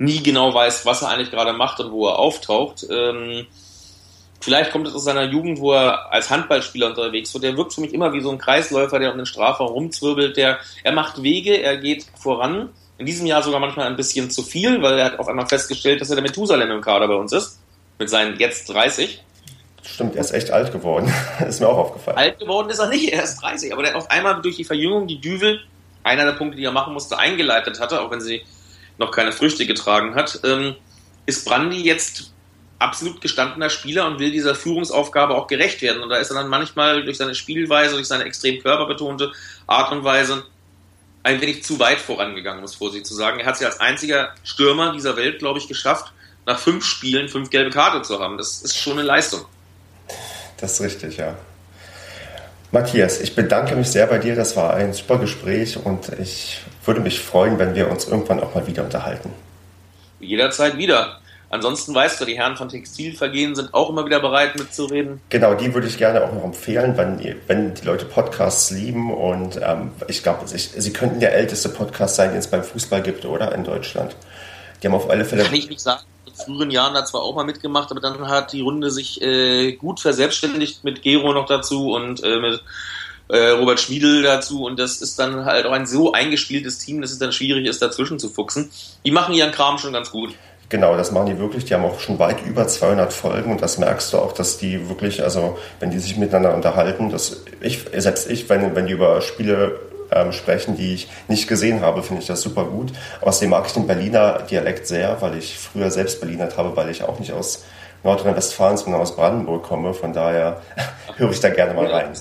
nie 0.00 0.22
genau 0.22 0.52
weißt, 0.52 0.86
was 0.86 1.02
er 1.02 1.08
eigentlich 1.08 1.30
gerade 1.30 1.52
macht 1.52 1.78
und 1.78 1.92
wo 1.92 2.08
er 2.08 2.18
auftaucht. 2.18 2.86
Ähm, 2.90 3.46
Vielleicht 4.42 4.72
kommt 4.72 4.88
es 4.88 4.94
aus 4.94 5.04
seiner 5.04 5.24
Jugend, 5.24 5.60
wo 5.60 5.74
er 5.74 6.10
als 6.10 6.30
Handballspieler 6.30 6.86
unterwegs 6.86 7.34
war. 7.34 7.42
Der 7.42 7.58
wirkt 7.58 7.74
für 7.74 7.82
mich 7.82 7.92
immer 7.92 8.14
wie 8.14 8.22
so 8.22 8.30
ein 8.30 8.38
Kreisläufer, 8.38 8.98
der 8.98 9.12
um 9.12 9.18
den 9.18 9.26
Strafraum 9.26 9.68
rumzwirbelt. 9.68 10.36
Der, 10.38 10.58
er 10.82 10.92
macht 10.92 11.22
Wege, 11.22 11.62
er 11.62 11.76
geht 11.76 12.06
voran. 12.18 12.70
In 12.96 13.04
diesem 13.04 13.26
Jahr 13.26 13.42
sogar 13.42 13.60
manchmal 13.60 13.86
ein 13.86 13.96
bisschen 13.96 14.30
zu 14.30 14.42
viel, 14.42 14.80
weil 14.80 14.98
er 14.98 15.04
hat 15.06 15.18
auf 15.18 15.28
einmal 15.28 15.46
festgestellt, 15.46 16.00
dass 16.00 16.08
er 16.08 16.16
der 16.16 16.22
Methusalem 16.22 16.70
im 16.70 16.80
Kader 16.80 17.06
bei 17.06 17.14
uns 17.14 17.32
ist. 17.32 17.60
Mit 17.98 18.08
seinen 18.08 18.38
jetzt 18.38 18.70
30. 18.70 19.22
Stimmt, 19.82 20.14
er 20.14 20.22
ist 20.22 20.32
echt 20.32 20.50
alt 20.50 20.72
geworden. 20.72 21.12
ist 21.46 21.60
mir 21.60 21.68
auch 21.68 21.76
aufgefallen. 21.76 22.16
Alt 22.16 22.38
geworden 22.38 22.70
ist 22.70 22.78
er 22.78 22.88
nicht, 22.88 23.12
er 23.12 23.22
ist 23.22 23.36
30. 23.42 23.74
Aber 23.74 23.82
der 23.82 23.94
auf 23.94 24.10
einmal 24.10 24.40
durch 24.40 24.56
die 24.56 24.64
Verjüngung, 24.64 25.06
die 25.06 25.20
Düvel, 25.20 25.60
einer 26.02 26.24
der 26.24 26.32
Punkte, 26.32 26.56
die 26.56 26.64
er 26.64 26.72
machen 26.72 26.94
musste, 26.94 27.18
eingeleitet 27.18 27.78
hatte, 27.78 28.00
auch 28.00 28.10
wenn 28.10 28.22
sie 28.22 28.42
noch 29.00 29.10
keine 29.10 29.32
Früchte 29.32 29.66
getragen 29.66 30.14
hat, 30.14 30.40
ähm, 30.44 30.76
ist 31.26 31.44
Brandy 31.46 31.82
jetzt 31.82 32.32
absolut 32.78 33.20
gestandener 33.20 33.70
Spieler 33.70 34.06
und 34.06 34.18
will 34.20 34.30
dieser 34.30 34.54
Führungsaufgabe 34.54 35.34
auch 35.34 35.46
gerecht 35.46 35.82
werden. 35.82 36.02
Und 36.02 36.10
da 36.10 36.16
ist 36.16 36.30
er 36.30 36.36
dann 36.36 36.48
manchmal 36.48 37.04
durch 37.04 37.16
seine 37.16 37.34
Spielweise, 37.34 37.94
durch 37.94 38.06
seine 38.06 38.24
extrem 38.24 38.62
körperbetonte 38.62 39.32
Art 39.66 39.90
und 39.90 40.04
Weise 40.04 40.44
ein 41.22 41.40
wenig 41.40 41.64
zu 41.64 41.78
weit 41.78 41.98
vorangegangen, 41.98 42.60
muss 42.60 42.74
vorsichtig 42.74 43.06
zu 43.06 43.14
sagen. 43.14 43.40
Er 43.40 43.46
hat 43.46 43.56
es 43.56 43.60
ja 43.60 43.68
als 43.68 43.80
einziger 43.80 44.34
Stürmer 44.44 44.92
dieser 44.92 45.16
Welt, 45.16 45.38
glaube 45.38 45.58
ich, 45.58 45.68
geschafft, 45.68 46.12
nach 46.46 46.58
fünf 46.58 46.84
Spielen 46.84 47.28
fünf 47.28 47.50
gelbe 47.50 47.70
Karte 47.70 48.02
zu 48.02 48.18
haben. 48.18 48.38
Das 48.38 48.62
ist 48.62 48.76
schon 48.76 48.94
eine 48.94 49.02
Leistung. 49.02 49.44
Das 50.58 50.74
ist 50.74 50.80
richtig, 50.80 51.16
ja. 51.16 51.36
Matthias, 52.72 53.20
ich 53.20 53.34
bedanke 53.34 53.74
mich 53.74 53.88
sehr 53.88 54.06
bei 54.06 54.18
dir. 54.18 54.36
Das 54.36 54.56
war 54.56 54.74
ein 54.74 54.92
super 54.92 55.18
Gespräch 55.18 55.76
und 55.84 56.08
ich 56.20 56.60
würde 56.84 57.00
mich 57.00 57.20
freuen, 57.20 57.58
wenn 57.58 57.74
wir 57.74 57.90
uns 57.90 58.06
irgendwann 58.06 58.40
auch 58.40 58.54
mal 58.54 58.66
wieder 58.66 58.84
unterhalten. 58.84 59.30
Jederzeit 60.20 60.76
wieder. 60.76 61.20
Ansonsten 61.52 61.92
weißt 61.92 62.20
du, 62.20 62.26
die 62.26 62.38
Herren 62.38 62.56
von 62.56 62.68
Textilvergehen 62.68 63.56
sind 63.56 63.74
auch 63.74 63.90
immer 63.90 64.06
wieder 64.06 64.20
bereit 64.20 64.56
mitzureden. 64.56 65.20
Genau, 65.30 65.54
die 65.54 65.74
würde 65.74 65.88
ich 65.88 65.98
gerne 65.98 66.22
auch 66.22 66.32
noch 66.32 66.44
empfehlen, 66.44 66.96
wenn, 66.96 67.36
wenn 67.48 67.74
die 67.74 67.84
Leute 67.84 68.04
Podcasts 68.04 68.70
lieben. 68.70 69.12
Und 69.12 69.58
ähm, 69.60 69.90
ich 70.06 70.22
glaube, 70.22 70.46
sie 70.46 70.92
könnten 70.92 71.18
der 71.18 71.34
älteste 71.34 71.68
Podcast 71.68 72.14
sein, 72.14 72.30
den 72.30 72.38
es 72.38 72.46
beim 72.46 72.62
Fußball 72.62 73.02
gibt, 73.02 73.24
oder? 73.24 73.52
In 73.52 73.64
Deutschland. 73.64 74.14
Die 74.80 74.86
haben 74.86 74.94
auf 74.94 75.10
alle 75.10 75.24
Fälle. 75.24 75.42
Kann 75.42 75.54
ich 75.54 75.68
nicht 75.68 75.80
sagen. 75.80 76.02
Früheren 76.44 76.70
Jahren 76.70 76.94
da 76.94 77.04
zwar 77.04 77.22
auch 77.22 77.34
mal 77.34 77.44
mitgemacht, 77.44 77.90
aber 77.90 78.00
dann 78.00 78.28
hat 78.28 78.52
die 78.52 78.60
Runde 78.60 78.90
sich 78.90 79.20
äh, 79.22 79.72
gut 79.72 80.00
verselbstständigt 80.00 80.84
mit 80.84 81.02
Gero 81.02 81.32
noch 81.32 81.46
dazu 81.46 81.92
und 81.92 82.22
äh, 82.22 82.38
mit 82.38 82.62
äh, 83.28 83.50
Robert 83.50 83.80
Schmiedel 83.80 84.22
dazu 84.22 84.64
und 84.64 84.78
das 84.78 85.00
ist 85.00 85.18
dann 85.18 85.44
halt 85.44 85.66
auch 85.66 85.72
ein 85.72 85.86
so 85.86 86.12
eingespieltes 86.12 86.78
Team, 86.78 87.00
dass 87.00 87.12
es 87.12 87.18
dann 87.18 87.32
schwierig 87.32 87.66
ist, 87.66 87.80
dazwischen 87.80 88.18
zu 88.18 88.28
fuchsen. 88.28 88.70
Die 89.04 89.10
machen 89.10 89.34
ihren 89.34 89.52
Kram 89.52 89.78
schon 89.78 89.92
ganz 89.92 90.10
gut. 90.10 90.34
Genau, 90.70 90.96
das 90.96 91.10
machen 91.10 91.26
die 91.26 91.38
wirklich. 91.38 91.64
Die 91.64 91.74
haben 91.74 91.84
auch 91.84 91.98
schon 91.98 92.20
weit 92.20 92.46
über 92.46 92.66
200 92.66 93.12
Folgen 93.12 93.50
und 93.50 93.60
das 93.60 93.78
merkst 93.78 94.12
du 94.12 94.18
auch, 94.18 94.32
dass 94.32 94.56
die 94.56 94.88
wirklich, 94.88 95.22
also 95.22 95.58
wenn 95.80 95.90
die 95.90 95.98
sich 95.98 96.16
miteinander 96.16 96.54
unterhalten, 96.54 97.10
dass 97.10 97.42
ich, 97.60 97.80
selbst 97.96 98.30
ich, 98.30 98.48
wenn, 98.48 98.76
wenn 98.76 98.86
die 98.86 98.92
über 98.92 99.20
Spiele 99.20 99.80
ähm, 100.12 100.32
sprechen, 100.32 100.76
die 100.76 100.94
ich 100.94 101.08
nicht 101.28 101.48
gesehen 101.48 101.80
habe, 101.80 102.02
finde 102.02 102.22
ich 102.22 102.28
das 102.28 102.42
super 102.42 102.64
gut. 102.64 102.92
Außerdem 103.20 103.50
mag 103.50 103.66
ich 103.66 103.72
den 103.72 103.86
Berliner 103.86 104.42
Dialekt 104.42 104.86
sehr, 104.86 105.20
weil 105.20 105.36
ich 105.36 105.58
früher 105.58 105.90
selbst 105.90 106.20
Berlinert 106.20 106.56
habe, 106.56 106.76
weil 106.76 106.90
ich 106.90 107.02
auch 107.02 107.18
nicht 107.18 107.32
aus 107.32 107.64
Nordrhein-Westfalen, 108.02 108.76
sondern 108.76 109.00
aus 109.00 109.14
Brandenburg 109.14 109.62
komme. 109.62 109.94
Von 109.94 110.12
daher 110.12 110.60
höre 111.16 111.30
ich 111.30 111.40
da 111.40 111.50
gerne 111.50 111.74
mal 111.74 111.86
rein. 111.86 112.12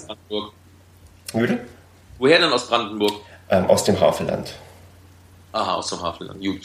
Würde? 1.34 1.60
Woher 2.18 2.40
denn 2.40 2.52
aus 2.52 2.68
Brandenburg? 2.68 3.14
Ähm, 3.50 3.66
aus 3.68 3.84
dem 3.84 4.00
Havelland. 4.00 4.54
Aha, 5.52 5.76
aus 5.76 5.90
dem 5.90 6.02
Havelland. 6.02 6.40
Gut. 6.44 6.62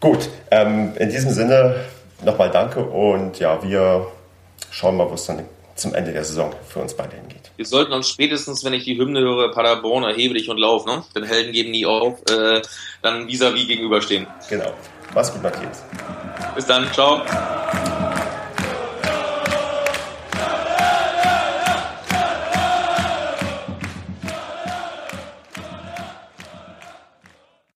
Gut, 0.00 0.28
ähm, 0.50 0.94
in 0.96 1.08
diesem 1.08 1.30
Sinne 1.30 1.84
nochmal 2.22 2.50
danke 2.50 2.80
und 2.84 3.38
ja, 3.38 3.62
wir 3.62 4.06
schauen 4.70 4.96
mal, 4.96 5.08
wo 5.08 5.14
es 5.14 5.24
dann 5.24 5.44
zum 5.74 5.94
Ende 5.94 6.12
der 6.12 6.24
Saison 6.24 6.52
für 6.68 6.80
uns 6.80 6.94
beide 6.94 7.16
hingeht. 7.16 7.45
Wir 7.56 7.64
sollten 7.64 7.92
uns 7.92 8.08
spätestens, 8.08 8.64
wenn 8.64 8.74
ich 8.74 8.84
die 8.84 8.98
Hymne 8.98 9.20
höre, 9.20 9.50
Paderborn 9.50 10.04
erhebe 10.04 10.34
dich 10.34 10.50
und 10.50 10.58
lauf, 10.58 10.84
ne? 10.84 11.02
Denn 11.14 11.24
Helden 11.24 11.52
geben 11.52 11.70
nie 11.70 11.86
auf, 11.86 12.20
äh, 12.30 12.60
dann 13.02 13.26
vis-à-vis 13.26 13.64
-vis 13.64 13.68
gegenüberstehen. 13.68 14.26
Genau. 14.50 14.72
Mach's 15.14 15.32
gut, 15.32 15.42
Matthias. 15.42 15.82
Bis 16.54 16.66
dann, 16.66 16.92
ciao. 16.92 17.22